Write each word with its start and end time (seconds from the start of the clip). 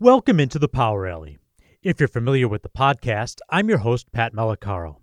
Welcome 0.00 0.38
into 0.38 0.60
the 0.60 0.68
Power 0.68 1.08
Alley. 1.08 1.38
If 1.82 1.98
you're 1.98 2.06
familiar 2.06 2.46
with 2.46 2.62
the 2.62 2.68
podcast, 2.68 3.40
I'm 3.50 3.68
your 3.68 3.78
host, 3.78 4.12
Pat 4.12 4.32
Malacaro. 4.32 4.98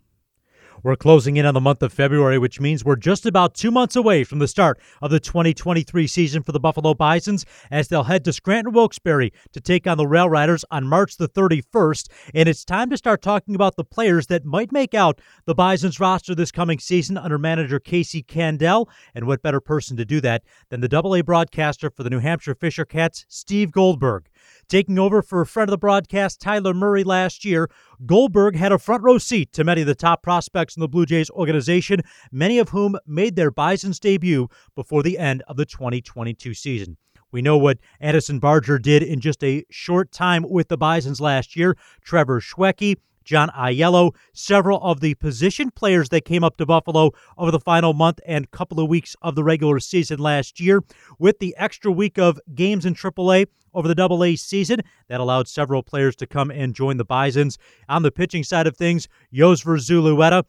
We're 0.83 0.95
closing 0.95 1.35
in 1.35 1.45
on 1.45 1.53
the 1.53 1.59
month 1.59 1.83
of 1.83 1.91
February, 1.91 2.37
which 2.37 2.61
means 2.61 2.85
we're 2.85 2.95
just 2.95 3.25
about 3.25 3.55
two 3.55 3.71
months 3.71 3.97
away 3.97 4.23
from 4.23 4.39
the 4.39 4.47
start 4.47 4.79
of 5.01 5.11
the 5.11 5.19
2023 5.19 6.08
season 6.08 6.43
for 6.43 6.53
the 6.53 6.61
Buffalo 6.61 6.93
Bisons 6.93 7.45
as 7.69 7.89
they'll 7.89 8.04
head 8.04 8.23
to 8.23 8.31
Scranton 8.31 8.71
Wilkes-Barre 8.71 9.31
to 9.52 9.59
take 9.59 9.86
on 9.86 9.97
the 9.97 10.07
Rail 10.07 10.29
Riders 10.29 10.63
on 10.71 10.88
March 10.88 11.18
the 11.18 11.27
31st. 11.27 12.07
And 12.34 12.48
it's 12.48 12.64
time 12.64 12.89
to 12.89 12.98
start 12.98 13.21
talking 13.21 13.54
about 13.54 13.75
the 13.75 13.84
players 13.84 14.27
that 14.27 14.46
might 14.46 14.71
make 14.71 14.93
out 14.93 15.20
the 15.46 15.55
Bisons 15.55 16.00
roster 16.00 16.34
this 16.34 16.54
coming 16.54 16.80
season 16.80 17.18
under 17.18 17.38
manager 17.38 17.82
Casey 17.82 18.23
Candaele. 18.23 18.88
And 19.14 19.27
what 19.27 19.41
better 19.41 19.59
person 19.59 19.98
to 19.98 20.05
do 20.05 20.21
that 20.21 20.43
than 20.70 20.80
the 20.80 20.98
AA 20.98 21.21
broadcaster 21.21 21.89
for 21.89 22.04
the 22.04 22.09
New 22.09 22.20
Hampshire 22.20 22.55
Fisher 22.55 22.86
Cats, 22.86 23.25
Steve 23.27 23.73
Goldberg. 23.73 24.30
Taking 24.68 24.98
over 24.98 25.21
for 25.21 25.41
a 25.41 25.46
friend 25.46 25.70
of 25.70 25.71
the 25.71 25.77
broadcast, 25.77 26.41
Tyler 26.41 26.73
Murray, 26.73 27.03
last 27.03 27.45
year, 27.45 27.70
Goldberg 28.05 28.55
had 28.55 28.72
a 28.72 28.80
front 28.80 29.03
row 29.03 29.17
seat 29.17 29.53
to 29.53 29.63
many 29.63 29.81
of 29.81 29.88
the 29.88 29.95
top 29.95 30.23
prospects 30.23 30.76
in 30.76 30.81
the 30.81 30.88
Blue 30.88 31.05
Jays 31.05 31.30
organization, 31.30 32.02
many 32.31 32.59
of 32.59 32.70
whom 32.70 32.98
made 33.05 33.36
their 33.36 33.52
Bison's 33.52 34.00
debut 34.00 34.48
before 34.76 35.03
the 35.03 35.17
end 35.17 35.44
of 35.48 35.58
the 35.58 35.66
2022 35.66 36.53
season. 36.53 36.98
We 37.31 37.41
know 37.41 37.58
what 37.58 37.80
Addison 38.00 38.39
Barger 38.39 38.80
did 38.80 39.03
in 39.03 39.20
just 39.20 39.44
a 39.44 39.66
short 39.70 40.12
time 40.12 40.45
with 40.50 40.70
the 40.70 40.77
Bisons 40.77 41.20
last 41.20 41.55
year. 41.55 41.75
Trevor 42.02 42.39
Schwecke, 42.39 42.95
John 43.25 43.49
Aiello, 43.49 44.15
several 44.34 44.81
of 44.81 45.02
the 45.02 45.15
position 45.15 45.71
players 45.71 46.09
that 46.09 46.25
came 46.25 46.43
up 46.43 46.57
to 46.57 46.66
Buffalo 46.66 47.11
over 47.38 47.52
the 47.52 47.59
final 47.59 47.93
month 47.93 48.20
and 48.25 48.49
couple 48.52 48.79
of 48.79 48.88
weeks 48.88 49.16
of 49.21 49.35
the 49.35 49.43
regular 49.43 49.79
season 49.79 50.20
last 50.20 50.59
year. 50.59 50.83
With 51.20 51.39
the 51.39 51.55
extra 51.57 51.91
week 51.91 52.17
of 52.17 52.39
games 52.53 52.85
in 52.85 52.93
AAA 52.93 53.47
over 53.73 53.93
the 53.93 54.02
AA 54.02 54.35
season, 54.38 54.81
that 55.09 55.19
allowed 55.19 55.47
several 55.47 55.83
players 55.83 56.16
to 56.17 56.27
come 56.27 56.52
and 56.52 56.73
join 56.73 56.97
the 56.97 57.03
Bisons. 57.03 57.57
On 57.89 58.03
the 58.03 58.11
pitching 58.11 58.43
side 58.43 58.67
of 58.67 58.77
things, 58.77 59.09
Yosver 59.33 59.78
Zulueta 59.80 60.45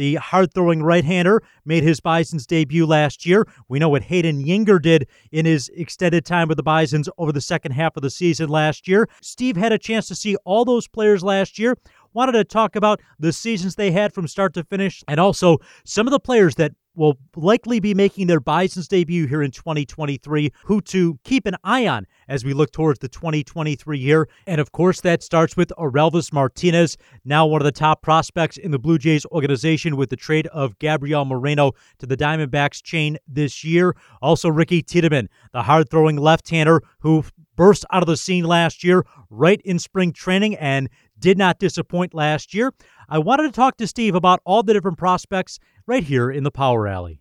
the 0.00 0.14
hard 0.14 0.54
throwing 0.54 0.82
right 0.82 1.04
hander 1.04 1.42
made 1.66 1.82
his 1.82 2.00
Bison's 2.00 2.46
debut 2.46 2.86
last 2.86 3.26
year. 3.26 3.46
We 3.68 3.78
know 3.78 3.90
what 3.90 4.04
Hayden 4.04 4.42
Juenger 4.42 4.80
did 4.80 5.06
in 5.30 5.44
his 5.44 5.70
extended 5.76 6.24
time 6.24 6.48
with 6.48 6.56
the 6.56 6.62
Bisons 6.62 7.10
over 7.18 7.32
the 7.32 7.40
second 7.42 7.72
half 7.72 7.98
of 7.98 8.02
the 8.02 8.08
season 8.08 8.48
last 8.48 8.88
year. 8.88 9.10
Steve 9.20 9.58
had 9.58 9.72
a 9.72 9.78
chance 9.78 10.08
to 10.08 10.14
see 10.14 10.36
all 10.46 10.64
those 10.64 10.88
players 10.88 11.22
last 11.22 11.58
year 11.58 11.76
wanted 12.12 12.32
to 12.32 12.44
talk 12.44 12.76
about 12.76 13.00
the 13.18 13.32
seasons 13.32 13.76
they 13.76 13.90
had 13.90 14.12
from 14.12 14.26
start 14.26 14.54
to 14.54 14.64
finish 14.64 15.02
and 15.08 15.20
also 15.20 15.58
some 15.84 16.06
of 16.06 16.10
the 16.10 16.20
players 16.20 16.56
that 16.56 16.72
will 16.94 17.16
likely 17.36 17.80
be 17.80 17.94
making 17.94 18.26
their 18.26 18.40
Bison's 18.40 18.88
debut 18.88 19.26
here 19.26 19.42
in 19.42 19.50
2023, 19.50 20.52
who 20.64 20.80
to 20.82 21.18
keep 21.24 21.46
an 21.46 21.56
eye 21.64 21.86
on 21.86 22.06
as 22.28 22.44
we 22.44 22.52
look 22.52 22.72
towards 22.72 22.98
the 22.98 23.08
2023 23.08 23.98
year. 23.98 24.28
And 24.46 24.60
of 24.60 24.72
course, 24.72 25.00
that 25.02 25.22
starts 25.22 25.56
with 25.56 25.72
Orelvis 25.78 26.32
Martinez, 26.32 26.96
now 27.24 27.46
one 27.46 27.60
of 27.60 27.64
the 27.64 27.72
top 27.72 28.02
prospects 28.02 28.56
in 28.56 28.70
the 28.70 28.78
Blue 28.78 28.98
Jays 28.98 29.24
organization 29.26 29.96
with 29.96 30.10
the 30.10 30.16
trade 30.16 30.46
of 30.48 30.78
Gabriel 30.78 31.24
Moreno 31.24 31.72
to 31.98 32.06
the 32.06 32.16
Diamondbacks 32.16 32.82
chain 32.82 33.18
this 33.26 33.64
year. 33.64 33.94
Also, 34.20 34.48
Ricky 34.48 34.82
Tiedemann, 34.82 35.28
the 35.52 35.62
hard 35.62 35.88
throwing 35.90 36.16
left 36.16 36.50
hander 36.50 36.82
who 37.00 37.24
burst 37.56 37.84
out 37.92 38.02
of 38.02 38.06
the 38.06 38.16
scene 38.16 38.44
last 38.44 38.82
year, 38.82 39.04
right 39.28 39.60
in 39.64 39.78
spring 39.78 40.12
training, 40.12 40.56
and 40.56 40.88
did 41.20 41.38
not 41.38 41.58
disappoint 41.58 42.14
last 42.14 42.54
year. 42.54 42.72
I 43.08 43.18
wanted 43.18 43.44
to 43.44 43.52
talk 43.52 43.76
to 43.76 43.86
Steve 43.86 44.14
about 44.14 44.40
all 44.44 44.62
the 44.62 44.72
different 44.72 44.98
prospects 44.98 45.58
right 45.86 46.02
here 46.04 46.30
in 46.30 46.44
the 46.44 46.50
Power 46.50 46.88
Alley. 46.88 47.20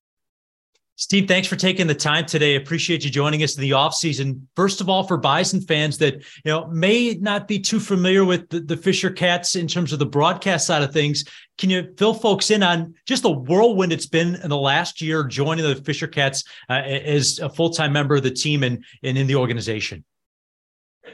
Steve, 1.00 1.30
thanks 1.30 1.48
for 1.48 1.56
taking 1.56 1.88
the 1.88 1.96
time 1.96 2.26
today. 2.26 2.56
Appreciate 2.58 3.06
you 3.06 3.10
joining 3.10 3.42
us 3.42 3.56
in 3.56 3.62
the 3.62 3.72
off 3.72 3.96
season. 3.96 4.46
First 4.58 4.82
of 4.82 4.90
all, 4.90 5.04
for 5.04 5.16
Bison 5.16 5.62
fans 5.62 5.98
that 6.00 6.16
you 6.16 6.52
know 6.52 6.68
may 6.68 7.14
not 7.22 7.48
be 7.48 7.58
too 7.58 7.80
familiar 7.80 8.26
with 8.26 8.50
the, 8.50 8.60
the 8.60 8.76
Fisher 8.76 9.10
Cats 9.10 9.56
in 9.56 9.66
terms 9.66 9.94
of 9.94 10.00
the 10.00 10.06
broadcast 10.06 10.68
side 10.68 10.84
of 10.84 10.92
things, 10.92 11.24
can 11.58 11.70
you 11.70 11.94
fill 11.98 12.14
folks 12.14 12.52
in 12.52 12.64
on 12.64 12.94
just 13.06 13.24
the 13.24 13.32
whirlwind 13.32 13.94
it's 13.94 14.08
been 14.08 14.36
in 14.44 14.50
the 14.50 14.58
last 14.58 15.02
year 15.02 15.24
joining 15.24 15.64
the 15.64 15.76
Fisher 15.76 16.08
Cats 16.08 16.44
uh, 16.70 16.74
as 16.74 17.40
a 17.40 17.48
full 17.48 17.70
time 17.70 17.94
member 17.94 18.18
of 18.18 18.24
the 18.24 18.32
team 18.32 18.64
and, 18.64 18.84
and 19.02 19.18
in 19.18 19.26
the 19.26 19.36
organization? 19.36 20.04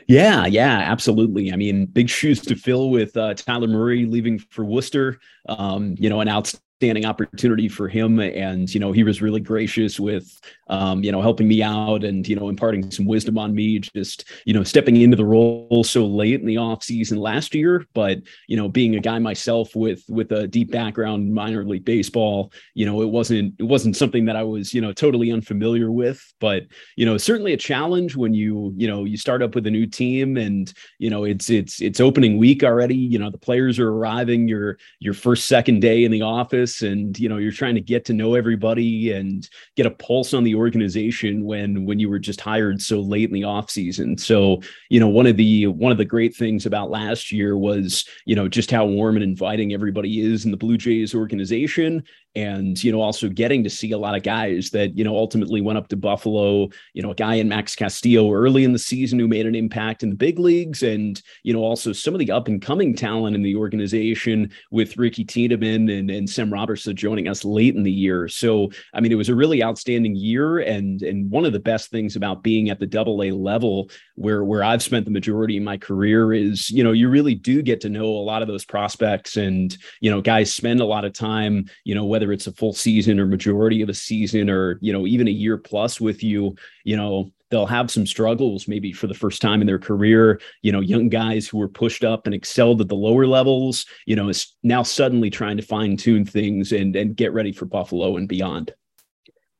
Yeah, 0.07 0.45
yeah, 0.45 0.77
absolutely. 0.79 1.51
I 1.51 1.55
mean, 1.55 1.85
big 1.85 2.09
shoes 2.09 2.41
to 2.41 2.55
fill 2.55 2.89
with 2.89 3.15
uh, 3.17 3.33
Tyler 3.33 3.67
Murray 3.67 4.05
leaving 4.05 4.39
for 4.39 4.63
Worcester. 4.63 5.19
Um, 5.47 5.95
you 5.97 6.09
know, 6.09 6.21
an 6.21 6.29
outstanding 6.29 7.05
opportunity 7.05 7.69
for 7.69 7.87
him 7.87 8.19
and 8.19 8.71
you 8.73 8.79
know 8.79 8.91
he 8.91 9.03
was 9.03 9.21
really 9.21 9.39
gracious 9.39 9.99
with 9.99 10.39
um, 10.67 11.03
you 11.03 11.11
know 11.11 11.21
helping 11.21 11.47
me 11.47 11.61
out 11.61 12.03
and 12.03 12.27
you 12.27 12.35
know 12.35 12.49
imparting 12.49 12.89
some 12.89 13.05
wisdom 13.05 13.37
on 13.37 13.53
me 13.53 13.79
just 13.79 14.25
you 14.45 14.53
know 14.53 14.63
stepping 14.63 14.97
into 14.97 15.15
the 15.15 15.25
role 15.25 15.83
so 15.83 16.05
late 16.05 16.39
in 16.39 16.47
the 16.47 16.57
off 16.57 16.83
season 16.83 17.17
last 17.17 17.53
year 17.53 17.85
but 17.93 18.19
you 18.47 18.57
know 18.57 18.67
being 18.67 18.95
a 18.95 18.99
guy 18.99 19.19
myself 19.19 19.75
with 19.75 20.03
with 20.09 20.31
a 20.31 20.47
deep 20.47 20.71
background 20.71 21.27
in 21.27 21.33
minor 21.33 21.63
league 21.63 21.85
baseball 21.85 22.51
you 22.73 22.85
know 22.85 23.01
it 23.01 23.09
wasn't 23.09 23.53
it 23.59 23.63
wasn't 23.63 23.95
something 23.95 24.25
that 24.25 24.35
I 24.35 24.43
was 24.43 24.73
you 24.73 24.81
know 24.81 24.91
totally 24.91 25.31
unfamiliar 25.31 25.91
with 25.91 26.33
but 26.39 26.63
you 26.95 27.05
know 27.05 27.17
certainly 27.17 27.53
a 27.53 27.57
challenge 27.57 28.15
when 28.15 28.33
you 28.33 28.73
you 28.75 28.87
know 28.87 29.03
you 29.03 29.17
start 29.17 29.43
up 29.43 29.53
with 29.53 29.67
a 29.67 29.71
new 29.71 29.85
team 29.85 30.37
and 30.37 30.73
you 30.97 31.09
know 31.09 31.23
it's 31.25 31.49
it's 31.49 31.81
it's 31.81 31.99
opening 31.99 32.37
week 32.37 32.63
already 32.63 32.95
you 32.95 33.19
know 33.19 33.29
the 33.29 33.37
players 33.37 33.77
are 33.77 33.89
arriving 33.89 34.47
your 34.47 34.77
your 34.99 35.13
first 35.13 35.47
second 35.47 35.79
day 35.79 36.03
in 36.03 36.11
the 36.11 36.21
office 36.23 36.81
and 36.81 37.19
you 37.19 37.29
know 37.29 37.37
you're 37.37 37.51
trying 37.51 37.75
to 37.75 37.81
get 37.81 38.05
to 38.05 38.13
know 38.13 38.33
everybody 38.33 39.11
and 39.11 39.49
get 39.75 39.85
a 39.85 39.91
pulse 39.91 40.33
on 40.33 40.43
the 40.43 40.54
organization 40.55 41.43
when 41.43 41.85
when 41.85 41.99
you 41.99 42.09
were 42.09 42.19
just 42.19 42.41
hired 42.41 42.81
so 42.81 42.99
late 43.01 43.29
in 43.29 43.33
the 43.33 43.43
off 43.43 43.69
season. 43.69 44.17
So 44.17 44.61
you 44.89 44.99
know 44.99 45.07
one 45.07 45.27
of 45.27 45.37
the 45.37 45.67
one 45.67 45.91
of 45.91 45.97
the 45.97 46.05
great 46.05 46.35
things 46.35 46.65
about 46.65 46.89
last 46.89 47.31
year 47.31 47.57
was 47.57 48.05
you 48.25 48.35
know 48.35 48.47
just 48.47 48.71
how 48.71 48.85
warm 48.85 49.15
and 49.15 49.23
inviting 49.23 49.73
everybody 49.73 50.21
is 50.21 50.45
in 50.45 50.51
the 50.51 50.57
blue 50.57 50.77
jays 50.77 51.13
organization 51.13 52.03
and 52.35 52.83
you 52.83 52.91
know 52.91 53.01
also 53.01 53.29
getting 53.29 53.63
to 53.63 53.69
see 53.69 53.91
a 53.91 53.97
lot 53.97 54.15
of 54.15 54.23
guys 54.23 54.69
that 54.71 54.97
you 54.97 55.03
know 55.03 55.15
ultimately 55.15 55.61
went 55.61 55.77
up 55.77 55.87
to 55.87 55.95
buffalo 55.95 56.67
you 56.93 57.01
know 57.01 57.11
a 57.11 57.15
guy 57.15 57.35
in 57.35 57.47
max 57.47 57.75
castillo 57.75 58.31
early 58.33 58.63
in 58.63 58.73
the 58.73 58.79
season 58.79 59.17
who 59.17 59.27
made 59.27 59.45
an 59.45 59.55
impact 59.55 60.03
in 60.03 60.09
the 60.09 60.15
big 60.15 60.39
leagues 60.39 60.83
and 60.83 61.21
you 61.43 61.53
know 61.53 61.61
also 61.61 61.91
some 61.91 62.13
of 62.13 62.19
the 62.19 62.31
up 62.31 62.47
and 62.47 62.61
coming 62.61 62.95
talent 62.95 63.35
in 63.35 63.41
the 63.41 63.55
organization 63.55 64.51
with 64.71 64.97
ricky 64.97 65.23
tiedemann 65.23 65.89
and, 65.89 66.09
and 66.09 66.29
Sem 66.29 66.49
Robberse 66.49 66.93
joining 66.95 67.27
us 67.27 67.45
late 67.45 67.75
in 67.75 67.83
the 67.83 67.91
year. 67.91 68.27
So 68.27 68.71
i 68.93 68.99
mean 68.99 69.11
it 69.11 69.15
was 69.15 69.29
a 69.29 69.35
really 69.35 69.63
outstanding 69.63 70.15
year 70.15 70.59
and 70.59 71.01
and 71.01 71.29
one 71.29 71.45
of 71.45 71.53
the 71.53 71.59
best 71.59 71.89
things 71.89 72.15
about 72.15 72.43
being 72.43 72.69
at 72.69 72.79
the 72.79 72.85
double 72.85 73.23
a 73.23 73.31
level 73.31 73.89
where 74.15 74.43
where 74.43 74.63
i've 74.63 74.83
spent 74.83 75.05
the 75.05 75.11
majority 75.11 75.57
of 75.57 75.63
my 75.63 75.77
career 75.77 76.33
is 76.33 76.69
you 76.69 76.83
know 76.83 76.91
you 76.91 77.09
really 77.09 77.35
do 77.35 77.61
get 77.61 77.81
to 77.81 77.89
know 77.89 78.05
a 78.05 78.25
lot 78.25 78.41
of 78.41 78.47
those 78.47 78.65
prospects 78.65 79.37
and 79.37 79.77
you 80.01 80.09
know 80.09 80.21
guys 80.21 80.53
spend 80.53 80.79
a 80.79 80.85
lot 80.85 81.05
of 81.05 81.13
time 81.13 81.65
you 81.83 81.95
know 81.95 82.05
whether 82.05 82.24
whether 82.25 82.33
it's 82.33 82.47
a 82.47 82.51
full 82.53 82.73
season 82.73 83.19
or 83.19 83.27
majority 83.27 83.83
of 83.83 83.89
a 83.89 83.93
season 83.93 84.49
or 84.49 84.79
you 84.81 84.91
know 84.91 85.05
even 85.05 85.27
a 85.27 85.31
year 85.31 85.57
plus 85.57 86.01
with 86.01 86.23
you 86.23 86.55
you 86.83 86.97
know 86.97 87.31
they'll 87.51 87.67
have 87.67 87.91
some 87.91 88.07
struggles 88.07 88.67
maybe 88.67 88.91
for 88.91 89.05
the 89.05 89.13
first 89.13 89.39
time 89.39 89.61
in 89.61 89.67
their 89.67 89.77
career. 89.77 90.41
You 90.63 90.71
know 90.71 90.79
young 90.79 91.07
guys 91.07 91.47
who 91.47 91.59
were 91.59 91.67
pushed 91.67 92.03
up 92.03 92.25
and 92.25 92.33
excelled 92.33 92.81
at 92.81 92.89
the 92.89 92.95
lower 92.95 93.27
levels 93.27 93.85
you 94.07 94.15
know 94.15 94.27
is 94.29 94.55
now 94.63 94.81
suddenly 94.81 95.29
trying 95.29 95.57
to 95.57 95.63
fine 95.63 95.97
tune 95.97 96.25
things 96.25 96.71
and 96.71 96.95
and 96.95 97.15
get 97.15 97.31
ready 97.31 97.51
for 97.51 97.65
buffalo 97.65 98.17
and 98.17 98.27
beyond. 98.27 98.73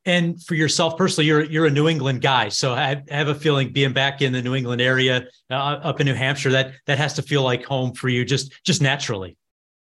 And 0.07 0.41
for 0.41 0.55
yourself 0.55 0.97
personally, 0.97 1.27
you're 1.27 1.43
you're 1.43 1.67
a 1.67 1.71
New 1.71 1.87
England 1.87 2.21
guy, 2.21 2.49
so 2.49 2.73
I 2.73 3.03
have 3.09 3.27
a 3.27 3.35
feeling 3.35 3.71
being 3.73 3.93
back 3.93 4.23
in 4.23 4.33
the 4.33 4.41
New 4.41 4.55
England 4.55 4.81
area, 4.81 5.27
uh, 5.51 5.53
up 5.53 5.99
in 5.99 6.07
New 6.07 6.15
Hampshire, 6.15 6.51
that 6.51 6.73
that 6.87 6.97
has 6.97 7.13
to 7.13 7.21
feel 7.21 7.43
like 7.43 7.63
home 7.63 7.93
for 7.93 8.09
you, 8.09 8.25
just 8.25 8.53
just 8.63 8.81
naturally. 8.81 9.37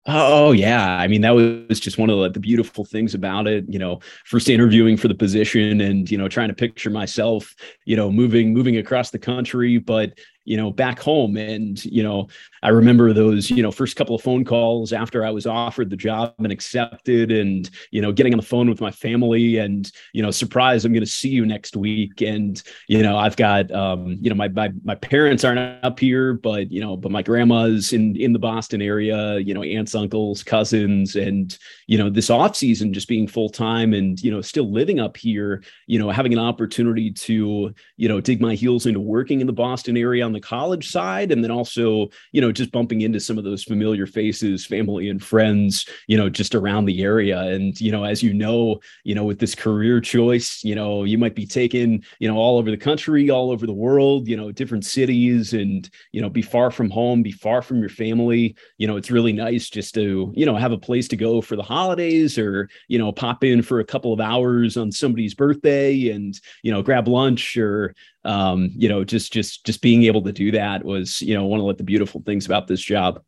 Oh 0.06 0.52
yeah, 0.52 0.96
I 0.96 1.06
mean 1.08 1.20
that 1.20 1.30
was 1.34 1.78
just 1.78 1.98
one 1.98 2.08
of 2.08 2.32
the, 2.32 2.40
beautiful 2.40 2.86
things 2.86 3.14
about 3.14 3.46
it. 3.46 3.66
You 3.68 3.78
know, 3.78 4.00
first 4.24 4.48
interviewing 4.48 4.96
for 4.96 5.08
the 5.08 5.14
position, 5.14 5.80
and 5.82 6.10
you 6.10 6.16
know, 6.16 6.26
trying 6.26 6.48
to 6.48 6.54
picture 6.54 6.88
myself, 6.88 7.54
you 7.84 7.96
know, 7.96 8.10
moving 8.10 8.54
moving 8.54 8.78
across 8.78 9.10
the 9.10 9.18
country, 9.18 9.76
but 9.78 10.14
you 10.44 10.56
know, 10.56 10.70
back 10.70 10.98
home. 10.98 11.36
And, 11.36 11.82
you 11.84 12.02
know, 12.02 12.28
I 12.62 12.70
remember 12.70 13.12
those, 13.12 13.50
you 13.50 13.62
know, 13.62 13.70
first 13.70 13.96
couple 13.96 14.14
of 14.14 14.22
phone 14.22 14.44
calls 14.44 14.92
after 14.92 15.24
I 15.24 15.30
was 15.30 15.46
offered 15.46 15.90
the 15.90 15.96
job 15.96 16.34
and 16.38 16.50
accepted 16.50 17.30
and, 17.30 17.68
you 17.90 18.00
know, 18.00 18.12
getting 18.12 18.32
on 18.32 18.38
the 18.38 18.46
phone 18.46 18.68
with 18.68 18.80
my 18.80 18.90
family 18.90 19.58
and, 19.58 19.90
you 20.12 20.22
know, 20.22 20.30
surprise, 20.30 20.84
I'm 20.84 20.92
going 20.92 21.04
to 21.04 21.10
see 21.10 21.28
you 21.28 21.44
next 21.44 21.76
week. 21.76 22.22
And, 22.22 22.62
you 22.88 23.02
know, 23.02 23.16
I've 23.16 23.36
got, 23.36 23.70
um, 23.70 24.16
you 24.20 24.30
know, 24.30 24.36
my, 24.36 24.48
my, 24.48 24.70
my 24.82 24.94
parents 24.94 25.44
aren't 25.44 25.84
up 25.84 26.00
here, 26.00 26.34
but, 26.34 26.70
you 26.70 26.80
know, 26.80 26.96
but 26.96 27.12
my 27.12 27.22
grandma's 27.22 27.92
in, 27.92 28.16
in 28.16 28.32
the 28.32 28.38
Boston 28.38 28.80
area, 28.82 29.38
you 29.38 29.54
know, 29.54 29.62
aunts, 29.62 29.94
uncles, 29.94 30.42
cousins, 30.42 31.16
and, 31.16 31.58
you 31.86 31.98
know, 31.98 32.08
this 32.08 32.30
off 32.30 32.56
season 32.56 32.92
just 32.92 33.08
being 33.08 33.28
full 33.28 33.50
time 33.50 33.92
and, 33.92 34.20
you 34.20 34.30
know, 34.30 34.40
still 34.40 34.70
living 34.70 35.00
up 35.00 35.16
here, 35.16 35.62
you 35.86 35.98
know, 35.98 36.10
having 36.10 36.32
an 36.32 36.38
opportunity 36.38 37.10
to, 37.10 37.74
you 37.96 38.08
know, 38.08 38.20
dig 38.20 38.40
my 38.40 38.54
heels 38.54 38.86
into 38.86 39.00
working 39.00 39.40
in 39.40 39.46
the 39.46 39.52
Boston 39.52 39.96
area 39.96 40.29
on 40.30 40.34
the 40.34 40.40
college 40.40 40.88
side, 40.88 41.32
and 41.32 41.42
then 41.42 41.50
also, 41.50 42.08
you 42.30 42.40
know, 42.40 42.52
just 42.52 42.70
bumping 42.70 43.00
into 43.00 43.18
some 43.18 43.36
of 43.36 43.42
those 43.42 43.64
familiar 43.64 44.06
faces, 44.06 44.64
family 44.64 45.08
and 45.08 45.20
friends, 45.22 45.86
you 46.06 46.16
know, 46.16 46.28
just 46.28 46.54
around 46.54 46.84
the 46.84 47.02
area. 47.02 47.40
And, 47.40 47.78
you 47.80 47.90
know, 47.90 48.04
as 48.04 48.22
you 48.22 48.32
know, 48.32 48.78
you 49.02 49.16
know, 49.16 49.24
with 49.24 49.40
this 49.40 49.56
career 49.56 50.00
choice, 50.00 50.62
you 50.62 50.76
know, 50.76 51.02
you 51.02 51.18
might 51.18 51.34
be 51.34 51.46
taken, 51.46 52.04
you 52.20 52.28
know, 52.28 52.36
all 52.36 52.58
over 52.58 52.70
the 52.70 52.76
country, 52.76 53.28
all 53.28 53.50
over 53.50 53.66
the 53.66 53.72
world, 53.72 54.28
you 54.28 54.36
know, 54.36 54.52
different 54.52 54.84
cities 54.84 55.52
and, 55.52 55.90
you 56.12 56.20
know, 56.20 56.30
be 56.30 56.42
far 56.42 56.70
from 56.70 56.90
home, 56.90 57.24
be 57.24 57.32
far 57.32 57.60
from 57.60 57.80
your 57.80 57.88
family. 57.88 58.54
You 58.78 58.86
know, 58.86 58.96
it's 58.96 59.10
really 59.10 59.32
nice 59.32 59.68
just 59.68 59.94
to, 59.94 60.32
you 60.36 60.46
know, 60.46 60.54
have 60.54 60.72
a 60.72 60.78
place 60.78 61.08
to 61.08 61.16
go 61.16 61.40
for 61.40 61.56
the 61.56 61.62
holidays 61.64 62.38
or, 62.38 62.68
you 62.86 62.98
know, 62.98 63.10
pop 63.10 63.42
in 63.42 63.62
for 63.62 63.80
a 63.80 63.84
couple 63.84 64.12
of 64.12 64.20
hours 64.20 64.76
on 64.76 64.92
somebody's 64.92 65.34
birthday 65.34 66.10
and, 66.10 66.40
you 66.62 66.70
know, 66.70 66.82
grab 66.82 67.08
lunch 67.08 67.56
or, 67.56 67.96
um, 68.24 68.70
you 68.74 68.88
know, 68.88 69.04
just, 69.04 69.32
just, 69.32 69.64
just 69.64 69.82
being 69.82 70.04
able 70.04 70.22
to 70.22 70.32
do 70.32 70.50
that 70.52 70.84
was, 70.84 71.20
you 71.20 71.34
know, 71.34 71.44
one 71.44 71.60
of 71.60 71.76
the 71.76 71.84
beautiful 71.84 72.22
things 72.24 72.46
about 72.46 72.66
this 72.66 72.80
job. 72.80 73.22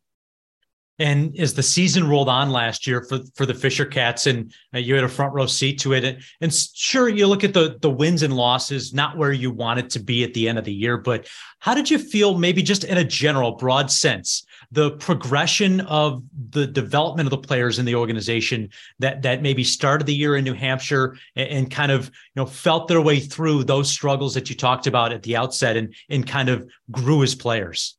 And 0.99 1.35
as 1.39 1.55
the 1.55 1.63
season 1.63 2.07
rolled 2.07 2.29
on 2.29 2.51
last 2.51 2.85
year 2.85 3.03
for, 3.03 3.19
for 3.33 3.47
the 3.47 3.53
Fisher 3.55 3.83
Cats, 3.83 4.27
and 4.27 4.53
uh, 4.75 4.77
you 4.77 4.93
had 4.93 5.03
a 5.03 5.09
front 5.09 5.33
row 5.33 5.47
seat 5.47 5.79
to 5.79 5.93
it, 5.93 6.03
and, 6.03 6.19
and 6.39 6.53
sure, 6.53 7.09
you 7.09 7.25
look 7.25 7.43
at 7.43 7.55
the 7.55 7.79
the 7.81 7.89
wins 7.89 8.21
and 8.21 8.35
losses, 8.35 8.93
not 8.93 9.17
where 9.17 9.31
you 9.31 9.49
want 9.49 9.79
it 9.79 9.89
to 9.89 9.99
be 9.99 10.23
at 10.23 10.35
the 10.35 10.47
end 10.47 10.59
of 10.59 10.65
the 10.65 10.73
year, 10.73 10.97
but 10.97 11.27
how 11.57 11.73
did 11.73 11.89
you 11.89 11.97
feel, 11.97 12.37
maybe 12.37 12.61
just 12.61 12.83
in 12.83 12.99
a 12.99 13.03
general, 13.03 13.53
broad 13.53 13.89
sense, 13.89 14.45
the 14.73 14.91
progression 14.91 15.81
of 15.81 16.23
the 16.49 16.65
development 16.65 17.27
of 17.27 17.29
the 17.29 17.37
players 17.47 17.77
in 17.77 17.85
the 17.85 17.93
organization 17.93 18.69
that 18.97 19.21
that 19.21 19.43
maybe 19.43 19.63
started 19.63 20.07
the 20.07 20.15
year 20.15 20.35
in 20.35 20.43
New 20.43 20.53
Hampshire 20.53 21.15
and, 21.35 21.49
and 21.49 21.71
kind 21.71 21.91
of 21.91 22.07
you 22.07 22.11
know 22.37 22.45
felt 22.45 22.87
their 22.87 23.01
way 23.01 23.19
through 23.19 23.63
those 23.63 23.89
struggles 23.89 24.33
that 24.33 24.49
you 24.49 24.55
talked 24.55 24.87
about 24.87 25.13
at 25.13 25.21
the 25.23 25.35
outset, 25.35 25.77
and 25.77 25.93
and 26.09 26.27
kind 26.27 26.49
of 26.49 26.67
grew 26.91 27.21
as 27.21 27.35
players. 27.35 27.97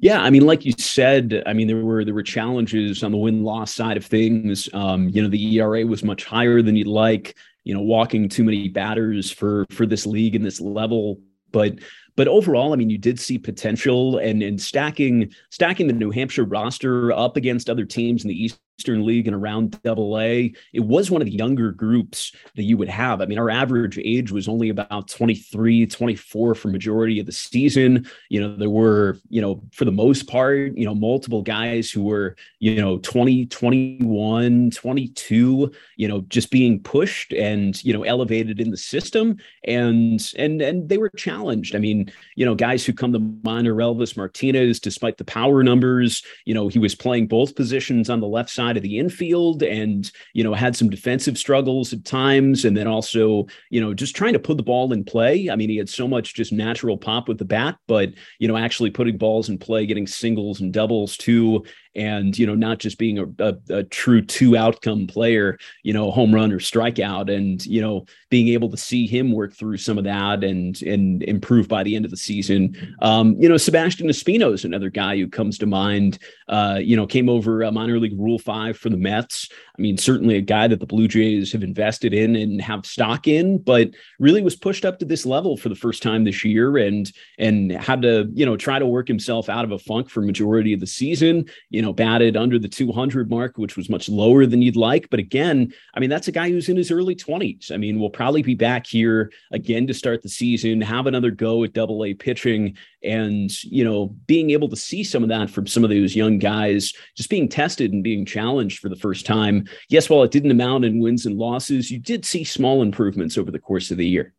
Yeah, 0.00 0.20
I 0.20 0.30
mean, 0.30 0.44
like 0.44 0.64
you 0.64 0.72
said, 0.72 1.44
I 1.46 1.52
mean 1.52 1.68
there 1.68 1.84
were 1.84 2.04
there 2.04 2.14
were 2.14 2.24
challenges 2.24 3.04
on 3.04 3.12
the 3.12 3.18
win 3.18 3.44
loss 3.44 3.72
side 3.72 3.96
of 3.96 4.04
things. 4.04 4.68
Um, 4.74 5.08
you 5.08 5.22
know, 5.22 5.28
the 5.28 5.56
ERA 5.56 5.86
was 5.86 6.02
much 6.02 6.24
higher 6.24 6.62
than 6.62 6.74
you'd 6.74 6.88
like. 6.88 7.36
You 7.62 7.74
know, 7.74 7.80
walking 7.80 8.28
too 8.28 8.42
many 8.42 8.68
batters 8.68 9.30
for 9.30 9.66
for 9.70 9.86
this 9.86 10.04
league 10.04 10.34
and 10.34 10.44
this 10.44 10.60
level, 10.60 11.20
but 11.52 11.78
but 12.16 12.28
overall, 12.28 12.72
I 12.72 12.76
mean, 12.76 12.90
you 12.90 12.98
did 12.98 13.18
see 13.18 13.38
potential 13.38 14.18
and 14.18 14.42
and 14.42 14.60
stacking 14.60 15.32
stacking 15.50 15.86
the 15.86 15.92
New 15.92 16.10
Hampshire 16.10 16.44
roster 16.44 17.12
up 17.12 17.36
against 17.36 17.70
other 17.70 17.84
teams 17.84 18.24
in 18.24 18.28
the 18.28 18.44
East 18.44 18.58
Eastern 18.78 19.06
League 19.06 19.26
and 19.26 19.36
around 19.36 19.80
double 19.82 20.18
A. 20.18 20.52
It 20.72 20.80
was 20.80 21.10
one 21.10 21.22
of 21.22 21.26
the 21.26 21.34
younger 21.34 21.70
groups 21.70 22.32
that 22.56 22.64
you 22.64 22.76
would 22.76 22.88
have. 22.88 23.20
I 23.20 23.26
mean, 23.26 23.38
our 23.38 23.50
average 23.50 23.98
age 23.98 24.32
was 24.32 24.48
only 24.48 24.68
about 24.68 25.08
23, 25.08 25.86
24 25.86 26.54
for 26.54 26.68
majority 26.68 27.20
of 27.20 27.26
the 27.26 27.32
season. 27.32 28.06
You 28.30 28.40
know, 28.40 28.56
there 28.56 28.70
were, 28.70 29.18
you 29.28 29.40
know, 29.40 29.62
for 29.72 29.84
the 29.84 29.92
most 29.92 30.26
part, 30.26 30.76
you 30.76 30.84
know, 30.84 30.94
multiple 30.94 31.42
guys 31.42 31.90
who 31.90 32.02
were, 32.02 32.36
you 32.58 32.80
know, 32.80 32.98
20, 32.98 33.46
21, 33.46 34.70
22, 34.72 35.72
you 35.96 36.08
know, 36.08 36.20
just 36.22 36.50
being 36.50 36.80
pushed 36.80 37.32
and, 37.32 37.82
you 37.84 37.92
know, 37.92 38.02
elevated 38.02 38.60
in 38.60 38.70
the 38.70 38.76
system. 38.76 39.36
And 39.64 40.20
and 40.36 40.60
and 40.60 40.88
they 40.88 40.98
were 40.98 41.10
challenged. 41.10 41.76
I 41.76 41.78
mean, 41.78 42.03
you 42.34 42.44
know, 42.44 42.54
guys 42.54 42.84
who 42.84 42.92
come 42.92 43.12
to 43.12 43.38
mind 43.44 43.66
are 43.66 43.74
Elvis 43.76 44.16
Martinez, 44.16 44.80
despite 44.80 45.16
the 45.16 45.24
power 45.24 45.62
numbers, 45.62 46.22
you 46.44 46.54
know, 46.54 46.68
he 46.68 46.78
was 46.78 46.94
playing 46.94 47.28
both 47.28 47.54
positions 47.54 48.10
on 48.10 48.20
the 48.20 48.26
left 48.26 48.50
side 48.50 48.64
side 48.64 48.76
of 48.76 48.82
the 48.82 48.98
infield 48.98 49.62
and, 49.62 50.10
you 50.32 50.42
know, 50.42 50.54
had 50.54 50.74
some 50.76 50.90
defensive 50.90 51.36
struggles 51.38 51.92
at 51.92 52.04
times. 52.04 52.64
And 52.64 52.76
then 52.76 52.86
also, 52.86 53.46
you 53.70 53.80
know, 53.80 53.94
just 53.94 54.16
trying 54.16 54.32
to 54.32 54.38
put 54.38 54.56
the 54.56 54.62
ball 54.62 54.92
in 54.92 55.04
play. 55.04 55.50
I 55.50 55.56
mean, 55.56 55.68
he 55.68 55.76
had 55.76 55.88
so 55.88 56.08
much 56.08 56.34
just 56.34 56.52
natural 56.52 56.96
pop 56.96 57.28
with 57.28 57.38
the 57.38 57.44
bat, 57.44 57.76
but, 57.86 58.10
you 58.38 58.48
know, 58.48 58.56
actually 58.56 58.90
putting 58.90 59.18
balls 59.18 59.48
in 59.48 59.58
play, 59.58 59.86
getting 59.86 60.06
singles 60.06 60.60
and 60.60 60.72
doubles 60.72 61.16
too 61.16 61.64
and 61.94 62.38
you 62.38 62.46
know 62.46 62.54
not 62.54 62.78
just 62.78 62.98
being 62.98 63.18
a, 63.18 63.26
a, 63.38 63.54
a, 63.70 63.84
true 63.84 64.22
two 64.22 64.56
outcome 64.56 65.06
player 65.06 65.58
you 65.82 65.92
know 65.92 66.10
home 66.10 66.34
run 66.34 66.52
or 66.52 66.58
strikeout 66.58 67.34
and 67.34 67.64
you 67.66 67.80
know 67.80 68.04
being 68.30 68.48
able 68.48 68.70
to 68.70 68.76
see 68.76 69.06
him 69.06 69.32
work 69.32 69.52
through 69.52 69.76
some 69.76 69.98
of 69.98 70.04
that 70.04 70.42
and 70.42 70.82
and 70.82 71.22
improve 71.24 71.68
by 71.68 71.82
the 71.82 71.94
end 71.94 72.04
of 72.04 72.10
the 72.10 72.16
season. 72.16 72.96
Um, 73.02 73.36
you 73.38 73.48
know 73.48 73.56
sebastian 73.56 74.08
espino 74.08 74.52
is 74.52 74.64
another 74.64 74.90
guy 74.90 75.16
who 75.16 75.28
comes 75.28 75.58
to 75.58 75.66
mind. 75.66 76.18
Uh, 76.48 76.78
you 76.80 76.96
know 76.96 77.06
came 77.06 77.28
over 77.28 77.70
minor 77.72 77.98
league 77.98 78.18
rule 78.18 78.38
five 78.38 78.76
for 78.76 78.88
the 78.88 78.96
mets. 78.96 79.48
I 79.76 79.82
mean, 79.82 79.98
certainly 79.98 80.36
a 80.36 80.40
guy 80.40 80.68
that 80.68 80.78
the 80.78 80.86
Blue 80.86 81.08
Jays 81.08 81.50
have 81.52 81.64
invested 81.64 82.14
in 82.14 82.36
and 82.36 82.60
have 82.60 82.86
stock 82.86 83.26
in, 83.26 83.58
but 83.58 83.90
really 84.20 84.40
was 84.40 84.54
pushed 84.54 84.84
up 84.84 85.00
to 85.00 85.04
this 85.04 85.26
level 85.26 85.56
for 85.56 85.68
the 85.68 85.74
first 85.74 86.00
time 86.00 86.22
this 86.22 86.44
year 86.44 86.76
and 86.76 87.10
and 87.38 87.72
had 87.72 88.02
to, 88.02 88.30
you 88.34 88.46
know, 88.46 88.56
try 88.56 88.78
to 88.78 88.86
work 88.86 89.08
himself 89.08 89.48
out 89.48 89.64
of 89.64 89.72
a 89.72 89.78
funk 89.78 90.08
for 90.08 90.22
majority 90.22 90.72
of 90.72 90.80
the 90.80 90.86
season, 90.86 91.46
you 91.70 91.82
know, 91.84 91.92
batted 91.92 92.36
under 92.36 92.58
the 92.58 92.68
200 92.68 93.30
mark, 93.30 93.58
which 93.58 93.76
was 93.76 93.88
much 93.88 94.08
lower 94.08 94.46
than 94.46 94.62
you'd 94.62 94.76
like. 94.76 95.08
But 95.10 95.20
again, 95.20 95.72
I 95.94 96.00
mean, 96.00 96.10
that's 96.10 96.28
a 96.28 96.32
guy 96.32 96.48
who's 96.48 96.68
in 96.68 96.76
his 96.76 96.90
early 96.90 97.14
20s. 97.14 97.70
I 97.70 97.76
mean, 97.76 98.00
we'll 98.00 98.10
probably 98.10 98.42
be 98.42 98.54
back 98.54 98.86
here 98.86 99.30
again 99.52 99.86
to 99.86 99.94
start 99.94 100.22
the 100.22 100.28
season, 100.28 100.80
have 100.80 101.06
another 101.06 101.30
go 101.30 101.64
at 101.64 101.72
double 101.72 102.04
A 102.04 102.14
pitching 102.14 102.76
and, 103.02 103.50
you 103.64 103.84
know, 103.84 104.06
being 104.26 104.50
able 104.50 104.68
to 104.68 104.76
see 104.76 105.04
some 105.04 105.22
of 105.22 105.28
that 105.28 105.50
from 105.50 105.66
some 105.66 105.84
of 105.84 105.90
those 105.90 106.16
young 106.16 106.38
guys 106.38 106.92
just 107.16 107.30
being 107.30 107.48
tested 107.48 107.92
and 107.92 108.02
being 108.02 108.24
challenged 108.24 108.78
for 108.78 108.88
the 108.88 108.96
first 108.96 109.26
time 109.26 109.66
yes, 109.88 110.08
while 110.08 110.22
it 110.22 110.30
didn't 110.30 110.50
amount 110.50 110.84
in 110.84 111.00
wins 111.00 111.26
and 111.26 111.36
losses, 111.36 111.90
you 111.90 111.98
did 111.98 112.24
see 112.24 112.44
small 112.44 112.82
improvements 112.82 113.38
over 113.38 113.50
the 113.50 113.58
course 113.58 113.90
of 113.90 113.96
the 113.96 114.06
year. 114.06 114.34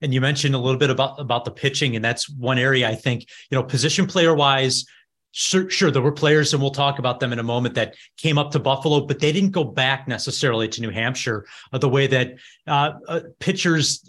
And 0.00 0.12
you 0.12 0.20
mentioned 0.20 0.54
a 0.54 0.58
little 0.58 0.78
bit 0.78 0.90
about 0.90 1.20
about 1.20 1.44
the 1.44 1.50
pitching, 1.50 1.94
and 1.94 2.04
that's 2.04 2.28
one 2.28 2.58
area 2.58 2.88
I 2.88 2.94
think 2.96 3.26
you 3.50 3.56
know 3.56 3.62
position 3.62 4.06
player 4.06 4.34
wise. 4.34 4.84
Sure, 5.32 5.68
sure, 5.70 5.90
there 5.90 6.02
were 6.02 6.12
players, 6.12 6.52
and 6.52 6.62
we'll 6.62 6.70
talk 6.70 6.98
about 6.98 7.18
them 7.18 7.32
in 7.32 7.38
a 7.38 7.42
moment 7.42 7.74
that 7.74 7.94
came 8.18 8.36
up 8.36 8.50
to 8.50 8.58
Buffalo, 8.58 9.06
but 9.06 9.18
they 9.18 9.32
didn't 9.32 9.50
go 9.50 9.64
back 9.64 10.06
necessarily 10.06 10.68
to 10.68 10.82
New 10.82 10.90
Hampshire 10.90 11.46
uh, 11.72 11.78
the 11.78 11.88
way 11.88 12.06
that 12.06 12.34
uh, 12.66 12.92
uh, 13.08 13.20
pitchers 13.40 14.08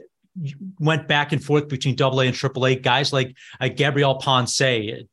went 0.80 1.08
back 1.08 1.32
and 1.32 1.44
forth 1.44 1.70
between 1.70 1.96
Double 1.96 2.20
A 2.22 2.28
and 2.28 2.36
Triple 2.36 2.66
A. 2.66 2.76
Guys 2.76 3.14
like 3.14 3.36
uh, 3.62 3.70
Gabriel 3.70 4.16
Ponce 4.16 4.62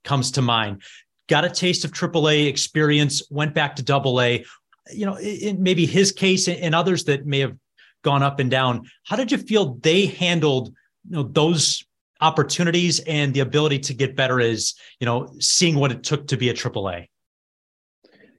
comes 0.02 0.32
to 0.32 0.42
mind. 0.42 0.82
Got 1.28 1.44
a 1.44 1.50
taste 1.50 1.84
of 1.84 1.92
Triple 1.92 2.28
A 2.28 2.46
experience, 2.46 3.22
went 3.30 3.54
back 3.54 3.76
to 3.76 3.82
Double 3.82 4.20
A, 4.20 4.44
you 4.92 5.06
know, 5.06 5.16
in 5.16 5.62
maybe 5.62 5.86
his 5.86 6.10
case 6.10 6.48
and 6.48 6.74
others 6.74 7.04
that 7.04 7.24
may 7.24 7.38
have 7.38 7.56
gone 8.02 8.22
up 8.22 8.40
and 8.40 8.50
down, 8.50 8.88
how 9.04 9.14
did 9.14 9.30
you 9.30 9.38
feel 9.38 9.74
they 9.74 10.06
handled 10.06 10.72
you 11.08 11.16
know 11.16 11.22
those 11.22 11.84
opportunities 12.20 13.00
and 13.00 13.34
the 13.34 13.40
ability 13.40 13.78
to 13.80 13.94
get 13.94 14.16
better 14.16 14.40
is 14.40 14.74
you 14.98 15.06
know 15.06 15.32
seeing 15.40 15.76
what 15.76 15.92
it 15.92 16.02
took 16.02 16.26
to 16.28 16.36
be 16.36 16.48
a 16.48 16.54
AAA? 16.54 17.08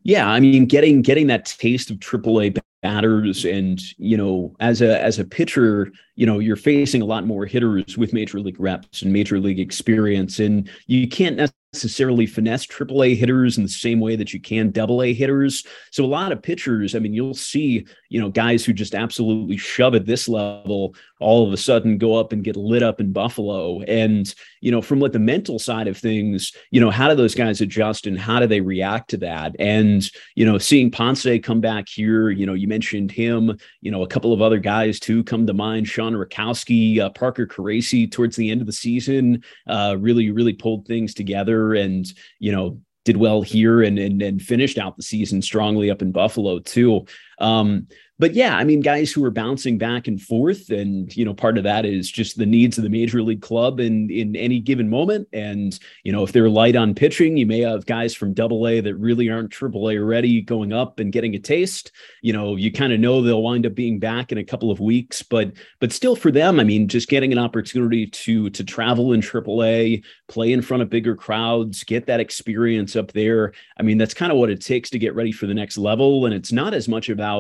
Yeah, 0.04 0.28
I 0.30 0.40
mean, 0.40 0.66
getting 0.66 1.02
getting 1.02 1.28
that 1.28 1.46
taste 1.46 1.92
of 1.92 1.98
AAA 1.98 2.58
batters, 2.82 3.46
and 3.46 3.80
you 3.98 4.18
know, 4.18 4.56
as 4.60 4.82
a 4.82 5.02
as 5.02 5.20
a 5.20 5.26
pitcher, 5.26 5.92
you 6.16 6.26
know, 6.26 6.40
you're 6.40 6.56
facing 6.56 7.02
a 7.02 7.06
lot 7.06 7.26
more 7.26 7.46
hitters 7.46 7.98
with 7.98 8.14
major 8.14 8.40
league 8.40 8.60
reps 8.60 9.04
and 9.04 9.14
major 9.14 9.40
league 9.40 9.60
experience, 9.60 10.40
and 10.40 10.70
you 10.88 11.08
can't 11.08 11.52
necessarily 11.74 12.26
finesse 12.26 12.66
AAA 12.66 13.16
hitters 13.16 13.58
in 13.58 13.64
the 13.64 13.70
same 13.70 14.00
way 14.00 14.16
that 14.16 14.34
you 14.34 14.42
can 14.42 14.72
double 14.72 15.02
A 15.04 15.14
hitters. 15.14 15.66
So 15.92 16.04
a 16.04 16.06
lot 16.06 16.32
of 16.32 16.42
pitchers, 16.42 16.96
I 16.96 17.00
mean, 17.00 17.14
you'll 17.14 17.34
see, 17.34 17.86
you 18.10 18.20
know, 18.20 18.30
guys 18.30 18.66
who 18.66 18.74
just 18.74 18.94
absolutely 18.94 19.56
shove 19.58 19.96
at 19.96 20.06
this 20.06 20.28
level 20.28 20.96
all 21.22 21.46
of 21.46 21.54
a 21.54 21.58
sudden 21.58 21.98
go 21.98 22.16
up 22.16 22.34
and 22.34 22.44
get 22.44 22.56
lit 22.56 22.84
up 22.84 23.00
in 23.00 23.14
Buffalo. 23.14 23.82
And, 23.82 24.34
you 24.60 24.72
know, 24.72 24.82
from 24.82 25.00
what 25.00 25.14
the 25.14 25.20
mental 25.20 25.60
side 25.60 25.88
of 25.88 25.98
things, 25.98 26.52
you 26.72 26.82
know, 26.82 26.92
how 26.92 27.08
do 27.08 27.16
those 27.16 27.36
guys 27.36 27.62
adjust 27.62 28.08
and 28.08 28.20
how 28.20 28.40
do 28.40 28.48
they 28.48 28.62
react 28.62 29.12
to 29.12 29.18
that? 29.18 29.56
And, 29.60 30.04
you 30.36 30.46
know, 30.46 30.58
seeing 30.58 30.92
Ponce 30.92 31.26
come 31.44 31.62
back 31.62 31.88
here, 31.88 32.30
you 32.30 32.46
know, 32.46 32.54
you 32.54 32.68
mentioned 32.68 33.12
him, 33.12 33.58
you 33.82 33.92
know, 33.92 34.04
a 34.04 34.08
couple 34.08 34.34
of 34.34 34.42
other 34.42 34.60
guys 34.60 35.00
too 35.00 35.24
come 35.24 35.48
to 35.48 35.54
mind, 35.54 35.88
Sean 35.88 36.14
Rackoski, 36.14 37.00
uh, 37.00 37.10
Parker 37.12 37.48
Caracci 37.48 38.12
towards 38.12 38.36
the 38.36 38.50
end 38.50 38.62
of 38.62 38.68
the 38.68 38.74
season, 38.74 39.44
uh, 39.68 39.96
really, 40.00 40.32
really 40.32 40.54
pulled 40.54 40.88
things 40.88 41.14
together 41.14 41.74
and 41.74 42.12
you 42.40 42.52
know 42.52 42.80
did 43.04 43.18
well 43.18 43.42
here 43.42 43.82
and, 43.82 43.98
and 43.98 44.22
and 44.22 44.42
finished 44.42 44.78
out 44.78 44.96
the 44.96 45.04
season 45.04 45.42
strongly 45.42 45.90
up 45.90 46.02
in 46.02 46.12
Buffalo 46.12 46.60
too. 46.60 47.06
Um, 47.42 47.88
but 48.22 48.36
yeah, 48.36 48.56
I 48.56 48.66
mean, 48.66 48.82
guys 48.82 49.12
who 49.12 49.26
are 49.26 49.32
bouncing 49.32 49.80
back 49.80 50.08
and 50.08 50.22
forth, 50.22 50.70
and 50.70 51.14
you 51.18 51.26
know, 51.26 51.34
part 51.34 51.58
of 51.58 51.64
that 51.64 51.86
is 51.88 52.10
just 52.12 52.38
the 52.38 52.46
needs 52.46 52.78
of 52.78 52.84
the 52.84 52.90
major 52.92 53.24
league 53.24 53.42
club 53.42 53.80
in 53.80 54.12
in 54.12 54.36
any 54.36 54.60
given 54.60 54.92
moment. 54.92 55.28
And 55.34 55.78
you 56.04 56.12
know, 56.12 56.22
if 56.22 56.32
they're 56.32 56.48
light 56.48 56.76
on 56.76 56.94
pitching, 56.94 57.36
you 57.36 57.48
may 57.48 57.62
have 57.62 57.88
guys 57.88 58.14
from 58.14 58.36
Double 58.36 58.68
A 58.68 58.80
that 58.80 58.94
really 58.94 59.32
aren't 59.32 59.50
Triple 59.50 59.90
A 59.90 59.98
ready 59.98 60.40
going 60.40 60.72
up 60.72 61.00
and 61.00 61.12
getting 61.12 61.34
a 61.34 61.40
taste. 61.40 61.94
You 62.22 62.32
know, 62.32 62.58
you 62.58 62.72
kind 62.72 62.94
of 62.94 63.00
know 63.00 63.24
they'll 63.24 63.42
wind 63.42 63.66
up 63.66 63.74
being 63.74 63.98
back 63.98 64.32
in 64.32 64.38
a 64.38 64.44
couple 64.44 64.70
of 64.70 64.80
weeks, 64.80 65.24
but 65.24 65.54
but 65.80 65.92
still 65.92 66.16
for 66.16 66.30
them, 66.30 66.60
I 66.60 66.64
mean, 66.64 66.88
just 66.88 67.10
getting 67.10 67.32
an 67.32 67.40
opportunity 67.40 68.06
to 68.06 68.52
to 68.52 68.64
travel 68.64 69.14
in 69.14 69.22
Triple 69.22 69.64
A, 69.64 70.00
play 70.28 70.54
in 70.54 70.62
front 70.62 70.84
of 70.84 70.92
bigger 70.92 71.16
crowds, 71.16 71.84
get 71.84 72.06
that 72.06 72.20
experience 72.20 72.96
up 72.96 73.14
there. 73.14 73.54
I 73.80 73.82
mean, 73.82 73.98
that's 73.98 74.14
kind 74.14 74.32
of 74.32 74.38
what 74.38 74.52
it 74.52 74.62
takes 74.62 74.92
to 74.92 75.00
get 75.00 75.16
ready 75.16 75.32
for 75.32 75.48
the 75.48 75.56
next 75.56 75.80
level. 75.80 76.28
And 76.28 76.36
it's 76.36 76.52
not 76.52 76.76
as 76.76 76.88
much 76.88 77.10
about 77.10 77.31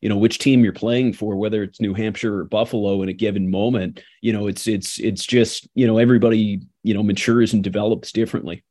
you 0.00 0.08
know 0.08 0.16
which 0.16 0.38
team 0.38 0.62
you're 0.64 0.72
playing 0.72 1.12
for, 1.12 1.36
whether 1.36 1.62
it's 1.62 1.80
New 1.80 1.94
Hampshire 1.94 2.40
or 2.40 2.44
Buffalo 2.44 3.02
in 3.02 3.08
a 3.08 3.12
given 3.12 3.50
moment. 3.50 4.02
You 4.20 4.32
know, 4.32 4.46
it's 4.46 4.66
it's 4.66 4.98
it's 4.98 5.24
just 5.24 5.68
you 5.74 5.86
know 5.86 5.98
everybody 5.98 6.60
you 6.82 6.94
know 6.94 7.02
matures 7.02 7.52
and 7.52 7.62
develops 7.62 8.12
differently. 8.12 8.64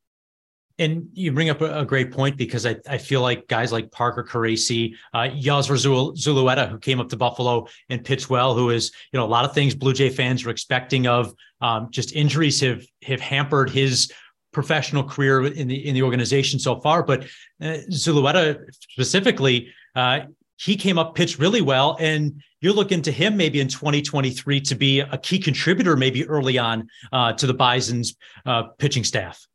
And 0.79 1.09
you 1.11 1.33
bring 1.33 1.49
up 1.49 1.59
a, 1.59 1.83
great 1.83 2.09
point 2.09 2.37
because 2.37 2.65
I, 2.65 2.77
I 2.89 2.97
feel 2.97 3.19
like 3.19 3.49
guys 3.49 3.73
like 3.73 3.91
Parker 3.91 4.23
Caracci, 4.23 4.93
uh, 5.13 5.23
Yosver 5.23 5.75
Zulueta, 5.75 6.69
who 6.69 6.79
came 6.79 7.01
up 7.01 7.09
to 7.09 7.17
Buffalo 7.17 7.67
and 7.89 8.01
pitched 8.01 8.29
well, 8.29 8.55
who 8.55 8.69
is, 8.69 8.93
you 9.11 9.19
know, 9.19 9.25
a 9.25 9.27
lot 9.27 9.43
of 9.43 9.53
things 9.53 9.75
Blue 9.75 9.91
Jay 9.91 10.09
fans 10.09 10.45
are 10.45 10.49
expecting 10.49 11.05
of 11.05 11.33
um, 11.59 11.89
just 11.91 12.15
injuries 12.15 12.61
have 12.61 12.85
have 13.03 13.19
hampered 13.19 13.69
his 13.69 14.09
professional 14.53 15.03
career 15.03 15.45
in 15.45 15.67
the 15.67 15.87
in 15.87 15.93
the 15.93 16.01
organization 16.01 16.59
so 16.59 16.79
far. 16.79 17.03
But 17.03 17.23
uh, 17.61 17.79
Zulueta 17.91 18.63
specifically, 18.71 19.73
uh, 19.95 20.21
he 20.59 20.75
came 20.75 20.97
up, 20.97 21.15
pitched 21.15 21.39
really 21.39 21.61
well, 21.61 21.95
and 21.99 22.41
you're 22.59 22.73
looking 22.73 23.01
to 23.03 23.11
him 23.11 23.37
maybe 23.37 23.61
in 23.61 23.69
2023 23.69 24.59
to 24.61 24.75
be 24.75 24.99
a 24.99 25.17
key 25.17 25.39
contributor, 25.39 25.95
maybe 25.95 26.27
early 26.27 26.57
on 26.57 26.89
uh, 27.13 27.31
to 27.33 27.47
the 27.47 27.53
Bison's 27.53 28.15
uh, 28.45 28.63
pitching 28.77 29.05
staff. 29.05 29.47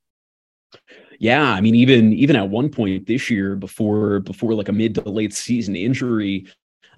Yeah, 1.21 1.53
I 1.53 1.61
mean, 1.61 1.75
even 1.75 2.13
even 2.15 2.37
at 2.37 2.49
one 2.49 2.71
point 2.71 3.07
this 3.07 3.31
year, 3.31 3.55
before 3.55 4.21
before 4.21 4.55
like 4.55 4.69
a 4.69 4.73
mid 4.73 4.95
to 4.97 5.03
late 5.03 5.35
season 5.35 5.77
injury, 5.77 6.47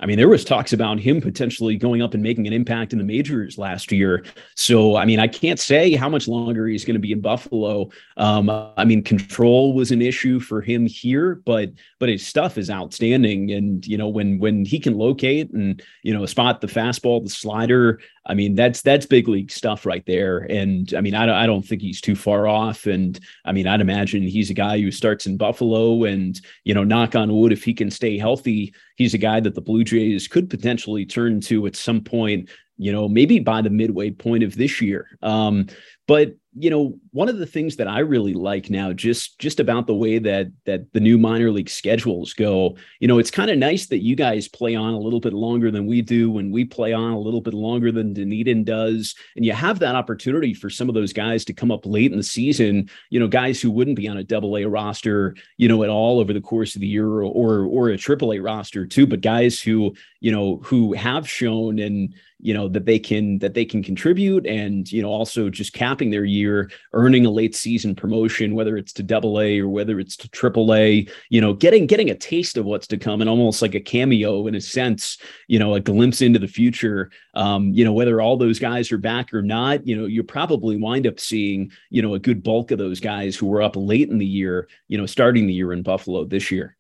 I 0.00 0.06
mean, 0.06 0.16
there 0.16 0.28
was 0.28 0.44
talks 0.44 0.72
about 0.72 0.98
him 0.98 1.20
potentially 1.20 1.76
going 1.76 2.02
up 2.02 2.14
and 2.14 2.22
making 2.22 2.46
an 2.46 2.52
impact 2.52 2.92
in 2.92 2.98
the 2.98 3.04
majors 3.04 3.58
last 3.58 3.90
year. 3.92 4.24
So, 4.54 4.96
I 4.96 5.04
mean, 5.04 5.20
I 5.20 5.28
can't 5.28 5.58
say 5.58 5.92
how 5.92 6.08
much 6.08 6.28
longer 6.28 6.66
he's 6.66 6.84
going 6.84 6.94
to 6.94 7.00
be 7.00 7.12
in 7.12 7.20
Buffalo. 7.20 7.90
Um, 8.16 8.50
I 8.50 8.84
mean, 8.84 9.02
control 9.02 9.74
was 9.74 9.90
an 9.90 10.02
issue 10.02 10.40
for 10.40 10.60
him 10.60 10.86
here, 10.86 11.36
but 11.44 11.72
but 11.98 12.08
his 12.08 12.26
stuff 12.26 12.58
is 12.58 12.70
outstanding. 12.70 13.50
And 13.52 13.86
you 13.86 13.98
know, 13.98 14.08
when 14.08 14.38
when 14.38 14.64
he 14.64 14.78
can 14.78 14.96
locate 14.96 15.50
and 15.52 15.82
you 16.02 16.12
know 16.12 16.26
spot 16.26 16.60
the 16.60 16.66
fastball, 16.66 17.22
the 17.22 17.30
slider, 17.30 18.00
I 18.26 18.34
mean, 18.34 18.54
that's 18.56 18.82
that's 18.82 19.06
big 19.06 19.28
league 19.28 19.50
stuff 19.50 19.86
right 19.86 20.04
there. 20.06 20.38
And 20.38 20.92
I 20.94 21.00
mean, 21.00 21.14
I 21.14 21.26
don't, 21.26 21.36
I 21.36 21.46
don't 21.46 21.62
think 21.62 21.80
he's 21.80 22.00
too 22.00 22.16
far 22.16 22.48
off. 22.48 22.86
And 22.86 23.18
I 23.44 23.52
mean, 23.52 23.66
I'd 23.66 23.80
imagine 23.80 24.22
he's 24.22 24.50
a 24.50 24.54
guy 24.54 24.80
who 24.80 24.90
starts 24.90 25.26
in 25.26 25.36
Buffalo, 25.36 26.04
and 26.04 26.40
you 26.64 26.74
know, 26.74 26.84
knock 26.84 27.14
on 27.14 27.34
wood, 27.34 27.52
if 27.52 27.62
he 27.62 27.72
can 27.72 27.90
stay 27.90 28.18
healthy, 28.18 28.74
he's 28.96 29.14
a 29.14 29.18
guy 29.18 29.40
that 29.40 29.54
the 29.54 29.60
Blue 29.60 29.84
Jays 29.84 30.26
could 30.26 30.50
potentially 30.50 31.06
turn 31.06 31.40
to 31.42 31.66
at 31.66 31.76
some 31.76 32.00
point. 32.00 32.50
You 32.78 32.92
know, 32.92 33.08
maybe 33.08 33.38
by 33.38 33.62
the 33.62 33.70
midway 33.70 34.10
point 34.10 34.42
of 34.42 34.56
this 34.56 34.82
year. 34.82 35.08
Um, 35.22 35.68
but 36.06 36.34
you 36.58 36.70
know 36.70 36.98
one 37.10 37.28
of 37.28 37.38
the 37.38 37.46
things 37.46 37.76
that 37.76 37.86
i 37.86 37.98
really 37.98 38.32
like 38.32 38.70
now 38.70 38.92
just 38.92 39.38
just 39.38 39.60
about 39.60 39.86
the 39.86 39.94
way 39.94 40.18
that 40.18 40.50
that 40.64 40.90
the 40.94 41.00
new 41.00 41.18
minor 41.18 41.50
league 41.50 41.68
schedules 41.68 42.32
go 42.32 42.74
you 42.98 43.06
know 43.06 43.18
it's 43.18 43.30
kind 43.30 43.50
of 43.50 43.58
nice 43.58 43.86
that 43.86 44.02
you 44.02 44.16
guys 44.16 44.48
play 44.48 44.74
on 44.74 44.94
a 44.94 44.98
little 44.98 45.20
bit 45.20 45.34
longer 45.34 45.70
than 45.70 45.86
we 45.86 46.00
do 46.00 46.30
when 46.30 46.50
we 46.50 46.64
play 46.64 46.94
on 46.94 47.12
a 47.12 47.18
little 47.18 47.42
bit 47.42 47.54
longer 47.54 47.92
than 47.92 48.14
dunedin 48.14 48.64
does. 48.64 49.14
And 49.36 49.44
you 49.44 49.52
have 49.52 49.78
that 49.80 49.94
opportunity 49.94 50.54
for 50.54 50.70
some 50.70 50.88
of 50.88 50.94
those 50.94 51.12
guys 51.12 51.44
to 51.44 51.52
come 51.52 51.70
up 51.70 51.84
late 51.84 52.10
in 52.10 52.16
the 52.16 52.22
season 52.22 52.88
you 53.10 53.20
know 53.20 53.28
guys 53.28 53.60
who 53.60 53.70
wouldn't 53.70 53.96
be 53.96 54.08
on 54.08 54.16
a 54.16 54.24
double 54.24 54.56
a 54.56 54.64
roster 54.64 55.36
you 55.58 55.68
know 55.68 55.82
at 55.82 55.90
all 55.90 56.20
over 56.20 56.32
the 56.32 56.40
course 56.40 56.74
of 56.74 56.80
the 56.80 56.86
year 56.86 57.06
or 57.06 57.22
or, 57.22 57.64
or 57.64 57.88
a 57.88 57.98
triple 57.98 58.32
a 58.32 58.38
roster 58.38 58.86
too 58.86 59.06
but 59.06 59.20
guys 59.20 59.60
who 59.60 59.94
you 60.20 60.32
know 60.32 60.60
who 60.64 60.94
have 60.94 61.28
shown 61.28 61.78
and 61.78 62.14
you 62.38 62.52
know 62.52 62.68
that 62.68 62.84
they 62.84 62.98
can 62.98 63.38
that 63.38 63.54
they 63.54 63.64
can 63.64 63.82
contribute 63.82 64.46
and 64.46 64.92
you 64.92 65.00
know 65.00 65.08
also 65.08 65.48
just 65.48 65.72
capping 65.72 66.10
their 66.10 66.24
year 66.24 66.70
earning 66.92 67.24
a 67.24 67.30
late 67.30 67.54
season 67.54 67.94
promotion 67.94 68.54
whether 68.54 68.76
it's 68.76 68.92
to 68.92 69.02
double 69.02 69.40
a 69.40 69.60
or 69.60 69.68
whether 69.68 69.98
it's 69.98 70.16
to 70.16 70.28
triple 70.28 70.74
a 70.74 71.06
you 71.30 71.40
know 71.40 71.54
getting 71.54 71.86
getting 71.86 72.10
a 72.10 72.14
taste 72.14 72.56
of 72.56 72.66
what's 72.66 72.86
to 72.86 72.98
come 72.98 73.20
and 73.20 73.30
almost 73.30 73.62
like 73.62 73.74
a 73.74 73.80
cameo 73.80 74.46
in 74.46 74.54
a 74.54 74.60
sense 74.60 75.18
you 75.48 75.58
know 75.58 75.74
a 75.74 75.80
glimpse 75.80 76.20
into 76.20 76.38
the 76.38 76.48
future. 76.48 77.10
Um, 77.34 77.72
you 77.72 77.84
know 77.84 77.92
whether 77.92 78.20
all 78.20 78.36
those 78.36 78.58
guys 78.58 78.90
are 78.92 78.98
back 78.98 79.32
or 79.32 79.42
not 79.42 79.86
you 79.86 79.96
know 79.96 80.06
you 80.06 80.22
probably 80.22 80.76
wind 80.76 81.06
up 81.06 81.20
seeing 81.20 81.70
you 81.90 82.02
know 82.02 82.14
a 82.14 82.18
good 82.18 82.42
bulk 82.42 82.70
of 82.70 82.78
those 82.78 83.00
guys 83.00 83.36
who 83.36 83.46
were 83.46 83.62
up 83.62 83.76
late 83.76 84.08
in 84.10 84.18
the 84.18 84.26
year 84.26 84.68
you 84.88 84.98
know 84.98 85.06
starting 85.06 85.46
the 85.46 85.52
year 85.52 85.72
in 85.72 85.82
buffalo 85.82 86.24
this 86.24 86.50
year. 86.50 86.76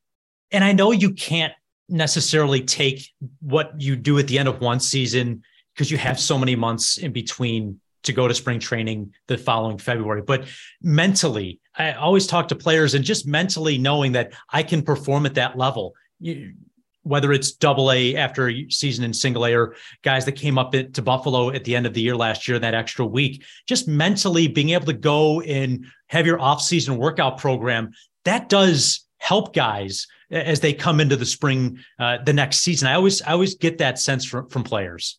And 0.52 0.62
i 0.62 0.72
know 0.72 0.92
you 0.92 1.12
can't 1.12 1.52
necessarily 1.88 2.60
take 2.62 3.08
what 3.40 3.80
you 3.80 3.96
do 3.96 4.18
at 4.18 4.26
the 4.26 4.38
end 4.38 4.48
of 4.48 4.60
one 4.60 4.80
season 4.80 5.42
because 5.74 5.90
you 5.90 5.98
have 5.98 6.18
so 6.18 6.38
many 6.38 6.56
months 6.56 6.98
in 6.98 7.12
between 7.12 7.80
to 8.02 8.12
go 8.12 8.28
to 8.28 8.34
spring 8.34 8.60
training 8.60 9.12
the 9.26 9.36
following 9.36 9.78
February. 9.78 10.22
But 10.22 10.46
mentally, 10.82 11.60
I 11.76 11.92
always 11.92 12.26
talk 12.26 12.48
to 12.48 12.54
players 12.54 12.94
and 12.94 13.04
just 13.04 13.26
mentally 13.26 13.78
knowing 13.78 14.12
that 14.12 14.32
I 14.50 14.62
can 14.62 14.82
perform 14.82 15.26
at 15.26 15.34
that 15.34 15.58
level. 15.58 15.94
You, 16.20 16.54
whether 17.02 17.32
it's 17.32 17.52
double 17.52 17.92
A 17.92 18.16
after 18.16 18.52
season 18.68 19.04
in 19.04 19.14
single 19.14 19.46
A 19.46 19.54
or 19.54 19.76
guys 20.02 20.24
that 20.24 20.32
came 20.32 20.58
up 20.58 20.72
to 20.72 21.02
Buffalo 21.02 21.50
at 21.50 21.62
the 21.62 21.76
end 21.76 21.86
of 21.86 21.94
the 21.94 22.00
year 22.00 22.16
last 22.16 22.48
year, 22.48 22.58
that 22.58 22.74
extra 22.74 23.06
week, 23.06 23.44
just 23.68 23.86
mentally 23.86 24.48
being 24.48 24.70
able 24.70 24.86
to 24.86 24.92
go 24.92 25.40
and 25.42 25.86
have 26.08 26.26
your 26.26 26.40
off-season 26.40 26.96
workout 26.96 27.38
program, 27.38 27.92
that 28.24 28.48
does 28.48 29.06
help 29.18 29.54
guys 29.54 30.08
as 30.30 30.60
they 30.60 30.72
come 30.72 31.00
into 31.00 31.16
the 31.16 31.26
spring, 31.26 31.78
uh, 31.98 32.18
the 32.24 32.32
next 32.32 32.58
season. 32.58 32.88
I 32.88 32.94
always, 32.94 33.22
I 33.22 33.32
always 33.32 33.54
get 33.54 33.78
that 33.78 33.98
sense 33.98 34.24
from, 34.24 34.48
from 34.48 34.64
players. 34.64 35.18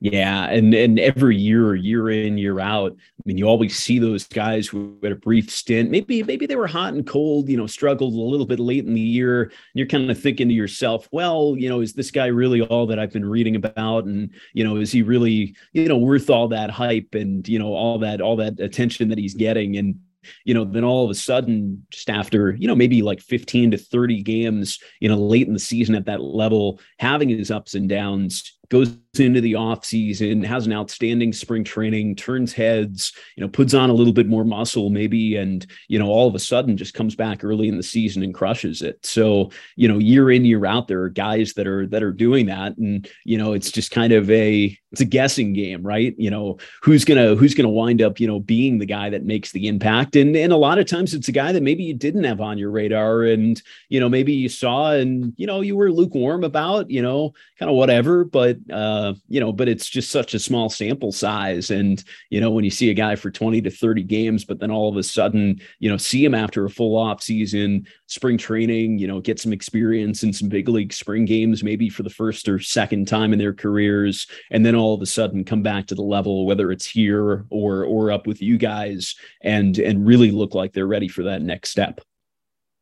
Yeah, 0.00 0.46
and 0.46 0.74
and 0.74 0.98
every 0.98 1.36
year, 1.36 1.74
year 1.74 2.10
in, 2.10 2.38
year 2.38 2.60
out, 2.60 2.92
I 2.92 3.22
mean, 3.24 3.38
you 3.38 3.46
always 3.46 3.76
see 3.76 3.98
those 3.98 4.26
guys 4.26 4.66
who 4.66 4.98
had 5.02 5.12
a 5.12 5.16
brief 5.16 5.50
stint. 5.50 5.90
Maybe 5.90 6.22
maybe 6.22 6.46
they 6.46 6.56
were 6.56 6.66
hot 6.66 6.94
and 6.94 7.06
cold, 7.06 7.48
you 7.48 7.56
know, 7.56 7.66
struggled 7.66 8.14
a 8.14 8.16
little 8.16 8.46
bit 8.46 8.60
late 8.60 8.84
in 8.84 8.94
the 8.94 9.00
year. 9.00 9.52
You're 9.72 9.86
kind 9.86 10.10
of 10.10 10.20
thinking 10.20 10.48
to 10.48 10.54
yourself, 10.54 11.08
well, 11.12 11.54
you 11.56 11.68
know, 11.68 11.80
is 11.80 11.92
this 11.92 12.10
guy 12.10 12.26
really 12.26 12.60
all 12.62 12.86
that 12.86 12.98
I've 12.98 13.12
been 13.12 13.24
reading 13.24 13.56
about? 13.56 14.04
And 14.04 14.30
you 14.52 14.64
know, 14.64 14.76
is 14.76 14.92
he 14.92 15.02
really, 15.02 15.54
you 15.72 15.88
know, 15.88 15.98
worth 15.98 16.30
all 16.30 16.48
that 16.48 16.70
hype 16.70 17.14
and 17.14 17.46
you 17.48 17.58
know 17.58 17.72
all 17.72 17.98
that 18.00 18.20
all 18.20 18.36
that 18.36 18.60
attention 18.60 19.08
that 19.08 19.18
he's 19.18 19.34
getting? 19.34 19.76
And 19.76 20.00
you 20.44 20.54
know, 20.54 20.64
then 20.64 20.84
all 20.84 21.04
of 21.04 21.10
a 21.10 21.14
sudden, 21.14 21.86
just 21.90 22.10
after, 22.10 22.54
you 22.54 22.66
know, 22.66 22.74
maybe 22.74 23.02
like 23.02 23.20
15 23.20 23.72
to 23.72 23.78
30 23.78 24.22
games, 24.22 24.78
you 25.00 25.08
know, 25.08 25.16
late 25.16 25.46
in 25.46 25.52
the 25.52 25.58
season 25.58 25.94
at 25.94 26.06
that 26.06 26.22
level, 26.22 26.80
having 26.98 27.28
his 27.28 27.50
ups 27.50 27.74
and 27.74 27.88
downs, 27.88 28.58
goes 28.68 28.96
into 29.18 29.40
the 29.40 29.54
off 29.54 29.84
season, 29.84 30.42
has 30.42 30.66
an 30.66 30.72
outstanding 30.72 31.32
spring 31.32 31.64
training, 31.64 32.16
turns 32.16 32.52
heads, 32.52 33.12
you 33.36 33.42
know, 33.42 33.48
puts 33.48 33.74
on 33.74 33.90
a 33.90 33.92
little 33.92 34.12
bit 34.12 34.26
more 34.26 34.44
muscle 34.44 34.90
maybe, 34.90 35.36
and 35.36 35.66
you 35.88 35.98
know, 35.98 36.08
all 36.08 36.26
of 36.28 36.34
a 36.34 36.38
sudden 36.38 36.76
just 36.76 36.94
comes 36.94 37.14
back 37.14 37.44
early 37.44 37.68
in 37.68 37.76
the 37.76 37.82
season 37.82 38.22
and 38.22 38.34
crushes 38.34 38.82
it. 38.82 39.04
So, 39.04 39.50
you 39.76 39.88
know, 39.88 39.98
year 39.98 40.30
in 40.30 40.44
year 40.44 40.66
out, 40.66 40.88
there 40.88 41.02
are 41.02 41.08
guys 41.08 41.54
that 41.54 41.66
are 41.66 41.86
that 41.88 42.02
are 42.02 42.12
doing 42.12 42.46
that, 42.46 42.76
and 42.76 43.08
you 43.24 43.38
know, 43.38 43.52
it's 43.52 43.70
just 43.70 43.90
kind 43.90 44.12
of 44.12 44.30
a 44.30 44.76
it's 44.92 45.00
a 45.00 45.04
guessing 45.04 45.52
game, 45.52 45.82
right? 45.82 46.14
You 46.16 46.30
know, 46.30 46.58
who's 46.82 47.04
gonna 47.04 47.34
who's 47.34 47.54
gonna 47.54 47.68
wind 47.68 48.00
up, 48.02 48.20
you 48.20 48.26
know, 48.26 48.40
being 48.40 48.78
the 48.78 48.86
guy 48.86 49.10
that 49.10 49.24
makes 49.24 49.52
the 49.52 49.68
impact, 49.68 50.16
and 50.16 50.36
and 50.36 50.52
a 50.52 50.56
lot 50.56 50.78
of 50.78 50.86
times 50.86 51.14
it's 51.14 51.28
a 51.28 51.32
guy 51.32 51.52
that 51.52 51.62
maybe 51.62 51.84
you 51.84 51.94
didn't 51.94 52.24
have 52.24 52.40
on 52.40 52.58
your 52.58 52.70
radar, 52.70 53.22
and 53.24 53.62
you 53.88 54.00
know, 54.00 54.08
maybe 54.08 54.32
you 54.32 54.48
saw 54.48 54.92
and 54.92 55.32
you 55.36 55.46
know 55.46 55.60
you 55.60 55.76
were 55.76 55.90
lukewarm 55.90 56.44
about, 56.44 56.90
you 56.90 57.02
know, 57.02 57.32
kind 57.58 57.70
of 57.70 57.76
whatever, 57.76 58.24
but 58.24 58.53
uh, 58.72 59.14
you 59.28 59.40
know, 59.40 59.52
but 59.52 59.68
it's 59.68 59.88
just 59.88 60.10
such 60.10 60.34
a 60.34 60.38
small 60.38 60.68
sample 60.68 61.12
size. 61.12 61.70
And, 61.70 62.02
you 62.30 62.40
know, 62.40 62.50
when 62.50 62.64
you 62.64 62.70
see 62.70 62.90
a 62.90 62.94
guy 62.94 63.16
for 63.16 63.30
20 63.30 63.62
to 63.62 63.70
30 63.70 64.02
games, 64.02 64.44
but 64.44 64.60
then 64.60 64.70
all 64.70 64.88
of 64.88 64.96
a 64.96 65.02
sudden, 65.02 65.60
you 65.78 65.90
know, 65.90 65.96
see 65.96 66.24
him 66.24 66.34
after 66.34 66.64
a 66.64 66.70
full 66.70 66.96
off 66.96 67.22
season, 67.22 67.86
spring 68.06 68.38
training, 68.38 68.98
you 68.98 69.06
know, 69.06 69.20
get 69.20 69.40
some 69.40 69.52
experience 69.52 70.22
in 70.22 70.32
some 70.32 70.48
big 70.48 70.68
league 70.68 70.92
spring 70.92 71.24
games, 71.24 71.62
maybe 71.64 71.88
for 71.88 72.02
the 72.02 72.10
first 72.10 72.48
or 72.48 72.58
second 72.58 73.06
time 73.06 73.32
in 73.32 73.38
their 73.38 73.54
careers, 73.54 74.26
and 74.50 74.64
then 74.64 74.74
all 74.74 74.94
of 74.94 75.02
a 75.02 75.06
sudden 75.06 75.44
come 75.44 75.62
back 75.62 75.86
to 75.86 75.94
the 75.94 76.02
level, 76.02 76.46
whether 76.46 76.72
it's 76.72 76.86
here 76.86 77.46
or 77.50 77.84
or 77.84 78.10
up 78.10 78.26
with 78.26 78.40
you 78.42 78.58
guys 78.58 79.14
and 79.42 79.78
and 79.78 80.06
really 80.06 80.30
look 80.30 80.54
like 80.54 80.72
they're 80.72 80.86
ready 80.86 81.08
for 81.08 81.22
that 81.24 81.42
next 81.42 81.70
step 81.70 82.00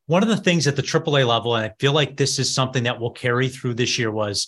one 0.06 0.22
of 0.22 0.28
the 0.28 0.36
things 0.36 0.66
at 0.66 0.76
the 0.76 0.82
AAA 0.82 1.26
level, 1.26 1.54
and 1.56 1.64
I 1.64 1.74
feel 1.78 1.92
like 1.92 2.16
this 2.16 2.38
is 2.38 2.54
something 2.54 2.82
that 2.84 3.00
will 3.00 3.12
carry 3.12 3.48
through 3.48 3.74
this 3.74 3.98
year, 3.98 4.10
was 4.10 4.46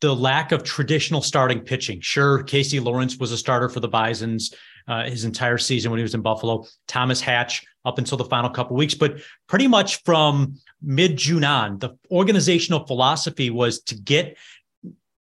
the 0.00 0.14
lack 0.14 0.52
of 0.52 0.62
traditional 0.62 1.22
starting 1.22 1.60
pitching. 1.60 2.00
Sure, 2.00 2.42
Casey 2.42 2.80
Lawrence 2.80 3.16
was 3.16 3.32
a 3.32 3.38
starter 3.38 3.68
for 3.68 3.80
the 3.80 3.88
Bisons 3.88 4.54
uh, 4.88 5.04
his 5.04 5.24
entire 5.24 5.58
season 5.58 5.90
when 5.90 5.98
he 5.98 6.02
was 6.02 6.14
in 6.14 6.22
Buffalo. 6.22 6.64
Thomas 6.86 7.20
Hatch 7.20 7.64
up 7.84 7.98
until 7.98 8.18
the 8.18 8.24
final 8.24 8.50
couple 8.50 8.76
weeks, 8.76 8.94
but 8.94 9.20
pretty 9.46 9.66
much 9.66 10.02
from 10.04 10.56
mid 10.82 11.16
June 11.16 11.44
on, 11.44 11.78
the 11.78 11.96
organizational 12.10 12.86
philosophy 12.86 13.50
was 13.50 13.80
to 13.82 13.94
get 13.94 14.36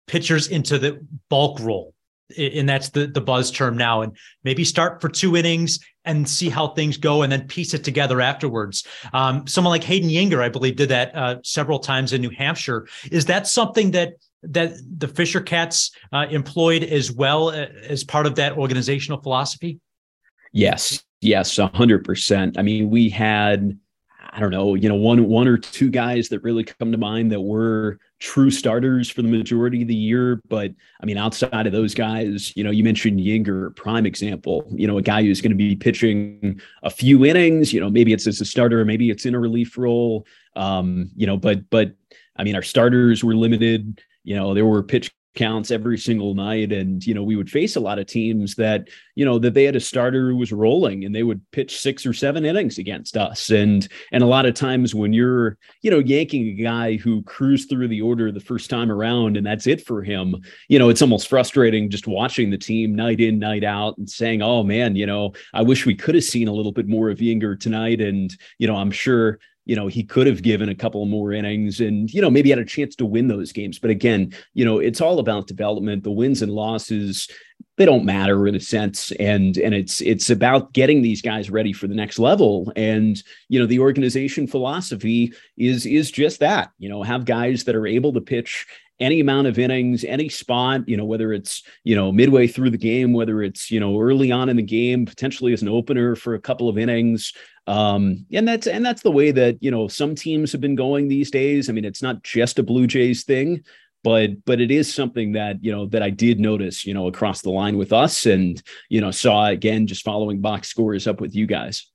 pitchers 0.08 0.48
into 0.48 0.78
the 0.78 1.00
bulk 1.30 1.60
role. 1.60 1.94
And 2.38 2.68
that's 2.68 2.90
the, 2.90 3.06
the 3.06 3.22
buzz 3.22 3.52
term 3.52 3.78
now. 3.78 4.02
And 4.02 4.18
maybe 4.44 4.64
start 4.64 5.00
for 5.00 5.10
two 5.10 5.38
innings 5.38 5.80
and 6.06 6.28
see 6.28 6.50
how 6.50 6.70
things 6.70 6.98
go 6.98 7.22
and 7.22 7.32
then 7.32 7.48
piece 7.48 7.76
it 7.76 7.84
together 7.84 8.20
afterwards. 8.20 8.86
Um, 9.14 9.46
someone 9.46 9.72
like 9.72 9.84
Hayden 9.84 10.10
Juenger, 10.10 10.42
I 10.42 10.50
believe, 10.50 10.76
did 10.76 10.90
that 10.90 11.16
uh, 11.16 11.36
several 11.44 11.80
times 11.80 12.14
in 12.14 12.22
New 12.22 12.32
Hampshire. 12.32 12.88
Is 13.12 13.26
that 13.26 13.48
something 13.48 13.92
that 13.92 14.14
that 14.52 14.74
the 14.98 15.08
Fisher 15.08 15.42
Cats 15.42 15.92
uh, 16.14 16.26
employed 16.30 16.84
as 16.84 17.12
well 17.12 17.50
uh, 17.50 17.68
as 17.88 18.04
part 18.04 18.26
of 18.26 18.36
that 18.36 18.58
organizational 18.58 19.22
philosophy? 19.22 19.80
Yes, 20.52 21.04
yes, 21.22 21.58
hundred 21.58 22.04
percent. 22.04 22.58
I 22.58 22.62
mean, 22.62 22.90
we 22.90 23.10
had, 23.10 23.78
I 24.32 24.40
don't 24.40 24.52
know, 24.52 24.76
you 24.76 24.88
know, 24.88 24.96
one 24.96 25.28
one 25.28 25.48
or 25.48 25.58
two 25.58 25.90
guys 25.90 26.30
that 26.30 26.44
really 26.44 26.64
come 26.64 26.92
to 26.92 26.98
mind 26.98 27.32
that 27.32 27.42
were 27.42 28.00
true 28.20 28.50
starters 28.50 29.10
for 29.10 29.22
the 29.22 29.28
majority 29.28 29.82
of 29.82 29.90
the 29.90 29.96
year. 29.96 30.42
But 30.48 30.72
I 31.02 31.06
mean, 31.06 31.18
outside 31.18 31.68
of 31.68 31.74
those 31.74 31.94
guys, 31.94 32.54
you 32.56 32.64
know, 32.64 32.72
you 32.72 32.84
mentioned 32.84 33.20
Juenger, 33.20 33.76
prime 33.76 34.06
example, 34.06 34.66
you 34.72 34.88
know, 34.88 34.98
a 34.98 35.02
guy 35.02 35.24
who's 35.24 35.42
going 35.42 35.52
to 35.52 35.58
be 35.58 35.76
pitching 35.76 36.62
a 36.84 36.90
few 36.90 37.26
innings, 37.26 37.74
you 37.74 37.82
know, 37.82 37.90
maybe 37.90 38.14
it's 38.14 38.28
as 38.28 38.40
a 38.40 38.46
starter, 38.46 38.86
maybe 38.86 39.10
it's 39.10 39.26
in 39.26 39.36
a 39.36 39.40
relief 39.40 39.78
role. 39.78 40.26
Um, 40.56 41.12
you 41.16 41.28
know, 41.28 41.36
but 41.36 41.70
but 41.70 41.94
I 42.38 42.44
mean, 42.44 42.56
our 42.56 42.64
starters 42.64 43.24
were 43.24 43.36
limited. 43.36 44.02
You 44.26 44.36
know, 44.36 44.54
there 44.54 44.66
were 44.66 44.84
pitch 44.84 45.12
counts 45.36 45.70
every 45.70 45.98
single 45.98 46.34
night 46.34 46.72
and 46.72 47.06
you 47.06 47.14
know 47.14 47.22
we 47.22 47.36
would 47.36 47.50
face 47.50 47.76
a 47.76 47.80
lot 47.80 48.00
of 48.00 48.08
teams 48.08 48.56
that 48.56 48.88
you 49.16 49.26
know 49.26 49.38
that 49.38 49.54
they 49.54 49.66
had 49.66 49.76
a 49.76 49.80
starter 49.80 50.30
who 50.30 50.38
was 50.38 50.52
rolling 50.52 51.04
and 51.04 51.14
they 51.14 51.24
would 51.24 51.42
pitch 51.52 51.78
six 51.78 52.06
or 52.06 52.14
seven 52.14 52.46
innings 52.46 52.78
against 52.78 53.18
us. 53.18 53.50
And 53.50 53.88
and 54.12 54.24
a 54.24 54.28
lot 54.28 54.46
of 54.46 54.54
times 54.54 54.96
when 54.96 55.14
you're 55.14 55.58
you 55.82 55.92
know 55.92 56.00
yanking 56.00 56.48
a 56.48 56.64
guy 56.64 56.96
who 56.96 57.22
cruised 57.24 57.70
through 57.70 57.90
the 57.90 58.02
order 58.02 58.32
the 58.32 58.40
first 58.40 58.70
time 58.70 58.92
around 58.92 59.38
and 59.38 59.46
that's 59.46 59.68
it 59.68 59.86
for 59.86 60.02
him 60.02 60.36
you 60.70 60.80
know 60.80 60.90
it's 60.90 61.02
almost 61.02 61.28
frustrating 61.28 61.90
just 61.90 62.08
watching 62.08 62.50
the 62.50 62.58
team 62.58 62.96
night 62.96 63.20
in 63.20 63.38
night 63.40 63.64
out 63.64 63.98
and 63.98 64.10
saying 64.10 64.42
oh 64.42 64.64
man 64.64 64.96
you 64.96 65.06
know 65.06 65.34
i 65.54 65.62
wish 65.62 65.86
we 65.86 65.96
could 65.96 66.16
have 66.16 66.24
seen 66.24 66.48
a 66.48 66.54
little 66.54 66.72
bit 66.72 66.88
more 66.88 67.10
of 67.10 67.20
Juenger 67.20 67.60
tonight. 67.60 68.00
And 68.02 68.34
you 68.58 68.68
know 68.68 68.76
i'm 68.76 68.92
sure 68.92 69.40
you 69.66 69.76
know, 69.76 69.88
he 69.88 70.04
could 70.04 70.28
have 70.28 70.44
given 70.44 70.70
a 70.70 70.76
couple 70.76 71.06
more 71.06 71.34
innings 71.34 71.82
and, 71.82 72.14
you 72.14 72.22
know, 72.22 72.30
maybe 72.30 72.52
had 72.52 72.60
a 72.60 72.66
chance 72.66 72.96
to 72.96 73.06
win 73.06 73.28
those 73.28 73.52
games. 73.52 73.80
But 73.80 73.90
again, 73.90 74.34
you 74.54 74.64
know, 74.64 74.80
it's 74.80 75.02
all 75.02 75.20
about 75.20 75.48
development. 75.48 76.04
The 76.04 76.12
wins 76.12 76.44
and 76.44 76.52
losses, 76.52 77.28
they 77.78 77.86
don't 77.86 78.06
matter 78.06 78.48
in 78.48 78.56
a 78.56 78.60
sense. 78.60 79.12
And 79.14 79.58
and 79.58 79.74
it's 79.74 80.02
it's 80.02 80.30
about 80.30 80.74
getting 80.74 81.02
these 81.02 81.22
guys 81.22 81.50
ready 81.50 81.74
for 81.74 81.88
the 81.88 81.96
next 81.96 82.20
level. 82.20 82.72
And, 82.76 83.22
you 83.50 83.60
know, 83.60 83.66
the 83.66 83.80
organization 83.80 84.46
philosophy 84.46 85.34
is 85.58 85.86
is 85.86 86.12
just 86.12 86.40
that, 86.42 86.72
you 86.78 86.88
know, 86.88 87.02
have 87.02 87.26
guys 87.26 87.64
that 87.64 87.76
are 87.76 87.88
able 87.88 88.14
to 88.14 88.22
pitch 88.22 88.68
any 89.00 89.20
amount 89.20 89.48
of 89.48 89.60
innings, 89.60 90.04
any 90.04 90.30
spot, 90.30 90.88
you 90.88 90.96
know, 90.96 91.06
whether 91.06 91.34
it's, 91.34 91.64
you 91.84 91.96
know, 91.96 92.12
midway 92.12 92.48
through 92.48 92.70
the 92.70 92.78
game, 92.78 93.12
whether 93.14 93.44
it's, 93.44 93.70
you 93.70 93.80
know, 93.80 94.00
early 94.00 94.32
on 94.32 94.48
in 94.50 94.56
the 94.56 94.64
game, 94.64 95.06
potentially 95.06 95.52
as 95.54 95.62
an 95.62 95.68
opener 95.68 96.16
for 96.16 96.36
a 96.36 96.40
couple 96.40 96.70
of 96.70 96.78
innings, 96.78 97.34
um, 97.68 98.26
and 98.32 98.48
that's 98.48 98.68
and 98.68 98.86
that's 98.86 99.02
the 99.02 99.12
way 99.12 99.32
that 99.32 99.62
you 99.62 99.72
know 99.72 99.88
some 99.88 100.14
teams 100.14 100.52
have 100.52 100.62
been 100.62 100.76
going 100.76 101.08
these 101.08 101.32
days. 101.32 101.70
I 101.70 101.74
mean, 101.74 101.86
it's 101.86 102.02
not 102.02 102.24
just 102.24 102.60
a 102.60 102.64
Blue 102.64 102.86
Jays 102.86 103.24
thing, 103.24 103.64
but 104.04 104.46
but 104.46 104.62
it 104.62 104.70
is 104.70 104.94
something 104.94 105.32
that 105.32 105.64
you 105.64 105.72
know 105.72 105.88
that 105.88 106.04
I 106.04 106.12
did 106.12 106.40
notice, 106.40 106.86
you 106.86 106.94
know, 106.94 107.08
across 107.08 107.42
the 107.42 107.50
line 107.50 107.78
with 107.78 107.92
us, 107.92 108.26
and 108.28 108.62
you 108.90 109.02
know, 109.02 109.12
saw 109.12 109.48
again 109.48 109.88
just 109.88 110.06
following 110.06 110.42
box 110.42 110.68
scores 110.68 111.08
up 111.08 111.20
with 111.20 111.36
you 111.36 111.48
guys. 111.48 111.88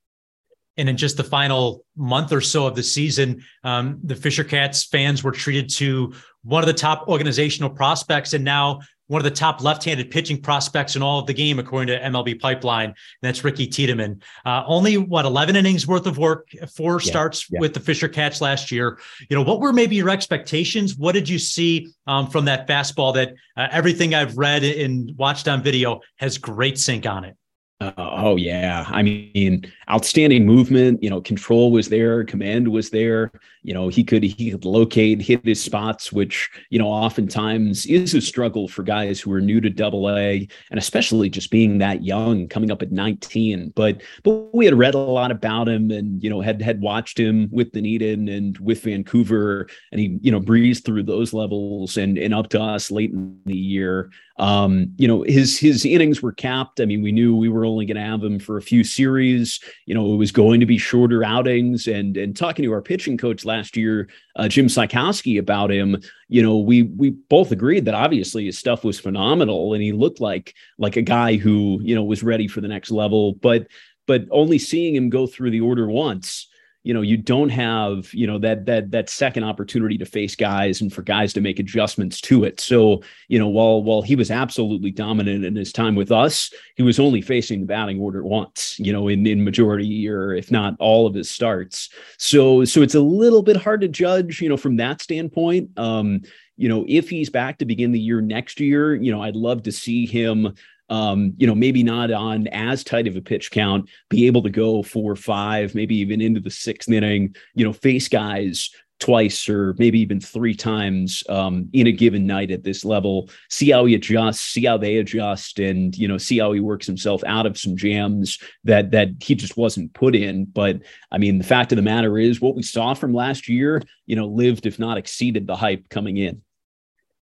And 0.81 0.89
in 0.89 0.97
just 0.97 1.19
the 1.19 1.25
final 1.25 1.85
month 1.95 2.33
or 2.33 2.41
so 2.41 2.67
of 2.67 2.75
the 2.75 2.83
season, 2.83 3.45
um, 3.65 4.01
the 4.03 4.17
Fisher 4.17 4.45
Cats 4.45 4.85
fans 4.85 5.23
were 5.23 5.31
treated 5.31 5.69
to 5.75 6.15
one 6.43 6.63
of 6.63 6.67
the 6.67 6.73
top 6.73 7.07
organizational 7.07 7.69
prospects, 7.69 8.33
and 8.33 8.43
now 8.43 8.81
one 9.09 9.21
of 9.21 9.25
the 9.25 9.31
top 9.31 9.61
left-handed 9.61 10.09
pitching 10.11 10.41
prospects 10.41 10.95
in 10.95 11.03
all 11.03 11.19
of 11.19 11.27
the 11.27 11.35
game, 11.35 11.59
according 11.59 11.89
to 11.89 12.01
MLB 12.01 12.41
Pipeline. 12.41 12.87
And 12.87 12.95
that's 13.21 13.43
Ricky 13.43 13.67
Tiedemann. 13.67 14.23
Uh, 14.47 14.63
only 14.67 14.97
what 14.97 15.25
11 15.27 15.57
innings 15.57 15.85
worth 15.87 16.07
of 16.07 16.17
work, 16.17 16.49
four 16.75 17.01
yeah, 17.03 17.11
starts 17.11 17.51
yeah. 17.51 17.59
with 17.59 17.75
the 17.75 17.81
Fisher 17.81 18.09
Cats 18.09 18.41
last 18.41 18.71
year. 18.71 19.01
You 19.29 19.37
know, 19.37 19.43
what 19.43 19.59
were 19.59 19.73
maybe 19.73 19.97
your 19.97 20.11
expectations? 20.11 20.97
What 20.97 21.13
did 21.13 21.29
you 21.29 21.41
see 21.41 21.89
um, 22.07 22.29
from 22.29 22.45
that 22.45 22.69
fastball? 22.69 23.13
That 23.13 23.35
uh, 23.57 23.67
everything 23.73 24.15
I've 24.15 24.39
read 24.39 24.63
and 24.63 25.13
watched 25.19 25.49
on 25.49 25.61
video 25.61 26.01
has 26.19 26.39
great 26.39 26.79
sink 26.79 27.05
on 27.05 27.25
it. 27.25 27.37
Uh, 27.81 27.93
oh 27.97 28.37
yeah, 28.37 28.85
I 28.89 29.03
mean, 29.03 29.73
outstanding 29.91 30.45
movement. 30.45 31.03
You 31.03 31.09
know, 31.09 31.21
control 31.21 31.73
was 31.73 31.89
there, 31.89 32.25
command 32.25 32.69
was 32.69 32.91
there. 32.91 33.33
You 33.62 33.75
know, 33.75 33.88
he 33.88 34.02
could 34.02 34.23
he 34.23 34.50
could 34.50 34.64
locate, 34.64 35.21
hit 35.21 35.45
his 35.45 35.62
spots, 35.62 36.12
which 36.12 36.50
you 36.71 36.79
know 36.79 36.88
oftentimes 36.88 37.87
is 37.87 38.14
a 38.14 38.21
struggle 38.21 38.69
for 38.69 38.83
guys 38.83 39.21
who 39.21 39.33
are 39.33 39.40
new 39.40 39.61
to 39.61 39.69
Double 39.69 40.11
A, 40.11 40.49
and 40.71 40.79
especially 40.79 41.29
just 41.29 41.50
being 41.50 41.79
that 41.79 42.02
young, 42.02 42.49
coming 42.49 42.71
up 42.71 42.83
at 42.83 42.93
19. 42.93 43.73
But 43.76 44.02
but 44.23 44.55
we 44.55 44.64
had 44.64 44.79
read 44.79 44.95
a 44.95 44.99
lot 44.99 45.31
about 45.31 45.69
him, 45.69 45.90
and 45.90 46.23
you 46.23 46.31
know 46.31 46.40
had 46.40 46.62
had 46.62 46.81
watched 46.81 47.19
him 47.19 47.49
with 47.52 47.73
Dunedin 47.73 48.29
and 48.29 48.57
with 48.59 48.83
Vancouver, 48.83 49.69
and 49.93 50.00
he 50.00 50.19
you 50.23 50.33
know 50.33 50.40
breezed 50.40 50.85
through 50.85 51.02
those 51.02 51.33
levels 51.33 51.97
and 51.97 52.17
and 52.17 52.35
up 52.35 52.49
to 52.50 52.61
us 52.61 52.90
late 52.90 53.11
in 53.11 53.38
the 53.45 53.57
year. 53.57 54.11
Um, 54.40 54.95
you 54.97 55.07
know, 55.07 55.23
his 55.23 55.59
his 55.59 55.85
innings 55.85 56.23
were 56.23 56.33
capped. 56.33 56.81
I 56.81 56.87
mean, 56.87 57.02
we 57.02 57.12
knew 57.12 57.37
we 57.37 57.50
were 57.50 57.67
only 57.67 57.85
going 57.85 57.99
to 57.99 58.02
have 58.02 58.25
him 58.25 58.38
for 58.38 58.57
a 58.57 58.62
few 58.62 58.85
series. 58.85 59.61
You 59.85 59.95
know, 59.95 60.14
it 60.14 60.17
was 60.17 60.33
going 60.33 60.61
to 60.61 60.67
be 60.67 60.79
shorter 60.79 61.23
outings. 61.23 61.87
And 61.87 62.17
and 62.17 62.35
talking 62.35 62.64
to 62.64 62.73
our 62.73 62.81
pitching 62.81 63.18
coach 63.18 63.44
last 63.51 63.77
year, 63.77 64.09
uh, 64.37 64.49
Jim 64.49 64.67
Czajkowski, 64.67 65.39
about 65.39 65.71
him, 65.71 66.01
you 66.29 66.43
know, 66.43 66.59
we 66.59 66.83
we 66.83 67.11
both 67.11 67.51
agreed 67.53 67.85
that 67.87 67.95
obviously 67.95 68.47
his 68.47 68.59
stuff 68.59 68.85
was 68.85 69.01
phenomenal, 69.01 69.75
and 69.75 69.83
he 69.83 69.93
looked 69.93 70.21
like 70.21 70.55
like 70.79 70.97
a 70.97 71.03
guy 71.03 71.37
who 71.37 71.81
you 71.83 71.95
know 71.95 72.05
was 72.05 72.23
ready 72.23 72.49
for 72.49 72.61
the 72.61 72.69
next 72.69 72.91
level. 72.91 73.35
But 73.35 73.67
but 74.07 74.27
only 74.31 74.59
seeing 74.59 74.95
him 74.95 75.11
go 75.11 75.27
through 75.27 75.51
the 75.51 75.61
order 75.61 75.89
once 75.89 76.50
you 76.83 76.95
know 76.95 77.03
you 77.03 77.16
don't 77.16 77.51
have 77.51 78.12
you 78.14 78.27
know 78.27 78.38
that 78.38 78.64
that 78.66 78.90
that 78.90 79.11
second 79.11 79.45
opportunity 79.45 79.99
to 79.99 80.07
face 80.07 80.35
guys 80.35 80.81
and 80.81 80.93
for 80.93 81.03
guys 81.03 81.33
to 81.35 81.40
make 81.40 81.59
adjustments 81.59 82.21
to 82.23 82.45
it. 82.45 82.61
So 82.61 83.03
you 83.29 83.38
know 83.38 83.49
while 83.49 83.83
while 83.83 84.03
he 84.03 84.16
was 84.16 84.31
absolutely 84.31 84.90
dominant 84.90 85.45
in 85.45 85.55
his 85.55 85.73
time 85.73 85.95
with 85.95 86.11
us 86.11 86.53
he 86.77 86.83
was 86.83 86.99
only 86.99 87.21
facing 87.21 87.61
the 87.61 87.66
batting 87.66 88.01
order 88.01 88.25
once 88.25 88.77
you 88.79 88.93
know 88.93 89.09
in 89.09 89.27
in 89.27 89.45
majority 89.45 90.09
or 90.09 90.35
if 90.35 90.51
not 90.51 90.75
all 90.79 91.07
of 91.07 91.14
his 91.14 91.31
starts. 91.31 91.90
So 92.19 92.64
so 92.64 92.83
it's 92.83 92.95
a 92.95 93.01
little 93.01 93.43
bit 93.43 93.57
hard 93.57 93.83
to 93.83 93.88
judge 93.88 94.40
you 94.40 94.49
know 94.49 94.57
from 94.57 94.77
that 94.77 95.03
standpoint. 95.03 95.79
Um 95.79 96.23
you 96.57 96.69
know 96.69 96.85
if 96.88 97.09
he's 97.09 97.31
back 97.31 97.59
to 97.59 97.64
begin 97.64 97.90
the 97.90 97.99
year 97.99 98.21
next 98.21 98.61
year 98.61 98.95
you 98.95 99.11
know 99.11 99.23
i'd 99.23 99.35
love 99.35 99.62
to 99.62 99.73
see 99.73 100.05
him 100.05 100.55
um, 100.90 101.33
you 101.38 101.46
know, 101.46 101.55
maybe 101.55 101.83
not 101.83 102.11
on 102.11 102.48
as 102.48 102.85
tight 102.85 103.07
of 103.07 103.16
a 103.16 103.22
pitch 103.22 103.50
count, 103.50 103.88
be 104.09 104.26
able 104.26 104.42
to 104.42 104.50
go 104.50 104.83
four, 104.83 105.16
five, 105.16 105.74
maybe 105.74 105.96
even 105.96 106.20
into 106.20 106.40
the 106.40 106.50
sixth 106.50 106.90
inning, 106.90 107.35
you 107.55 107.64
know, 107.64 107.72
face 107.72 108.09
guys 108.09 108.70
twice 108.98 109.48
or 109.48 109.74
maybe 109.79 109.98
even 109.98 110.20
three 110.20 110.55
times 110.55 111.24
um, 111.31 111.70
in 111.72 111.87
a 111.87 111.92
given 111.92 112.26
night 112.26 112.50
at 112.50 112.64
this 112.64 112.85
level. 112.85 113.31
See 113.48 113.70
how 113.70 113.87
he 113.87 113.94
adjusts 113.94 114.42
see 114.42 114.66
how 114.66 114.76
they 114.76 114.98
adjust 114.98 115.59
and 115.59 115.96
you 115.96 116.07
know 116.07 116.18
see 116.18 116.38
how 116.38 116.53
he 116.53 116.61
works 116.61 116.87
himself 116.87 117.24
out 117.24 117.46
of 117.46 117.59
some 117.59 117.76
jams 117.76 118.38
that 118.64 118.90
that 118.90 119.09
he 119.20 119.35
just 119.35 119.57
wasn't 119.57 119.94
put 119.94 120.14
in. 120.14 120.44
But 120.44 120.81
i 121.11 121.18
mean 121.18 121.38
the 121.38 121.44
fact 121.44 121.72
of 121.72 121.76
the 121.76 121.83
matter 121.83 122.18
is 122.18 122.40
what 122.40 122.55
we 122.55 122.62
saw 122.62 122.92
from 122.92 123.14
last 123.14 123.48
year 123.48 123.83
you 124.07 124.16
know 124.16 124.26
lived 124.26 124.66
if 124.66 124.79
not 124.79 124.98
exceeded 124.98 125.46
the 125.46 125.57
hype 125.57 125.88
coming 125.88 126.18
in 126.18 126.42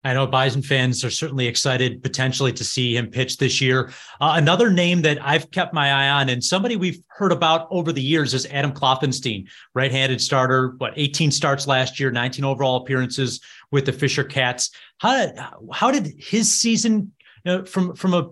I 0.02 0.14
know 0.14 0.26
Bison 0.26 0.62
fans 0.62 1.04
are 1.04 1.10
certainly 1.10 1.46
excited 1.46 2.02
potentially 2.02 2.54
to 2.54 2.64
see 2.64 2.96
him 2.96 3.10
pitch 3.10 3.36
this 3.36 3.60
year. 3.60 3.92
Uh, 4.18 4.32
another 4.36 4.70
name 4.70 5.02
that 5.02 5.18
I've 5.20 5.50
kept 5.50 5.74
my 5.74 5.92
eye 5.92 6.08
on 6.08 6.30
and 6.30 6.42
somebody 6.42 6.76
we've 6.76 7.02
heard 7.08 7.32
about 7.32 7.68
over 7.70 7.92
the 7.92 8.00
years 8.00 8.32
is 8.32 8.46
Adam 8.46 8.72
Kloffenstein, 8.72 9.46
right-handed 9.74 10.20
starter, 10.20 10.74
what 10.78 10.94
18 10.96 11.30
starts 11.30 11.66
last 11.66 12.00
year, 12.00 12.10
19 12.10 12.46
overall 12.46 12.76
appearances 12.76 13.40
with 13.72 13.84
the 13.84 13.92
Fisher 13.92 14.24
Cats. 14.24 14.70
How 14.98 15.26
did 15.26 15.38
how 15.72 15.90
did 15.90 16.14
his 16.16 16.50
season 16.50 17.12
you 17.44 17.52
know, 17.52 17.64
from 17.66 17.94
from 17.94 18.14
a 18.14 18.30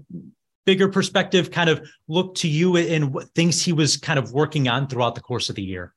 bigger 0.64 0.88
perspective 0.88 1.50
kind 1.50 1.68
of 1.68 1.86
look 2.08 2.34
to 2.36 2.48
you 2.48 2.76
and 2.76 3.12
what 3.12 3.28
things 3.34 3.62
he 3.62 3.72
was 3.72 3.96
kind 3.96 4.18
of 4.18 4.32
working 4.32 4.68
on 4.68 4.86
throughout 4.86 5.14
the 5.14 5.20
course 5.20 5.50
of 5.50 5.56
the 5.56 5.62
year? 5.62 5.94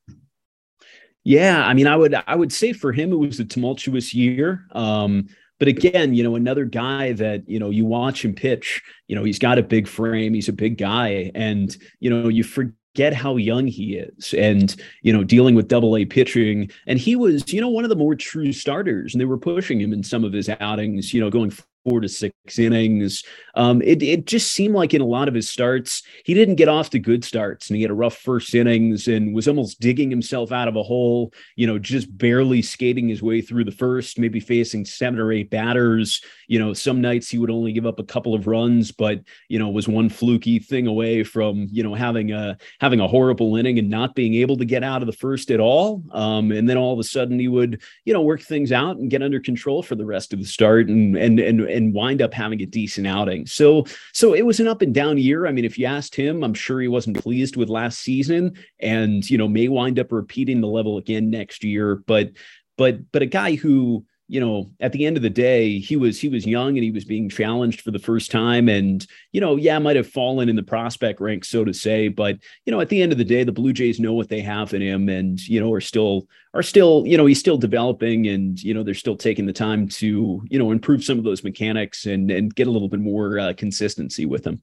Yeah, 1.24 1.64
I 1.64 1.72
mean, 1.72 1.86
I 1.86 1.96
would 1.96 2.14
I 2.14 2.34
would 2.34 2.52
say 2.52 2.72
for 2.72 2.92
him 2.92 3.12
it 3.12 3.16
was 3.16 3.40
a 3.40 3.44
tumultuous 3.44 4.12
year. 4.12 4.66
Um, 4.72 5.28
but 5.62 5.68
again, 5.68 6.12
you 6.12 6.24
know, 6.24 6.34
another 6.34 6.64
guy 6.64 7.12
that, 7.12 7.48
you 7.48 7.56
know, 7.56 7.70
you 7.70 7.84
watch 7.84 8.24
him 8.24 8.34
pitch, 8.34 8.82
you 9.06 9.14
know, 9.14 9.22
he's 9.22 9.38
got 9.38 9.58
a 9.58 9.62
big 9.62 9.86
frame, 9.86 10.34
he's 10.34 10.48
a 10.48 10.52
big 10.52 10.76
guy. 10.76 11.30
And, 11.36 11.76
you 12.00 12.10
know, 12.10 12.26
you 12.26 12.42
forget 12.42 13.14
how 13.14 13.36
young 13.36 13.68
he 13.68 13.94
is 13.94 14.34
and, 14.34 14.74
you 15.02 15.12
know, 15.12 15.22
dealing 15.22 15.54
with 15.54 15.68
double 15.68 15.96
A 15.96 16.04
pitching. 16.04 16.68
And 16.88 16.98
he 16.98 17.14
was, 17.14 17.52
you 17.52 17.60
know, 17.60 17.68
one 17.68 17.84
of 17.84 17.90
the 17.90 17.94
more 17.94 18.16
true 18.16 18.52
starters. 18.52 19.14
And 19.14 19.20
they 19.20 19.24
were 19.24 19.38
pushing 19.38 19.80
him 19.80 19.92
in 19.92 20.02
some 20.02 20.24
of 20.24 20.32
his 20.32 20.48
outings, 20.48 21.14
you 21.14 21.20
know, 21.20 21.30
going 21.30 21.52
four 21.84 22.00
to 22.00 22.08
six 22.08 22.58
innings. 22.58 23.24
Um, 23.54 23.82
it, 23.82 24.02
it 24.02 24.26
just 24.26 24.52
seemed 24.52 24.74
like 24.74 24.94
in 24.94 25.00
a 25.00 25.06
lot 25.06 25.28
of 25.28 25.34
his 25.34 25.48
starts, 25.48 26.02
he 26.24 26.34
didn't 26.34 26.54
get 26.54 26.68
off 26.68 26.90
to 26.90 26.98
good 26.98 27.24
starts 27.24 27.68
and 27.68 27.76
he 27.76 27.82
had 27.82 27.90
a 27.90 27.94
rough 27.94 28.16
first 28.16 28.54
innings 28.54 29.08
and 29.08 29.34
was 29.34 29.48
almost 29.48 29.80
digging 29.80 30.10
himself 30.10 30.52
out 30.52 30.68
of 30.68 30.76
a 30.76 30.82
hole, 30.82 31.32
you 31.56 31.66
know, 31.66 31.78
just 31.78 32.16
barely 32.16 32.62
skating 32.62 33.08
his 33.08 33.22
way 33.22 33.40
through 33.40 33.64
the 33.64 33.72
first, 33.72 34.18
maybe 34.18 34.40
facing 34.40 34.84
seven 34.84 35.18
or 35.18 35.32
eight 35.32 35.50
batters. 35.50 36.22
You 36.48 36.58
know, 36.58 36.72
some 36.72 37.00
nights 37.00 37.28
he 37.28 37.38
would 37.38 37.50
only 37.50 37.72
give 37.72 37.86
up 37.86 37.98
a 37.98 38.04
couple 38.04 38.34
of 38.34 38.46
runs, 38.46 38.92
but, 38.92 39.20
you 39.48 39.58
know, 39.58 39.68
was 39.68 39.88
one 39.88 40.08
fluky 40.08 40.58
thing 40.58 40.86
away 40.86 41.24
from, 41.24 41.66
you 41.70 41.82
know, 41.82 41.94
having 41.94 42.32
a 42.32 42.56
having 42.80 43.00
a 43.00 43.08
horrible 43.08 43.56
inning 43.56 43.78
and 43.78 43.90
not 43.90 44.14
being 44.14 44.34
able 44.34 44.56
to 44.56 44.64
get 44.64 44.84
out 44.84 45.02
of 45.02 45.06
the 45.06 45.12
first 45.12 45.50
at 45.50 45.60
all. 45.60 46.02
Um, 46.12 46.52
and 46.52 46.68
then 46.68 46.76
all 46.76 46.92
of 46.92 46.98
a 46.98 47.04
sudden 47.04 47.38
he 47.38 47.48
would, 47.48 47.82
you 48.04 48.12
know, 48.12 48.22
work 48.22 48.40
things 48.40 48.72
out 48.72 48.96
and 48.96 49.10
get 49.10 49.22
under 49.22 49.40
control 49.40 49.82
for 49.82 49.94
the 49.94 50.06
rest 50.06 50.32
of 50.32 50.38
the 50.38 50.44
start 50.44 50.88
and 50.88 51.16
and 51.16 51.40
and 51.40 51.60
and 51.72 51.94
wind 51.94 52.22
up 52.22 52.34
having 52.34 52.60
a 52.62 52.66
decent 52.66 53.06
outing. 53.06 53.46
So 53.46 53.84
so 54.12 54.34
it 54.34 54.46
was 54.46 54.60
an 54.60 54.68
up 54.68 54.82
and 54.82 54.94
down 54.94 55.18
year. 55.18 55.46
I 55.46 55.52
mean, 55.52 55.64
if 55.64 55.78
you 55.78 55.86
asked 55.86 56.14
him, 56.14 56.44
I'm 56.44 56.54
sure 56.54 56.80
he 56.80 56.88
wasn't 56.88 57.18
pleased 57.18 57.56
with 57.56 57.68
last 57.68 58.00
season, 58.00 58.56
and 58.80 59.28
you 59.28 59.38
know 59.38 59.48
may 59.48 59.68
wind 59.68 59.98
up 59.98 60.12
repeating 60.12 60.60
the 60.60 60.68
level 60.68 60.98
again 60.98 61.30
next 61.30 61.64
year. 61.64 62.02
But 62.06 62.30
but 62.76 63.10
but 63.12 63.22
a 63.22 63.26
guy 63.26 63.54
who 63.54 64.04
you 64.32 64.40
know, 64.40 64.70
at 64.80 64.92
the 64.92 65.04
end 65.04 65.18
of 65.18 65.22
the 65.22 65.28
day, 65.28 65.78
he 65.78 65.94
was 65.94 66.18
he 66.18 66.30
was 66.30 66.46
young 66.46 66.70
and 66.70 66.82
he 66.82 66.90
was 66.90 67.04
being 67.04 67.28
challenged 67.28 67.82
for 67.82 67.90
the 67.90 67.98
first 67.98 68.30
time, 68.30 68.66
and 68.66 69.06
you 69.32 69.42
know, 69.42 69.56
yeah, 69.56 69.78
might 69.78 69.94
have 69.94 70.08
fallen 70.08 70.48
in 70.48 70.56
the 70.56 70.62
prospect 70.62 71.20
ranks, 71.20 71.50
so 71.50 71.66
to 71.66 71.74
say. 71.74 72.08
But 72.08 72.38
you 72.64 72.72
know, 72.72 72.80
at 72.80 72.88
the 72.88 73.02
end 73.02 73.12
of 73.12 73.18
the 73.18 73.26
day, 73.26 73.44
the 73.44 73.52
Blue 73.52 73.74
Jays 73.74 74.00
know 74.00 74.14
what 74.14 74.30
they 74.30 74.40
have 74.40 74.72
in 74.72 74.80
him, 74.80 75.10
and 75.10 75.38
you 75.46 75.60
know, 75.60 75.70
are 75.70 75.82
still 75.82 76.26
are 76.54 76.62
still 76.62 77.04
you 77.06 77.18
know 77.18 77.26
he's 77.26 77.40
still 77.40 77.58
developing, 77.58 78.26
and 78.26 78.60
you 78.62 78.72
know, 78.72 78.82
they're 78.82 78.94
still 78.94 79.18
taking 79.18 79.44
the 79.44 79.52
time 79.52 79.86
to 79.88 80.42
you 80.48 80.58
know 80.58 80.70
improve 80.70 81.04
some 81.04 81.18
of 81.18 81.24
those 81.24 81.44
mechanics 81.44 82.06
and 82.06 82.30
and 82.30 82.54
get 82.54 82.66
a 82.66 82.70
little 82.70 82.88
bit 82.88 83.00
more 83.00 83.38
uh, 83.38 83.52
consistency 83.54 84.24
with 84.24 84.46
him 84.46 84.62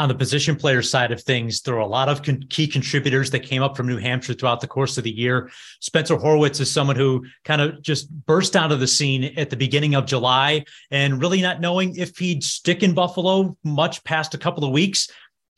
on 0.00 0.08
the 0.08 0.14
position 0.14 0.56
player 0.56 0.80
side 0.80 1.12
of 1.12 1.22
things, 1.22 1.60
there 1.60 1.74
are 1.74 1.80
a 1.80 1.86
lot 1.86 2.08
of 2.08 2.22
con- 2.22 2.42
key 2.48 2.66
contributors 2.66 3.30
that 3.30 3.40
came 3.40 3.62
up 3.62 3.76
from 3.76 3.86
New 3.86 3.98
Hampshire 3.98 4.32
throughout 4.32 4.62
the 4.62 4.66
course 4.66 4.96
of 4.96 5.04
the 5.04 5.10
year. 5.10 5.50
Spencer 5.80 6.16
Horwitz 6.16 6.58
is 6.58 6.70
someone 6.70 6.96
who 6.96 7.22
kind 7.44 7.60
of 7.60 7.82
just 7.82 8.10
burst 8.24 8.56
out 8.56 8.72
of 8.72 8.80
the 8.80 8.86
scene 8.86 9.24
at 9.36 9.50
the 9.50 9.58
beginning 9.58 9.94
of 9.94 10.06
July 10.06 10.64
and 10.90 11.20
really 11.20 11.42
not 11.42 11.60
knowing 11.60 11.94
if 11.96 12.16
he'd 12.16 12.42
stick 12.42 12.82
in 12.82 12.94
Buffalo 12.94 13.54
much 13.62 14.02
past 14.02 14.32
a 14.32 14.38
couple 14.38 14.64
of 14.64 14.72
weeks 14.72 15.08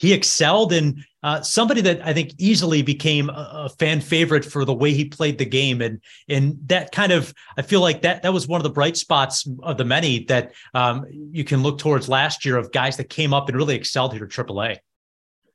he 0.02 0.12
excelled 0.12 0.72
and 0.72 1.04
uh, 1.22 1.40
somebody 1.42 1.80
that 1.80 2.04
I 2.04 2.12
think 2.12 2.32
easily 2.36 2.82
became 2.82 3.30
a, 3.30 3.66
a, 3.66 3.68
fan 3.68 4.00
favorite 4.00 4.44
for 4.44 4.64
the 4.64 4.74
way 4.74 4.92
he 4.92 5.04
played 5.04 5.38
the 5.38 5.44
game, 5.44 5.80
and 5.80 6.00
and 6.28 6.58
that 6.66 6.90
kind 6.90 7.12
of 7.12 7.32
I 7.56 7.62
feel 7.62 7.80
like 7.80 8.02
that 8.02 8.24
that 8.24 8.32
was 8.32 8.48
one 8.48 8.58
of 8.58 8.64
the 8.64 8.70
bright 8.70 8.96
spots 8.96 9.48
of 9.62 9.76
the 9.76 9.84
many 9.84 10.24
that 10.24 10.54
um, 10.74 11.06
you 11.30 11.44
can 11.44 11.62
look 11.62 11.78
towards 11.78 12.08
last 12.08 12.44
year 12.44 12.56
of 12.56 12.72
guys 12.72 12.96
that 12.96 13.08
came 13.08 13.32
up 13.32 13.48
and 13.48 13.56
really 13.56 13.76
excelled 13.76 14.12
here 14.12 14.24
at 14.24 14.30
AAA. 14.30 14.78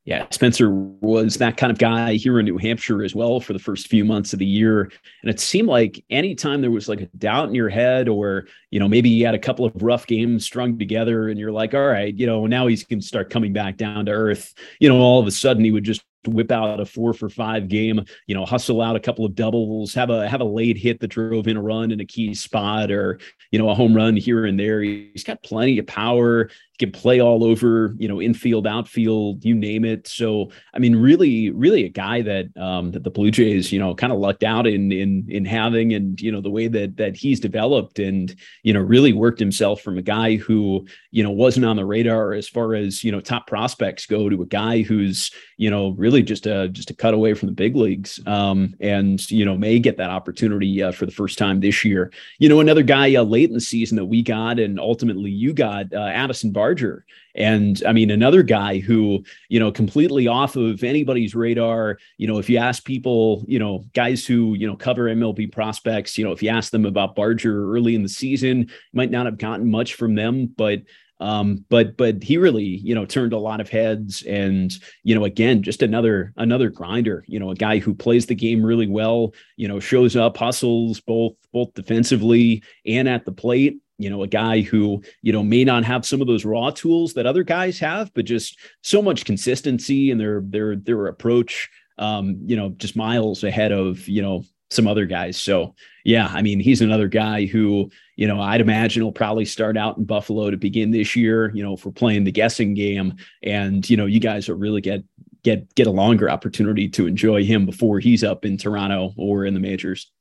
Yeah, 0.08 0.26
Spencer 0.32 0.70
was 0.72 1.36
that 1.36 1.58
kind 1.58 1.70
of 1.70 1.80
guy 1.80 2.14
here 2.14 2.40
in 2.40 2.46
New 2.46 2.58
Hampshire 2.58 3.04
as 3.04 3.14
well 3.14 3.42
for 3.42 3.52
the 3.52 3.60
first 3.60 3.90
few 3.90 4.06
months 4.06 4.32
of 4.32 4.40
the 4.40 4.46
year. 4.46 4.84
And 5.22 5.30
it 5.30 5.38
seemed 5.38 5.68
like 5.68 6.02
anytime 6.10 6.62
there 6.62 6.72
was 6.72 6.88
like 6.88 7.02
a 7.02 7.08
doubt 7.18 7.50
in 7.50 7.56
your 7.56 7.68
head, 7.68 8.08
or, 8.08 8.48
you 8.72 8.80
know, 8.80 8.88
maybe 8.88 9.10
you 9.10 9.26
had 9.26 9.36
a 9.36 9.40
couple 9.40 9.66
of 9.66 9.74
rough 9.84 10.08
games 10.08 10.46
strung 10.46 10.80
together 10.80 11.28
and 11.28 11.38
you're 11.38 11.52
like, 11.52 11.74
all 11.74 11.86
right, 11.86 12.16
you 12.16 12.26
know, 12.26 12.46
now 12.46 12.68
he's 12.68 12.86
going 12.86 13.02
to 13.02 13.06
start 13.06 13.30
coming 13.30 13.52
back 13.52 13.76
down 13.76 14.06
to 14.06 14.14
earth. 14.14 14.54
You 14.80 14.88
know, 14.88 14.96
all 14.96 15.20
of 15.20 15.28
a 15.28 15.32
sudden 15.32 15.66
he 15.66 15.74
would 15.74 15.84
just 15.84 16.06
whip 16.28 16.52
out 16.52 16.80
a 16.80 16.86
four 16.86 17.14
for 17.14 17.30
five 17.30 17.68
game, 17.68 18.06
you 18.28 18.36
know, 18.36 18.46
hustle 18.46 18.82
out 18.82 18.96
a 18.96 19.00
couple 19.00 19.26
of 19.26 19.36
doubles, 19.36 19.94
have 19.94 20.10
a 20.10 20.28
have 20.28 20.42
a 20.42 20.46
late 20.46 20.78
hit 20.78 21.00
that 21.00 21.08
drove 21.08 21.48
in 21.48 21.58
a 21.58 21.62
run 21.62 21.92
in 21.92 22.00
a 22.00 22.06
key 22.06 22.34
spot 22.34 22.92
or, 22.92 23.20
you 23.52 23.60
know, 23.60 23.70
a 23.70 23.76
home 23.76 23.94
run 23.96 24.16
here 24.16 24.46
and 24.46 24.60
there. 24.60 24.82
He's 24.82 25.24
got 25.24 25.44
plenty 25.44 25.80
of 25.80 25.88
power 25.88 26.50
can 26.80 26.92
play 26.92 27.20
all 27.20 27.44
over, 27.44 27.96
you 27.98 28.08
know, 28.08 28.22
infield, 28.22 28.68
outfield, 28.68 29.44
you 29.44 29.56
name 29.56 29.84
it. 29.84 30.08
So, 30.08 30.52
I 30.74 30.80
mean, 30.80 30.96
really, 30.96 31.50
really 31.50 31.86
a 31.86 31.90
guy 31.90 32.22
that 32.22 32.56
um, 32.56 32.92
that 32.92 33.04
the 33.04 33.10
Blue 33.10 33.32
Jays, 33.32 33.72
you 33.72 33.80
know, 33.80 33.96
kind 33.96 34.14
of 34.14 34.20
lucked 34.20 34.44
out 34.44 34.68
in 34.68 34.92
in 34.92 35.26
in 35.28 35.46
having, 35.46 35.94
and 35.94 36.20
you 36.22 36.32
know, 36.32 36.42
the 36.42 36.52
way 36.52 36.68
that 36.68 36.98
that 36.98 37.16
he's 37.16 37.40
developed, 37.40 38.00
and 38.00 38.36
you 38.64 38.74
know, 38.74 38.80
really 38.80 39.14
worked 39.14 39.40
himself 39.40 39.82
from 39.82 39.98
a 39.98 40.04
guy 40.04 40.36
who 40.36 40.86
you 41.12 41.24
know 41.24 41.32
wasn't 41.32 41.66
on 41.66 41.78
the 41.78 41.86
radar 41.86 42.34
as 42.34 42.48
far 42.48 42.76
as 42.76 43.04
you 43.04 43.12
know 43.12 43.22
top 43.22 43.48
prospects 43.48 44.06
go 44.06 44.30
to 44.30 44.42
a 44.42 44.48
guy 44.48 44.82
who's 44.82 45.32
you 45.58 45.70
know 45.72 45.90
really 45.92 46.22
just 46.22 46.46
a 46.46 46.70
just 46.70 46.92
a 46.92 46.96
cut 46.96 47.14
away 47.14 47.34
from 47.34 47.48
the 47.48 47.54
big 47.54 47.76
leagues, 47.76 48.20
um, 48.28 48.76
and 48.80 49.30
you 49.30 49.44
know 49.44 49.58
may 49.58 49.80
get 49.80 49.98
that 49.98 50.12
opportunity 50.12 50.82
uh, 50.82 50.92
for 50.92 51.06
the 51.06 51.12
first 51.12 51.38
time 51.38 51.60
this 51.60 51.84
year. 51.84 52.12
You 52.38 52.48
know, 52.48 52.60
another 52.60 52.84
guy 52.84 53.16
uh, 53.16 53.24
late 53.24 53.50
in 53.50 53.56
the 53.56 53.62
season 53.62 53.98
that 53.98 54.06
we 54.06 54.22
got, 54.22 54.60
and 54.60 54.80
ultimately 54.80 55.32
you 55.32 55.54
got 55.54 55.92
uh, 55.94 55.98
Addison 55.98 56.52
Barger. 56.52 57.06
And 57.38 57.82
I 57.88 57.94
mean, 57.94 58.10
another 58.10 58.42
guy 58.42 58.80
who, 58.80 59.24
you 59.48 59.60
know, 59.60 59.72
completely 59.72 60.28
off 60.28 60.56
of 60.56 60.84
anybody's 60.84 61.36
radar. 61.36 62.00
You 62.18 62.28
know, 62.28 62.40
if 62.40 62.50
you 62.50 62.58
ask 62.58 62.84
people, 62.84 63.46
you 63.48 63.60
know, 63.60 63.86
guys 63.94 64.26
who, 64.26 64.56
you 64.56 64.66
know, 64.66 64.76
cover 64.76 65.04
MLB 65.04 65.52
prospects, 65.52 66.18
you 66.18 66.26
know, 66.26 66.32
if 66.32 66.42
you 66.42 66.50
ask 66.50 66.72
them 66.72 66.86
about 66.86 67.16
Barger 67.16 67.72
early 67.72 67.94
in 67.94 68.02
the 68.02 68.10
season, 68.10 68.62
you 68.62 68.68
might 68.94 69.12
not 69.12 69.28
have 69.28 69.38
gotten 69.38 69.70
much 69.70 69.94
from 69.94 70.16
them, 70.16 70.48
but 70.48 70.82
um, 71.20 71.66
but 71.70 71.98
but 71.98 72.22
he 72.22 72.38
really 72.38 72.64
you 72.64 72.94
know 72.94 73.06
turned 73.06 73.34
a 73.34 73.38
lot 73.38 73.60
of 73.60 73.70
heads 73.70 74.24
and 74.24 74.74
you 75.04 75.16
know 75.16 75.26
again 75.26 75.64
just 75.64 75.82
another 75.82 76.34
another 76.38 76.70
grinder 76.70 77.24
you 77.28 77.40
know 77.40 77.50
a 77.50 77.56
guy 77.56 77.80
who 77.80 77.94
plays 77.94 78.28
the 78.28 78.36
game 78.36 78.64
really 78.64 78.88
well 78.88 79.34
you 79.56 79.68
know 79.68 79.80
shows 79.80 80.16
up 80.16 80.38
hustles 80.38 81.00
both 81.00 81.34
both 81.58 81.74
defensively 81.74 82.62
and 82.86 83.10
at 83.10 83.26
the 83.26 83.32
plate. 83.32 83.80
You 84.00 84.12
know, 84.12 84.22
a 84.22 84.28
guy 84.28 84.62
who, 84.62 85.02
you 85.24 85.34
know, 85.34 85.42
may 85.42 85.64
not 85.64 85.84
have 85.84 86.06
some 86.06 86.22
of 86.22 86.28
those 86.28 86.46
raw 86.46 86.70
tools 86.70 87.14
that 87.14 87.26
other 87.26 87.44
guys 87.44 87.80
have, 87.80 88.14
but 88.14 88.26
just 88.26 88.60
so 88.84 89.02
much 89.02 89.26
consistency 89.26 90.12
in 90.12 90.20
their 90.20 90.42
their 90.46 90.76
their 90.76 91.08
approach, 91.08 91.68
um, 91.98 92.38
you 92.46 92.56
know, 92.56 92.70
just 92.78 92.96
miles 92.96 93.44
ahead 93.44 93.72
of, 93.72 94.08
you 94.08 94.22
know, 94.22 94.44
some 94.70 94.88
other 94.88 95.06
guys. 95.06 95.38
So 95.38 95.76
yeah, 96.04 96.30
I 96.32 96.42
mean, 96.42 96.60
he's 96.60 96.82
another 96.82 97.08
guy 97.08 97.46
who, 97.46 97.90
you 98.16 98.28
know, 98.28 98.40
I'd 98.40 98.62
imagine 98.62 99.04
will 99.04 99.12
probably 99.12 99.46
start 99.46 99.78
out 99.78 99.98
in 99.98 100.06
Buffalo 100.06 100.50
to 100.50 100.58
begin 100.58 100.92
this 100.92 101.16
year, 101.16 101.52
you 101.54 101.64
know, 101.64 101.78
we're 101.84 101.92
playing 101.92 102.24
the 102.24 102.32
guessing 102.32 102.74
game. 102.74 103.16
And, 103.44 103.88
you 103.90 103.98
know, 103.98 104.06
you 104.06 104.20
guys 104.20 104.48
will 104.48 104.58
really 104.58 104.82
get 104.82 105.04
get 105.44 105.74
get 105.76 105.88
a 105.88 105.92
longer 105.92 106.30
opportunity 106.30 106.90
to 106.90 107.08
enjoy 107.08 107.44
him 107.44 107.66
before 107.66 108.00
he's 108.00 108.24
up 108.24 108.46
in 108.46 108.58
Toronto 108.58 109.14
or 109.18 109.46
in 109.46 109.54
the 109.54 109.60
majors. 109.60 110.12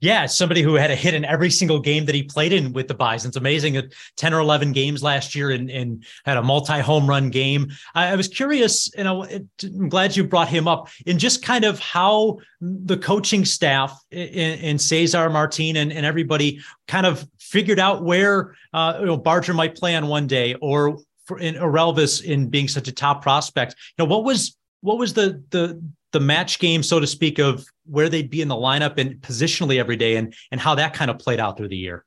Yeah, 0.00 0.26
somebody 0.26 0.62
who 0.62 0.74
had 0.74 0.90
a 0.90 0.94
hit 0.94 1.14
in 1.14 1.24
every 1.24 1.50
single 1.50 1.80
game 1.80 2.04
that 2.06 2.14
he 2.14 2.22
played 2.22 2.52
in 2.52 2.72
with 2.72 2.88
the 2.88 2.94
Bison's. 2.94 3.36
Amazing, 3.36 3.76
at 3.76 3.92
10 4.16 4.32
or 4.32 4.40
11 4.40 4.72
games 4.72 5.02
last 5.02 5.34
year 5.34 5.50
and, 5.50 5.70
and 5.70 6.04
had 6.24 6.36
a 6.36 6.42
multi 6.42 6.80
home 6.80 7.08
run 7.08 7.30
game. 7.30 7.70
I, 7.94 8.12
I, 8.12 8.16
was 8.16 8.28
curious, 8.28 8.92
and 8.94 9.08
I'm 9.08 9.88
glad 9.88 10.16
you 10.16 10.24
brought 10.24 10.48
him 10.48 10.68
up 10.68 10.88
in 11.06 11.18
just 11.18 11.42
kind 11.42 11.64
of 11.64 11.78
how 11.80 12.38
the 12.60 12.96
coaching 12.96 13.44
staff 13.44 13.98
in 14.10 14.78
Cesar 14.78 15.30
Martin 15.30 15.76
and, 15.76 15.92
and 15.92 16.06
everybody 16.06 16.60
kind 16.86 17.06
of 17.06 17.26
figured 17.38 17.78
out 17.78 18.04
where 18.04 18.54
uh, 18.72 18.96
you 19.00 19.06
know, 19.06 19.16
Barger 19.16 19.54
might 19.54 19.76
play 19.76 19.96
on 19.96 20.06
one 20.06 20.26
day 20.26 20.54
or 20.60 20.98
for 21.24 21.38
in 21.38 21.56
Orelvis 21.56 22.22
in 22.22 22.48
being 22.48 22.68
such 22.68 22.88
a 22.88 22.92
top 22.92 23.22
prospect. 23.22 23.74
You 23.96 24.04
know, 24.04 24.10
what 24.10 24.24
was 24.24 24.56
what 24.80 24.98
was 24.98 25.12
the 25.14 25.42
the 25.50 25.80
the 26.12 26.20
match 26.20 26.58
game, 26.58 26.82
so 26.82 27.00
to 27.00 27.06
speak, 27.06 27.38
of 27.38 27.66
where 27.84 28.08
they'd 28.08 28.30
be 28.30 28.40
in 28.40 28.48
the 28.48 28.54
lineup 28.54 28.98
and 28.98 29.20
positionally 29.20 29.78
every 29.78 29.96
day 29.96 30.16
and 30.16 30.34
and 30.50 30.60
how 30.60 30.74
that 30.74 30.94
kind 30.94 31.10
of 31.10 31.18
played 31.18 31.40
out 31.40 31.56
through 31.56 31.68
the 31.68 31.76
year. 31.76 32.04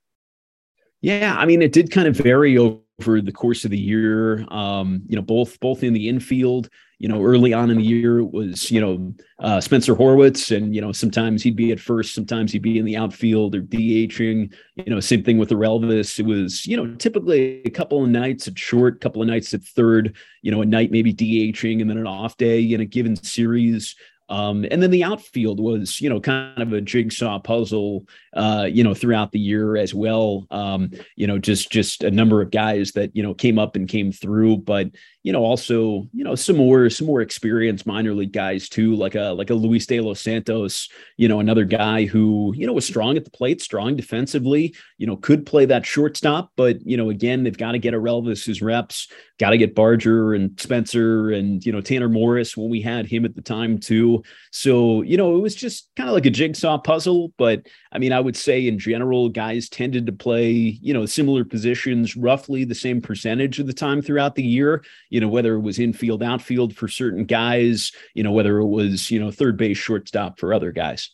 Yeah, 1.02 1.36
I 1.36 1.46
mean, 1.46 1.62
it 1.62 1.72
did 1.72 1.92
kind 1.92 2.08
of 2.08 2.16
vary 2.16 2.58
over 2.58 2.80
the 3.02 3.32
course 3.32 3.66
of 3.66 3.72
the 3.72 3.78
year. 3.78 4.46
Um, 4.50 5.02
you 5.08 5.16
know, 5.16 5.22
both 5.22 5.60
both 5.60 5.84
in 5.84 5.94
the 5.94 6.10
infield. 6.10 6.70
You 7.00 7.08
know, 7.08 7.24
early 7.24 7.52
on 7.52 7.72
in 7.72 7.78
the 7.78 7.84
year 7.84 8.20
it 8.20 8.32
was 8.32 8.70
you 8.70 8.80
know 8.80 9.14
uh, 9.40 9.60
Spencer 9.60 9.96
Horwitz, 9.96 10.56
and 10.56 10.76
you 10.76 10.82
know 10.82 10.92
sometimes 10.92 11.42
he'd 11.42 11.56
be 11.56 11.72
at 11.72 11.80
first, 11.80 12.14
sometimes 12.14 12.52
he'd 12.52 12.62
be 12.62 12.78
in 12.78 12.86
the 12.86 12.96
outfield 12.96 13.56
or 13.56 13.62
DHing. 13.62 14.54
You 14.76 14.86
know, 14.86 15.00
same 15.00 15.24
thing 15.24 15.40
with 15.40 15.50
the 15.50 15.56
Relvis. 15.56 16.20
It 16.20 16.26
was 16.26 16.66
you 16.68 16.78
know 16.78 16.94
typically 16.96 17.64
a 17.66 17.72
couple 17.72 18.04
of 18.04 18.10
nights 18.10 18.48
at 18.48 18.58
short, 18.58 18.98
a 18.98 19.00
couple 19.00 19.22
of 19.22 19.28
nights 19.28 19.54
at 19.54 19.64
third. 19.64 20.16
You 20.44 20.52
know, 20.52 20.62
a 20.62 20.66
night 20.66 20.92
maybe 20.92 21.14
DHing, 21.14 21.82
and 21.82 21.90
then 21.90 21.98
an 21.98 22.08
off 22.08 22.38
day 22.38 22.62
in 22.62 22.82
a 22.82 22.86
given 22.86 23.16
series. 23.16 23.96
Um, 24.32 24.66
and 24.72 24.82
then 24.82 24.92
the 24.92 25.04
outfield 25.04 25.60
was, 25.60 26.00
you 26.00 26.10
know, 26.10 26.22
kind 26.22 26.62
of 26.62 26.72
a 26.72 26.80
jigsaw 26.80 27.38
puzzle, 27.38 28.08
uh, 28.34 28.66
you 28.72 28.82
know, 28.82 28.94
throughout 28.94 29.34
the 29.34 29.40
year 29.40 29.76
as 29.76 29.94
well. 29.94 30.48
Um, 30.50 30.92
you 31.18 31.28
know, 31.28 31.38
just 31.38 31.70
just 31.70 32.02
a 32.04 32.10
number 32.10 32.42
of 32.42 32.50
guys 32.50 32.94
that 32.94 33.14
you 33.14 33.24
know 33.24 33.34
came 33.34 33.60
up 33.60 33.76
and 33.76 33.90
came 33.90 34.14
through, 34.14 34.58
but 34.58 34.88
you 35.24 35.32
know, 35.32 35.44
also 35.44 36.08
you 36.14 36.24
know 36.24 36.36
some 36.36 36.58
more 36.58 36.90
some 36.90 37.08
more 37.08 37.22
experienced 37.22 37.86
minor 37.86 38.14
league 38.14 38.34
guys 38.34 38.68
too, 38.68 38.96
like 38.96 39.16
a 39.16 39.34
like 39.34 39.50
a 39.50 39.54
Luis 39.54 39.86
de 39.86 40.00
los 40.00 40.20
Santos, 40.20 40.90
you 41.18 41.28
know, 41.28 41.40
another 41.40 41.66
guy 41.66 42.06
who 42.06 42.54
you 42.56 42.66
know 42.66 42.74
was 42.74 42.86
strong 42.86 43.18
at 43.18 43.26
the 43.26 43.32
plate, 43.32 43.62
strong 43.62 43.96
defensively, 43.96 44.76
you 44.98 45.06
know, 45.06 45.16
could 45.16 45.46
play 45.46 45.66
that 45.66 45.86
shortstop, 45.86 46.52
but 46.56 46.86
you 46.86 46.98
know, 46.98 47.10
again, 47.10 47.44
they've 47.44 47.58
got 47.58 47.74
to 47.74 47.80
get 47.80 47.94
Orelvis 47.94 48.46
his 48.46 48.62
reps, 48.62 49.08
got 49.40 49.52
to 49.52 49.58
get 49.58 49.76
Barger 49.76 50.34
and 50.34 50.60
Spencer 50.60 51.32
and 51.32 51.64
you 51.66 51.72
know 51.72 51.82
Tanner 51.82 52.10
Morris 52.10 52.58
when 52.58 52.70
we 52.70 52.82
had 52.82 53.06
him 53.06 53.26
at 53.26 53.36
the 53.36 53.42
time 53.42 53.78
too. 53.80 54.24
So 54.52 55.04
you 55.04 55.18
know, 55.18 55.36
it 55.36 55.42
was 55.42 55.56
just 55.56 55.90
kind 55.96 56.10
of 56.10 56.16
like 56.16 56.26
a 56.26 56.32
jigsaw 56.32 56.80
puzzle, 56.80 57.34
but 57.38 57.68
I 57.92 58.00
mean, 58.00 58.14
I 58.14 58.20
would 58.20 58.38
say 58.38 58.68
in 58.68 58.80
general, 58.80 59.30
guys 59.30 59.70
tended 59.70 60.06
to 60.06 60.14
play, 60.14 60.52
you 60.52 60.94
know, 60.94 61.06
similar 61.06 61.44
positions, 61.44 62.16
roughly 62.16 62.64
the 62.64 62.76
same 62.76 63.02
percentage 63.02 63.60
of 63.60 63.68
the 63.68 63.74
time 63.74 64.02
throughout 64.02 64.36
the 64.36 64.44
year, 64.44 64.84
you 65.12 65.20
know, 65.20 65.28
whether 65.28 65.54
it 65.54 65.60
was 65.60 65.78
infield, 65.78 66.24
outfield 66.24 66.76
for 66.76 66.88
certain 66.88 67.26
guys, 67.26 67.92
you 68.16 68.24
know, 68.24 68.32
whether 68.32 68.58
it 68.58 68.68
was, 68.68 69.12
you 69.12 69.20
know, 69.20 69.30
third 69.30 69.58
base, 69.58 69.78
shortstop 69.78 70.40
for 70.40 70.54
other 70.54 70.72
guys. 70.72 71.12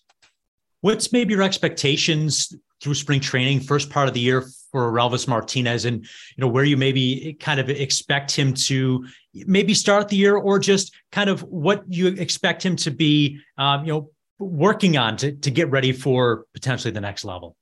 What's 0.81 1.11
maybe 1.11 1.33
your 1.33 1.43
expectations 1.43 2.55
through 2.81 2.93
spring 2.93 3.19
training, 3.19 3.59
first 3.59 3.89
part 3.89 4.07
of 4.07 4.13
the 4.13 4.19
year 4.19 4.45
for 4.71 4.91
Orelvis 4.91 5.27
Martinez, 5.27 5.85
and 5.85 6.03
you 6.03 6.41
know 6.41 6.47
where 6.47 6.63
you 6.63 6.77
maybe 6.77 7.35
kind 7.39 7.59
of 7.59 7.69
expect 7.69 8.35
him 8.35 8.53
to 8.53 9.05
maybe 9.33 9.73
start 9.73 10.09
the 10.09 10.15
year, 10.15 10.37
or 10.37 10.59
just 10.59 10.95
kind 11.11 11.29
of 11.29 11.41
what 11.41 11.83
you 11.87 12.07
expect 12.07 12.63
him 12.63 12.75
to 12.77 12.91
be, 12.91 13.39
um, 13.57 13.83
you 13.83 13.91
know, 13.91 14.11
working 14.37 14.95
on 14.97 15.17
to, 15.17 15.31
to 15.31 15.49
get 15.49 15.71
ready 15.71 15.91
for 15.91 16.45
potentially 16.53 16.91
the 16.91 17.01
next 17.01 17.25
level? 17.25 17.55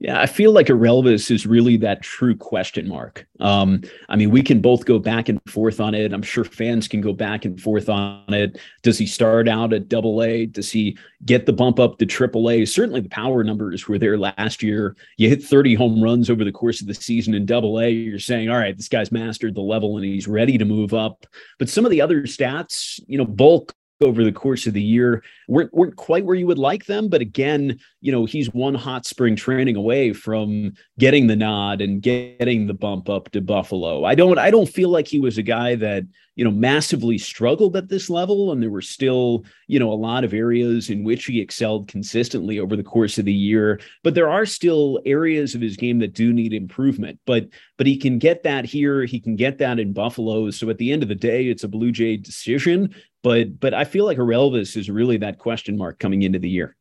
Yeah, 0.00 0.20
I 0.20 0.26
feel 0.26 0.52
like 0.52 0.70
Orelvis 0.70 1.28
is 1.28 1.44
really 1.44 1.76
that 1.78 2.02
true 2.02 2.36
question 2.36 2.88
mark. 2.88 3.26
Um, 3.40 3.82
I 4.08 4.14
mean, 4.14 4.30
we 4.30 4.42
can 4.42 4.60
both 4.60 4.84
go 4.84 5.00
back 5.00 5.28
and 5.28 5.40
forth 5.48 5.80
on 5.80 5.92
it. 5.92 6.12
I'm 6.12 6.22
sure 6.22 6.44
fans 6.44 6.86
can 6.86 7.00
go 7.00 7.12
back 7.12 7.44
and 7.44 7.60
forth 7.60 7.88
on 7.88 8.32
it. 8.32 8.60
Does 8.82 8.96
he 8.96 9.06
start 9.06 9.48
out 9.48 9.72
at 9.72 9.88
double 9.88 10.22
A? 10.22 10.46
Does 10.46 10.70
he 10.70 10.96
get 11.24 11.46
the 11.46 11.52
bump 11.52 11.80
up 11.80 11.98
to 11.98 12.06
triple 12.06 12.48
A? 12.48 12.64
Certainly 12.64 13.00
the 13.00 13.08
power 13.08 13.42
numbers 13.42 13.88
were 13.88 13.98
there 13.98 14.16
last 14.16 14.62
year. 14.62 14.94
You 15.16 15.28
hit 15.28 15.42
30 15.42 15.74
home 15.74 16.00
runs 16.00 16.30
over 16.30 16.44
the 16.44 16.52
course 16.52 16.80
of 16.80 16.86
the 16.86 16.94
season 16.94 17.34
in 17.34 17.44
double 17.44 17.80
A. 17.80 17.90
You're 17.90 18.20
saying, 18.20 18.50
all 18.50 18.58
right, 18.58 18.76
this 18.76 18.88
guy's 18.88 19.10
mastered 19.10 19.56
the 19.56 19.62
level 19.62 19.96
and 19.96 20.06
he's 20.06 20.28
ready 20.28 20.56
to 20.58 20.64
move 20.64 20.94
up. 20.94 21.26
But 21.58 21.68
some 21.68 21.84
of 21.84 21.90
the 21.90 22.02
other 22.02 22.22
stats, 22.22 23.00
you 23.08 23.18
know, 23.18 23.24
bulk 23.24 23.74
over 24.00 24.22
the 24.22 24.32
course 24.32 24.66
of 24.66 24.74
the 24.74 24.82
year 24.82 25.22
weren't, 25.48 25.72
weren't 25.74 25.96
quite 25.96 26.24
where 26.24 26.36
you 26.36 26.46
would 26.46 26.58
like 26.58 26.86
them. 26.86 27.08
But 27.08 27.20
again, 27.20 27.78
you 28.00 28.12
know, 28.12 28.24
he's 28.24 28.52
one 28.52 28.74
hot 28.74 29.06
spring 29.06 29.34
training 29.34 29.76
away 29.76 30.12
from 30.12 30.72
getting 30.98 31.26
the 31.26 31.36
nod 31.36 31.80
and 31.80 32.00
getting 32.00 32.66
the 32.66 32.74
bump 32.74 33.08
up 33.08 33.30
to 33.32 33.40
Buffalo. 33.40 34.04
I 34.04 34.14
don't 34.14 34.38
I 34.38 34.50
don't 34.50 34.68
feel 34.68 34.88
like 34.88 35.08
he 35.08 35.18
was 35.18 35.36
a 35.36 35.42
guy 35.42 35.74
that, 35.76 36.04
you 36.36 36.44
know, 36.44 36.52
massively 36.52 37.18
struggled 37.18 37.76
at 37.76 37.88
this 37.88 38.08
level. 38.08 38.52
And 38.52 38.62
there 38.62 38.70
were 38.70 38.80
still, 38.80 39.44
you 39.66 39.80
know, 39.80 39.90
a 39.90 39.94
lot 39.94 40.22
of 40.22 40.32
areas 40.32 40.90
in 40.90 41.02
which 41.02 41.24
he 41.24 41.40
excelled 41.40 41.88
consistently 41.88 42.60
over 42.60 42.76
the 42.76 42.84
course 42.84 43.18
of 43.18 43.24
the 43.24 43.32
year. 43.32 43.80
But 44.04 44.14
there 44.14 44.30
are 44.30 44.46
still 44.46 45.00
areas 45.04 45.56
of 45.56 45.60
his 45.60 45.76
game 45.76 45.98
that 45.98 46.14
do 46.14 46.32
need 46.32 46.52
improvement. 46.52 47.18
But 47.26 47.48
but 47.76 47.88
he 47.88 47.96
can 47.96 48.20
get 48.20 48.44
that 48.44 48.64
here, 48.64 49.04
he 49.04 49.18
can 49.18 49.34
get 49.34 49.58
that 49.58 49.80
in 49.80 49.92
Buffalo. 49.92 50.50
So 50.52 50.70
at 50.70 50.78
the 50.78 50.92
end 50.92 51.02
of 51.02 51.08
the 51.08 51.16
day, 51.16 51.46
it's 51.46 51.64
a 51.64 51.68
Blue 51.68 51.90
Jay 51.90 52.16
decision. 52.16 52.94
But 53.28 53.60
but 53.60 53.74
I 53.74 53.84
feel 53.84 54.06
like 54.06 54.16
Orelvis 54.18 54.74
is 54.74 54.88
really 54.88 55.18
that 55.18 55.38
question 55.38 55.76
mark 55.76 55.98
coming 55.98 56.22
into 56.22 56.38
the 56.38 56.48
year. 56.48 56.74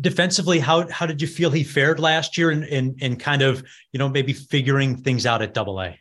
Defensively, 0.00 0.58
how 0.58 0.88
how 0.88 1.06
did 1.06 1.22
you 1.22 1.28
feel 1.28 1.48
he 1.52 1.62
fared 1.62 2.00
last 2.00 2.36
year 2.36 2.50
and 2.50 2.64
and 2.64 2.98
and 3.00 3.20
kind 3.20 3.40
of, 3.40 3.62
you 3.92 3.98
know, 3.98 4.08
maybe 4.08 4.32
figuring 4.32 4.96
things 4.96 5.26
out 5.26 5.42
at 5.42 5.54
double 5.54 5.80
A? 5.80 5.96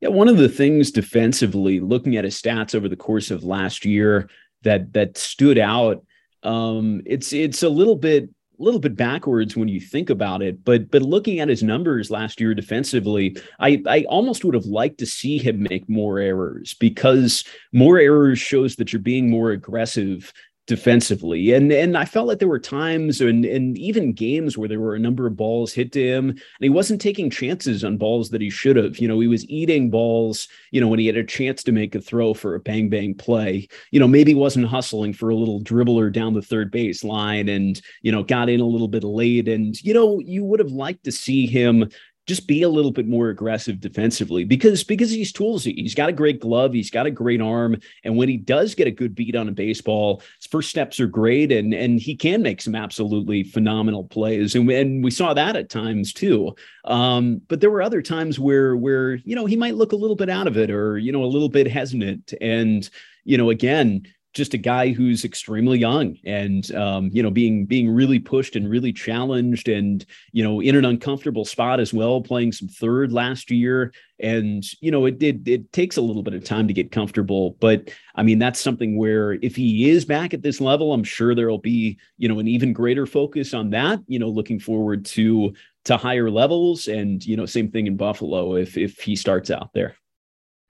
Yeah, 0.00 0.08
one 0.08 0.26
of 0.26 0.36
the 0.36 0.48
things 0.48 0.90
defensively, 0.90 1.78
looking 1.78 2.16
at 2.16 2.24
his 2.24 2.42
stats 2.42 2.74
over 2.74 2.88
the 2.88 2.96
course 2.96 3.30
of 3.30 3.44
last 3.44 3.84
year 3.84 4.28
that 4.62 4.92
that 4.94 5.16
stood 5.16 5.56
out, 5.56 6.04
um, 6.42 7.02
it's 7.06 7.32
it's 7.32 7.62
a 7.62 7.68
little 7.68 7.94
bit 7.94 8.30
a 8.58 8.62
little 8.62 8.80
bit 8.80 8.96
backwards 8.96 9.56
when 9.56 9.68
you 9.68 9.80
think 9.80 10.10
about 10.10 10.42
it, 10.42 10.64
but 10.64 10.90
but 10.90 11.02
looking 11.02 11.40
at 11.40 11.48
his 11.48 11.62
numbers 11.62 12.10
last 12.10 12.40
year 12.40 12.54
defensively, 12.54 13.36
I 13.58 13.82
I 13.86 14.04
almost 14.08 14.44
would 14.44 14.54
have 14.54 14.66
liked 14.66 14.98
to 14.98 15.06
see 15.06 15.38
him 15.38 15.62
make 15.62 15.88
more 15.88 16.18
errors 16.18 16.74
because 16.74 17.44
more 17.72 17.98
errors 17.98 18.38
shows 18.38 18.76
that 18.76 18.92
you're 18.92 19.00
being 19.00 19.28
more 19.28 19.50
aggressive 19.50 20.32
defensively. 20.66 21.52
And 21.52 21.70
and 21.70 21.96
I 21.96 22.06
felt 22.06 22.26
like 22.26 22.38
there 22.38 22.48
were 22.48 22.58
times 22.58 23.20
and 23.20 23.44
and 23.44 23.76
even 23.76 24.12
games 24.12 24.56
where 24.56 24.68
there 24.68 24.80
were 24.80 24.94
a 24.94 25.00
number 25.00 25.26
of 25.26 25.36
balls 25.36 25.72
hit 25.72 25.92
to 25.92 26.02
him 26.02 26.30
and 26.30 26.40
he 26.60 26.70
wasn't 26.70 27.00
taking 27.00 27.28
chances 27.28 27.84
on 27.84 27.98
balls 27.98 28.30
that 28.30 28.40
he 28.40 28.48
should 28.48 28.76
have. 28.76 28.98
You 28.98 29.06
know, 29.06 29.20
he 29.20 29.28
was 29.28 29.48
eating 29.50 29.90
balls, 29.90 30.48
you 30.70 30.80
know, 30.80 30.88
when 30.88 30.98
he 30.98 31.06
had 31.06 31.16
a 31.16 31.24
chance 31.24 31.62
to 31.64 31.72
make 31.72 31.94
a 31.94 32.00
throw 32.00 32.32
for 32.32 32.54
a 32.54 32.60
bang 32.60 32.88
bang 32.88 33.14
play. 33.14 33.68
You 33.90 34.00
know, 34.00 34.08
maybe 34.08 34.34
wasn't 34.34 34.66
hustling 34.66 35.12
for 35.12 35.28
a 35.28 35.36
little 35.36 35.60
dribbler 35.60 36.10
down 36.10 36.32
the 36.32 36.42
third 36.42 36.70
base 36.70 37.04
line 37.04 37.48
and, 37.48 37.80
you 38.00 38.10
know, 38.10 38.22
got 38.22 38.48
in 38.48 38.60
a 38.60 38.66
little 38.66 38.88
bit 38.88 39.04
late 39.04 39.48
and 39.48 39.80
you 39.82 39.92
know, 39.92 40.18
you 40.20 40.44
would 40.44 40.60
have 40.60 40.72
liked 40.72 41.04
to 41.04 41.12
see 41.12 41.46
him 41.46 41.90
just 42.26 42.48
be 42.48 42.62
a 42.62 42.68
little 42.68 42.90
bit 42.90 43.06
more 43.06 43.28
aggressive 43.28 43.80
defensively 43.80 44.44
because 44.44 44.82
because 44.82 45.10
he's 45.10 45.32
toolsy. 45.32 45.74
He's 45.76 45.94
got 45.94 46.08
a 46.08 46.12
great 46.12 46.40
glove, 46.40 46.72
he's 46.72 46.90
got 46.90 47.06
a 47.06 47.10
great 47.10 47.40
arm, 47.40 47.76
and 48.02 48.16
when 48.16 48.28
he 48.28 48.36
does 48.36 48.74
get 48.74 48.86
a 48.86 48.90
good 48.90 49.14
beat 49.14 49.36
on 49.36 49.48
a 49.48 49.52
baseball, 49.52 50.22
his 50.40 50.46
first 50.46 50.70
steps 50.70 50.98
are 51.00 51.06
great, 51.06 51.52
and 51.52 51.74
and 51.74 52.00
he 52.00 52.16
can 52.16 52.42
make 52.42 52.62
some 52.62 52.74
absolutely 52.74 53.44
phenomenal 53.44 54.04
plays, 54.04 54.54
and 54.54 54.70
and 54.70 55.04
we 55.04 55.10
saw 55.10 55.34
that 55.34 55.56
at 55.56 55.68
times 55.68 56.12
too. 56.12 56.54
Um, 56.84 57.40
but 57.48 57.60
there 57.60 57.70
were 57.70 57.82
other 57.82 58.02
times 58.02 58.38
where 58.38 58.76
where 58.76 59.16
you 59.16 59.34
know 59.34 59.46
he 59.46 59.56
might 59.56 59.74
look 59.74 59.92
a 59.92 59.96
little 59.96 60.16
bit 60.16 60.30
out 60.30 60.46
of 60.46 60.56
it 60.56 60.70
or 60.70 60.96
you 60.98 61.12
know 61.12 61.24
a 61.24 61.26
little 61.26 61.50
bit 61.50 61.70
hesitant, 61.70 62.32
and 62.40 62.88
you 63.24 63.36
know 63.36 63.50
again 63.50 64.06
just 64.34 64.52
a 64.52 64.58
guy 64.58 64.92
who's 64.92 65.24
extremely 65.24 65.78
young 65.78 66.16
and 66.24 66.74
um, 66.74 67.08
you 67.12 67.22
know 67.22 67.30
being 67.30 67.64
being 67.64 67.88
really 67.88 68.18
pushed 68.18 68.56
and 68.56 68.68
really 68.68 68.92
challenged 68.92 69.68
and 69.68 70.04
you 70.32 70.42
know 70.42 70.60
in 70.60 70.76
an 70.76 70.84
uncomfortable 70.84 71.44
spot 71.44 71.80
as 71.80 71.94
well 71.94 72.20
playing 72.20 72.52
some 72.52 72.68
third 72.68 73.12
last 73.12 73.50
year. 73.50 73.92
And 74.20 74.64
you 74.80 74.90
know 74.90 75.06
it 75.06 75.22
it, 75.22 75.46
it 75.46 75.72
takes 75.72 75.96
a 75.96 76.02
little 76.02 76.22
bit 76.22 76.34
of 76.34 76.44
time 76.44 76.68
to 76.68 76.74
get 76.74 76.92
comfortable. 76.92 77.56
But 77.60 77.90
i 78.16 78.22
mean 78.22 78.38
that's 78.38 78.60
something 78.60 78.96
where 78.96 79.32
if 79.34 79.56
he 79.56 79.90
is 79.90 80.04
back 80.04 80.34
at 80.34 80.42
this 80.42 80.60
level 80.60 80.92
i'm 80.92 81.02
sure 81.02 81.34
there'll 81.34 81.58
be 81.58 81.98
you 82.16 82.28
know 82.28 82.38
an 82.38 82.46
even 82.46 82.72
greater 82.72 83.06
focus 83.06 83.54
on 83.54 83.70
that 83.70 83.98
you 84.06 84.20
know 84.20 84.28
looking 84.28 84.60
forward 84.60 85.04
to 85.04 85.52
to 85.84 85.96
higher 85.96 86.30
levels. 86.30 86.88
And 86.88 87.24
you 87.24 87.36
know 87.36 87.46
same 87.46 87.70
thing 87.70 87.86
in 87.86 87.96
buffalo 87.96 88.56
if 88.56 88.76
if 88.76 89.00
he 89.00 89.16
starts 89.16 89.50
out 89.50 89.70
there 89.74 89.96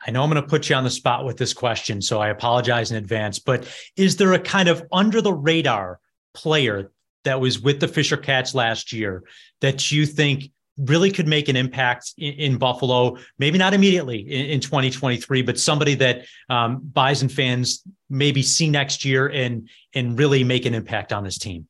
I 0.07 0.11
know 0.11 0.23
I'm 0.23 0.31
going 0.31 0.43
to 0.43 0.49
put 0.49 0.69
you 0.69 0.77
on 0.77 0.85
the 0.85 0.91
spot 0.91 1.25
with 1.25 1.39
this 1.39 1.53
question, 1.53 2.03
so 2.03 2.21
I 2.21 2.29
apologize 2.29 2.91
in 2.91 2.97
advance. 2.97 3.39
But 3.39 3.67
is 3.97 4.17
there 4.17 4.33
a 4.35 4.39
kind 4.39 4.69
of 4.69 4.85
under 4.93 5.21
the 5.23 5.33
radar 5.33 5.99
player 6.35 6.91
that 7.25 7.41
was 7.41 7.61
with 7.61 7.81
the 7.81 7.89
Fisher 7.89 8.17
Cats 8.17 8.55
last 8.55 8.93
year 8.93 9.25
that 9.61 9.91
you 9.91 10.05
think 10.05 10.51
really 10.77 11.11
could 11.11 11.29
make 11.29 11.49
an 11.49 11.57
impact 11.57 12.13
in, 12.19 12.35
in 12.35 12.59
Buffalo? 12.59 13.17
Maybe 13.39 13.57
not 13.57 13.73
immediately 13.73 14.19
in, 14.19 14.47
in 14.47 14.61
2023, 14.61 15.41
but 15.43 15.59
somebody 15.59 15.95
that 15.95 16.27
um, 16.51 16.81
Bison 16.83 17.31
fans 17.31 17.83
maybe 18.11 18.43
see 18.43 18.69
next 18.69 19.05
year 19.05 19.29
and 19.29 19.69
and 19.95 20.19
really 20.19 20.45
make 20.45 20.67
an 20.67 20.75
impact 20.75 21.13
on 21.13 21.25
this 21.25 21.39
team. 21.39 21.67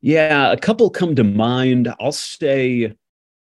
Yeah, 0.00 0.52
a 0.52 0.56
couple 0.56 0.88
come 0.88 1.14
to 1.16 1.24
mind. 1.24 1.92
I'll 2.00 2.12
say 2.12 2.94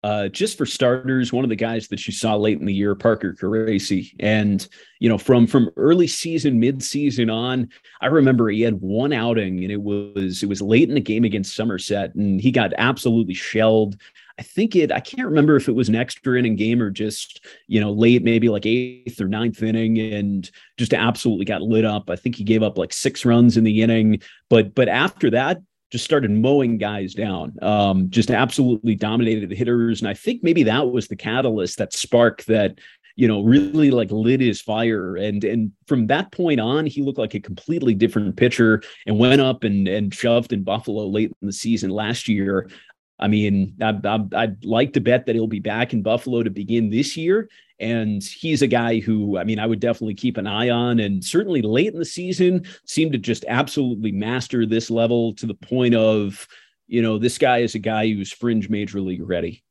uh, 0.02 0.28
just 0.28 0.56
for 0.56 0.64
starters, 0.64 1.32
one 1.32 1.44
of 1.44 1.50
the 1.50 1.56
guys 1.56 1.88
that 1.88 2.06
you 2.06 2.12
saw 2.12 2.34
late 2.34 2.58
in 2.58 2.64
the 2.64 2.72
year, 2.72 2.94
Parker 2.94 3.34
Caracci, 3.34 4.14
and 4.18 4.66
you 4.98 5.10
know 5.10 5.18
from 5.18 5.46
from 5.46 5.70
early 5.76 6.06
season, 6.06 6.58
mid 6.58 6.82
season 6.82 7.28
on, 7.28 7.68
I 8.00 8.06
remember 8.06 8.48
he 8.48 8.62
had 8.62 8.80
one 8.80 9.12
outing, 9.12 9.62
and 9.62 9.70
it 9.70 9.82
was 9.82 10.42
it 10.42 10.48
was 10.48 10.62
late 10.62 10.88
in 10.88 10.94
the 10.94 11.00
game 11.02 11.24
against 11.24 11.54
Somerset, 11.54 12.14
and 12.14 12.40
he 12.40 12.50
got 12.50 12.72
absolutely 12.78 13.34
shelled. 13.34 14.00
I 14.38 14.42
think 14.42 14.74
it. 14.74 14.90
I 14.90 15.00
can't 15.00 15.28
remember 15.28 15.56
if 15.56 15.68
it 15.68 15.74
was 15.74 15.90
an 15.90 15.96
extra 15.96 16.38
inning 16.38 16.56
game 16.56 16.80
or 16.80 16.90
just 16.90 17.44
you 17.66 17.78
know 17.78 17.92
late, 17.92 18.24
maybe 18.24 18.48
like 18.48 18.64
eighth 18.64 19.20
or 19.20 19.28
ninth 19.28 19.62
inning, 19.62 19.98
and 19.98 20.50
just 20.78 20.94
absolutely 20.94 21.44
got 21.44 21.60
lit 21.60 21.84
up. 21.84 22.08
I 22.08 22.16
think 22.16 22.36
he 22.36 22.44
gave 22.44 22.62
up 22.62 22.78
like 22.78 22.94
six 22.94 23.26
runs 23.26 23.58
in 23.58 23.64
the 23.64 23.82
inning, 23.82 24.22
but 24.48 24.74
but 24.74 24.88
after 24.88 25.28
that, 25.30 25.60
just 25.90 26.04
started 26.04 26.30
mowing 26.30 26.78
guys 26.78 27.14
down, 27.14 27.56
um, 27.62 28.08
just 28.10 28.30
absolutely 28.30 28.94
dominated 28.94 29.48
the 29.48 29.56
hitters. 29.56 30.00
And 30.00 30.08
I 30.08 30.14
think 30.14 30.42
maybe 30.42 30.62
that 30.64 30.90
was 30.90 31.08
the 31.08 31.16
catalyst, 31.16 31.78
that 31.78 31.92
spark 31.92 32.44
that, 32.44 32.78
you 33.16 33.26
know, 33.26 33.42
really 33.42 33.90
like 33.90 34.10
lit 34.10 34.40
his 34.40 34.60
fire. 34.60 35.16
And 35.16 35.42
and 35.42 35.72
from 35.86 36.06
that 36.06 36.32
point 36.32 36.60
on, 36.60 36.86
he 36.86 37.02
looked 37.02 37.18
like 37.18 37.34
a 37.34 37.40
completely 37.40 37.94
different 37.94 38.36
pitcher 38.36 38.82
and 39.06 39.18
went 39.18 39.40
up 39.40 39.64
and 39.64 39.88
and 39.88 40.14
shoved 40.14 40.52
in 40.52 40.62
Buffalo 40.62 41.06
late 41.06 41.32
in 41.42 41.46
the 41.46 41.52
season 41.52 41.90
last 41.90 42.28
year. 42.28 42.70
I 43.18 43.28
mean, 43.28 43.76
I, 43.82 43.92
would 43.92 44.64
like 44.64 44.94
to 44.94 45.00
bet 45.00 45.26
that 45.26 45.34
he'll 45.34 45.46
be 45.46 45.60
back 45.60 45.92
in 45.92 46.02
Buffalo 46.02 46.42
to 46.42 46.50
begin 46.50 46.88
this 46.88 47.18
year. 47.18 47.50
And 47.80 48.22
he's 48.22 48.62
a 48.62 48.66
guy 48.66 49.00
who, 49.00 49.38
I 49.38 49.44
mean, 49.44 49.58
I 49.58 49.66
would 49.66 49.80
definitely 49.80 50.14
keep 50.14 50.36
an 50.36 50.46
eye 50.46 50.68
on. 50.68 51.00
And 51.00 51.24
certainly 51.24 51.62
late 51.62 51.92
in 51.92 51.98
the 51.98 52.04
season, 52.04 52.66
seemed 52.84 53.12
to 53.12 53.18
just 53.18 53.44
absolutely 53.48 54.12
master 54.12 54.66
this 54.66 54.90
level 54.90 55.34
to 55.34 55.46
the 55.46 55.54
point 55.54 55.94
of, 55.94 56.46
you 56.86 57.00
know, 57.00 57.18
this 57.18 57.38
guy 57.38 57.58
is 57.58 57.74
a 57.74 57.78
guy 57.78 58.12
who's 58.12 58.32
fringe 58.32 58.68
major 58.68 59.00
league 59.00 59.26
ready. 59.26 59.62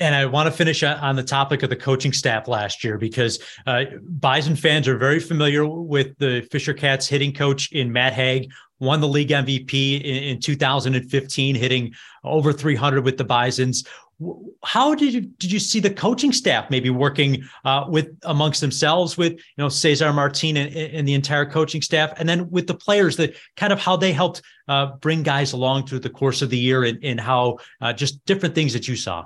And 0.00 0.14
I 0.14 0.24
want 0.24 0.46
to 0.46 0.50
finish 0.50 0.82
on 0.82 1.14
the 1.14 1.22
topic 1.22 1.62
of 1.62 1.68
the 1.68 1.76
coaching 1.76 2.14
staff 2.14 2.48
last 2.48 2.82
year 2.82 2.96
because 2.96 3.38
uh, 3.66 3.84
Bison 4.02 4.56
fans 4.56 4.88
are 4.88 4.96
very 4.96 5.20
familiar 5.20 5.66
with 5.66 6.16
the 6.16 6.40
Fisher 6.50 6.72
Cats 6.72 7.06
hitting 7.06 7.34
coach 7.34 7.70
in 7.72 7.92
Matt 7.92 8.14
Hague, 8.14 8.50
won 8.78 9.02
the 9.02 9.08
league 9.08 9.28
MVP 9.28 10.00
in, 10.00 10.22
in 10.22 10.40
2015, 10.40 11.54
hitting 11.54 11.92
over 12.24 12.50
300 12.50 13.04
with 13.04 13.18
the 13.18 13.24
Bisons. 13.24 13.84
How 14.64 14.94
did 14.94 15.14
you 15.14 15.20
did 15.22 15.50
you 15.50 15.58
see 15.58 15.80
the 15.80 15.90
coaching 15.90 16.32
staff 16.32 16.70
maybe 16.70 16.90
working 16.90 17.42
uh, 17.64 17.86
with 17.88 18.08
amongst 18.24 18.60
themselves 18.60 19.16
with 19.16 19.32
you 19.32 19.40
know 19.56 19.68
Cesar 19.68 20.12
Martin 20.12 20.58
and, 20.58 20.74
and, 20.74 21.08
the 21.08 21.14
entire 21.14 21.46
coaching 21.46 21.80
staff, 21.80 22.12
and 22.18 22.28
then 22.28 22.50
with 22.50 22.66
the 22.66 22.74
players 22.74 23.16
that 23.16 23.34
kind 23.56 23.72
of 23.72 23.80
how 23.80 23.96
they 23.96 24.12
helped 24.12 24.42
uh, 24.68 24.86
bring 24.96 25.22
guys 25.22 25.54
along 25.54 25.86
through 25.86 26.00
the 26.00 26.10
course 26.10 26.42
of 26.42 26.50
the 26.50 26.58
year 26.58 26.84
and, 26.84 27.02
and 27.02 27.18
how 27.18 27.58
uh, 27.80 27.92
just 27.92 28.24
different 28.26 28.54
things 28.54 28.74
that 28.74 28.86
you 28.86 28.96
saw. 28.96 29.24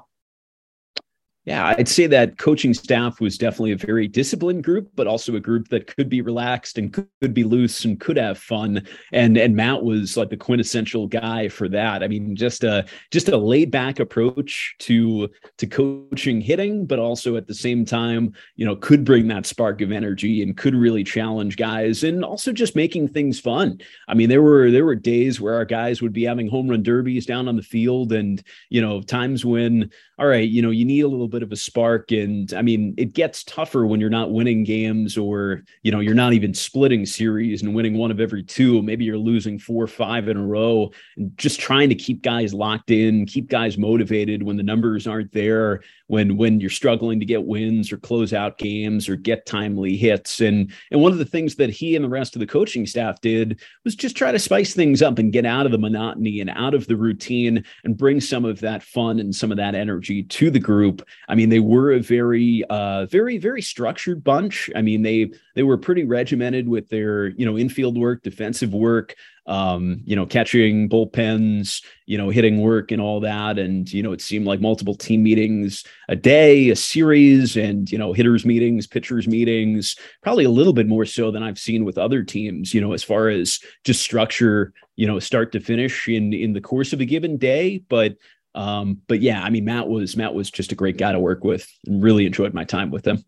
Yeah, 1.46 1.74
I'd 1.76 1.88
say 1.88 2.06
that 2.06 2.38
coaching 2.38 2.72
staff 2.72 3.20
was 3.20 3.36
definitely 3.36 3.72
a 3.72 3.76
very 3.76 4.08
disciplined 4.08 4.64
group, 4.64 4.90
but 4.94 5.06
also 5.06 5.36
a 5.36 5.40
group 5.40 5.68
that 5.68 5.94
could 5.94 6.08
be 6.08 6.22
relaxed 6.22 6.78
and 6.78 6.90
could 6.90 7.34
be 7.34 7.44
loose 7.44 7.84
and 7.84 8.00
could 8.00 8.16
have 8.16 8.38
fun. 8.38 8.86
And 9.12 9.36
and 9.36 9.54
Matt 9.54 9.82
was 9.82 10.16
like 10.16 10.30
the 10.30 10.38
quintessential 10.38 11.06
guy 11.06 11.48
for 11.48 11.68
that. 11.68 12.02
I 12.02 12.08
mean, 12.08 12.34
just 12.34 12.64
a 12.64 12.86
just 13.10 13.28
a 13.28 13.36
laid 13.36 13.70
back 13.70 14.00
approach 14.00 14.74
to 14.80 15.28
to 15.58 15.66
coaching 15.66 16.40
hitting, 16.40 16.86
but 16.86 16.98
also 16.98 17.36
at 17.36 17.46
the 17.46 17.54
same 17.54 17.84
time, 17.84 18.32
you 18.56 18.64
know, 18.64 18.76
could 18.76 19.04
bring 19.04 19.28
that 19.28 19.44
spark 19.44 19.82
of 19.82 19.92
energy 19.92 20.42
and 20.42 20.56
could 20.56 20.74
really 20.74 21.04
challenge 21.04 21.58
guys 21.58 22.04
and 22.04 22.24
also 22.24 22.52
just 22.52 22.74
making 22.74 23.08
things 23.08 23.38
fun. 23.38 23.78
I 24.08 24.14
mean, 24.14 24.30
there 24.30 24.42
were 24.42 24.70
there 24.70 24.86
were 24.86 24.94
days 24.94 25.42
where 25.42 25.54
our 25.56 25.66
guys 25.66 26.00
would 26.00 26.14
be 26.14 26.24
having 26.24 26.48
home 26.48 26.68
run 26.68 26.82
derbies 26.82 27.26
down 27.26 27.48
on 27.48 27.56
the 27.56 27.62
field, 27.62 28.14
and 28.14 28.42
you 28.70 28.80
know, 28.80 29.02
times 29.02 29.44
when 29.44 29.90
all 30.18 30.26
right, 30.26 30.48
you 30.48 30.62
know, 30.62 30.70
you 30.70 30.84
need 30.84 31.00
a 31.00 31.08
little 31.08 31.26
bit 31.26 31.42
of 31.42 31.50
a 31.50 31.56
spark. 31.56 32.12
And 32.12 32.52
I 32.54 32.62
mean, 32.62 32.94
it 32.96 33.14
gets 33.14 33.42
tougher 33.42 33.84
when 33.84 34.00
you're 34.00 34.10
not 34.10 34.30
winning 34.30 34.62
games 34.62 35.18
or, 35.18 35.64
you 35.82 35.90
know, 35.90 35.98
you're 35.98 36.14
not 36.14 36.32
even 36.34 36.54
splitting 36.54 37.04
series 37.04 37.62
and 37.62 37.74
winning 37.74 37.98
one 37.98 38.12
of 38.12 38.20
every 38.20 38.44
two. 38.44 38.80
Maybe 38.82 39.04
you're 39.04 39.18
losing 39.18 39.58
four 39.58 39.82
or 39.82 39.88
five 39.88 40.28
in 40.28 40.36
a 40.36 40.46
row 40.46 40.92
and 41.16 41.36
just 41.36 41.58
trying 41.58 41.88
to 41.88 41.96
keep 41.96 42.22
guys 42.22 42.54
locked 42.54 42.92
in, 42.92 43.26
keep 43.26 43.48
guys 43.48 43.76
motivated 43.76 44.44
when 44.44 44.56
the 44.56 44.62
numbers 44.62 45.08
aren't 45.08 45.32
there, 45.32 45.82
when 46.08 46.36
when 46.36 46.60
you're 46.60 46.70
struggling 46.70 47.18
to 47.18 47.26
get 47.26 47.44
wins 47.44 47.90
or 47.92 47.96
close 47.96 48.32
out 48.32 48.58
games 48.58 49.08
or 49.08 49.16
get 49.16 49.46
timely 49.46 49.96
hits. 49.96 50.40
And 50.40 50.72
and 50.90 51.00
one 51.00 51.12
of 51.12 51.18
the 51.18 51.24
things 51.24 51.56
that 51.56 51.70
he 51.70 51.96
and 51.96 52.04
the 52.04 52.08
rest 52.08 52.36
of 52.36 52.40
the 52.40 52.46
coaching 52.46 52.86
staff 52.86 53.20
did 53.20 53.60
was 53.84 53.94
just 53.94 54.16
try 54.16 54.32
to 54.32 54.38
spice 54.38 54.74
things 54.74 55.02
up 55.02 55.18
and 55.18 55.32
get 55.32 55.46
out 55.46 55.66
of 55.66 55.72
the 55.72 55.78
monotony 55.78 56.40
and 56.40 56.50
out 56.50 56.74
of 56.74 56.86
the 56.86 56.96
routine 56.96 57.64
and 57.84 57.96
bring 57.96 58.20
some 58.20 58.44
of 58.44 58.60
that 58.60 58.82
fun 58.82 59.18
and 59.18 59.34
some 59.34 59.50
of 59.50 59.56
that 59.56 59.74
energy 59.74 60.22
to 60.22 60.50
the 60.50 60.58
group. 60.58 61.06
I 61.28 61.34
mean, 61.34 61.48
they 61.48 61.60
were 61.60 61.92
a 61.92 62.00
very, 62.00 62.64
uh, 62.70 63.06
very, 63.06 63.38
very 63.38 63.62
structured 63.62 64.22
bunch. 64.22 64.70
I 64.76 64.82
mean, 64.82 65.02
they 65.02 65.30
they 65.54 65.62
were 65.62 65.78
pretty 65.78 66.04
regimented 66.04 66.68
with 66.68 66.88
their, 66.88 67.28
you 67.28 67.46
know, 67.46 67.56
infield 67.56 67.96
work, 67.96 68.22
defensive 68.22 68.74
work, 68.74 69.14
um, 69.46 70.00
you 70.04 70.16
know, 70.16 70.24
catching 70.24 70.88
bullpens, 70.88 71.82
you 72.06 72.16
know, 72.16 72.30
hitting 72.30 72.60
work 72.60 72.90
and 72.90 73.00
all 73.00 73.20
that. 73.20 73.58
And, 73.58 73.90
you 73.92 74.02
know, 74.02 74.12
it 74.12 74.20
seemed 74.20 74.46
like 74.46 74.60
multiple 74.60 74.94
team 74.94 75.22
meetings 75.22 75.84
a 76.08 76.16
day, 76.16 76.70
a 76.70 76.76
series, 76.76 77.56
and, 77.56 77.90
you 77.90 77.98
know, 77.98 78.12
hitters 78.12 78.46
meetings, 78.46 78.86
pitchers 78.86 79.28
meetings, 79.28 79.96
probably 80.22 80.44
a 80.44 80.50
little 80.50 80.72
bit 80.72 80.88
more 80.88 81.04
so 81.04 81.30
than 81.30 81.42
I've 81.42 81.58
seen 81.58 81.84
with 81.84 81.98
other 81.98 82.22
teams, 82.22 82.72
you 82.72 82.80
know, 82.80 82.92
as 82.92 83.04
far 83.04 83.28
as 83.28 83.60
just 83.84 84.02
structure, 84.02 84.72
you 84.96 85.06
know, 85.06 85.18
start 85.18 85.52
to 85.52 85.60
finish 85.60 86.08
in 86.08 86.32
in 86.32 86.54
the 86.54 86.60
course 86.60 86.92
of 86.92 87.00
a 87.00 87.04
given 87.04 87.36
day. 87.36 87.82
But 87.88 88.16
um, 88.54 89.00
but 89.08 89.20
yeah, 89.20 89.42
I 89.42 89.50
mean, 89.50 89.64
Matt 89.64 89.88
was 89.88 90.16
Matt 90.16 90.34
was 90.34 90.50
just 90.50 90.72
a 90.72 90.76
great 90.76 90.96
guy 90.96 91.12
to 91.12 91.18
work 91.18 91.44
with, 91.44 91.68
and 91.86 92.02
really 92.02 92.24
enjoyed 92.24 92.54
my 92.54 92.64
time 92.64 92.90
with 92.90 93.06
him. 93.06 93.24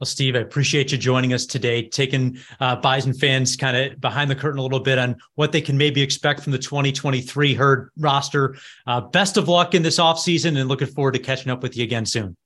Well, 0.00 0.06
Steve, 0.06 0.34
I 0.34 0.40
appreciate 0.40 0.90
you 0.90 0.98
joining 0.98 1.32
us 1.32 1.46
today, 1.46 1.88
taking 1.88 2.38
uh, 2.58 2.76
Bison 2.76 3.14
fans 3.14 3.54
kind 3.54 3.76
of 3.76 4.00
behind 4.00 4.28
the 4.28 4.34
curtain 4.34 4.58
a 4.58 4.62
little 4.62 4.80
bit 4.80 4.98
on 4.98 5.16
what 5.36 5.52
they 5.52 5.60
can 5.60 5.78
maybe 5.78 6.02
expect 6.02 6.40
from 6.40 6.52
the 6.52 6.58
2023 6.58 7.54
herd 7.54 7.90
roster. 7.98 8.56
Uh, 8.88 9.00
best 9.00 9.36
of 9.36 9.48
luck 9.48 9.72
in 9.74 9.82
this 9.82 10.00
offseason 10.00 10.58
and 10.58 10.68
looking 10.68 10.88
forward 10.88 11.12
to 11.12 11.20
catching 11.20 11.50
up 11.52 11.62
with 11.62 11.76
you 11.76 11.84
again 11.84 12.04
soon. 12.04 12.36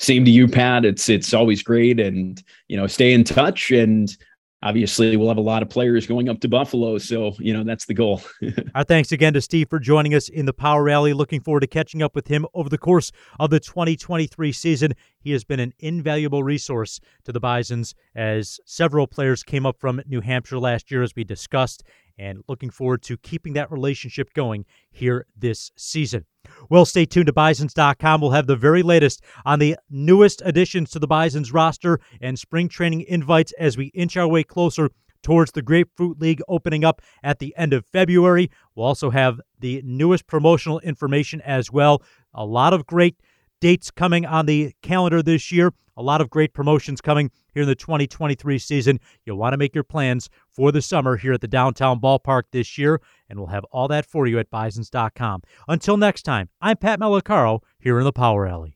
Same 0.00 0.24
to 0.24 0.30
you, 0.30 0.48
Pat. 0.48 0.84
It's 0.84 1.08
it's 1.08 1.32
always 1.32 1.62
great, 1.62 2.00
and 2.00 2.42
you 2.66 2.76
know, 2.76 2.86
stay 2.86 3.12
in 3.12 3.24
touch. 3.24 3.70
And 3.70 4.14
obviously 4.66 5.16
we'll 5.16 5.28
have 5.28 5.36
a 5.36 5.40
lot 5.40 5.62
of 5.62 5.70
players 5.70 6.08
going 6.08 6.28
up 6.28 6.40
to 6.40 6.48
Buffalo. 6.48 6.98
So, 6.98 7.34
you 7.38 7.52
know, 7.52 7.62
that's 7.62 7.86
the 7.86 7.94
goal. 7.94 8.20
Our 8.74 8.82
thanks 8.82 9.12
again 9.12 9.32
to 9.34 9.40
Steve 9.40 9.70
for 9.70 9.78
joining 9.78 10.12
us 10.12 10.28
in 10.28 10.44
the 10.44 10.52
Power 10.52 10.88
Alley. 10.88 11.12
Looking 11.12 11.40
forward 11.40 11.60
to 11.60 11.68
catching 11.68 12.02
up 12.02 12.16
with 12.16 12.26
him 12.26 12.46
over 12.52 12.68
the 12.68 12.78
course 12.78 13.12
of 13.38 13.50
the 13.50 13.60
2023 13.60 14.50
season. 14.50 14.94
He 15.20 15.30
has 15.30 15.44
been 15.44 15.60
an 15.60 15.72
invaluable 15.78 16.42
resource 16.42 16.98
to 17.24 17.32
the 17.32 17.38
Bisons 17.38 17.94
as 18.16 18.58
several 18.64 19.06
players 19.06 19.44
came 19.44 19.64
up 19.64 19.78
from 19.78 20.02
New 20.06 20.20
Hampshire 20.20 20.58
last 20.58 20.90
year, 20.90 21.02
as 21.02 21.14
we 21.14 21.22
discussed, 21.22 21.84
and 22.18 22.42
looking 22.48 22.70
forward 22.70 23.02
to 23.02 23.16
keeping 23.16 23.52
that 23.54 23.70
relationship 23.70 24.32
going 24.34 24.64
here 24.90 25.26
this 25.36 25.70
season. 25.76 26.24
Well, 26.70 26.84
stay 26.84 27.04
tuned 27.06 27.26
to 27.26 27.32
Bisons.com. 27.32 28.20
We'll 28.20 28.30
have 28.30 28.46
the 28.46 28.56
very 28.56 28.82
latest 28.82 29.22
on 29.44 29.58
the 29.58 29.76
newest 29.90 30.42
additions 30.44 30.90
to 30.90 30.98
the 30.98 31.06
Bisons 31.06 31.52
roster 31.52 32.00
and 32.20 32.38
spring 32.38 32.68
training 32.68 33.02
invites 33.02 33.52
as 33.58 33.76
we 33.76 33.86
inch 33.86 34.16
our 34.16 34.28
way 34.28 34.44
closer 34.44 34.90
towards 35.22 35.52
the 35.52 35.62
Grapefruit 35.62 36.20
League 36.20 36.40
opening 36.46 36.84
up 36.84 37.02
at 37.22 37.40
the 37.40 37.52
end 37.56 37.72
of 37.72 37.84
February. 37.86 38.50
We'll 38.74 38.86
also 38.86 39.10
have 39.10 39.40
the 39.58 39.82
newest 39.84 40.26
promotional 40.26 40.78
information 40.80 41.40
as 41.40 41.72
well. 41.72 42.02
A 42.32 42.44
lot 42.44 42.72
of 42.72 42.86
great 42.86 43.16
dates 43.60 43.90
coming 43.90 44.24
on 44.24 44.46
the 44.46 44.72
calendar 44.82 45.22
this 45.22 45.50
year. 45.50 45.72
A 45.96 46.02
lot 46.02 46.20
of 46.20 46.30
great 46.30 46.52
promotions 46.52 47.00
coming 47.00 47.30
here 47.54 47.62
in 47.62 47.68
the 47.68 47.74
2023 47.74 48.58
season. 48.58 49.00
You'll 49.24 49.38
want 49.38 49.54
to 49.54 49.56
make 49.56 49.74
your 49.74 49.84
plans 49.84 50.28
for 50.50 50.72
the 50.72 50.82
summer 50.82 51.16
here 51.16 51.32
at 51.32 51.40
the 51.40 51.48
downtown 51.48 52.00
ballpark 52.00 52.44
this 52.52 52.76
year, 52.76 53.00
and 53.28 53.38
we'll 53.38 53.48
have 53.48 53.64
all 53.72 53.88
that 53.88 54.06
for 54.06 54.26
you 54.26 54.38
at 54.38 54.50
bisons.com. 54.50 55.42
Until 55.68 55.96
next 55.96 56.22
time, 56.22 56.48
I'm 56.60 56.76
Pat 56.76 57.00
Malacaro 57.00 57.60
here 57.78 57.98
in 57.98 58.04
the 58.04 58.12
Power 58.12 58.46
Alley. 58.46 58.75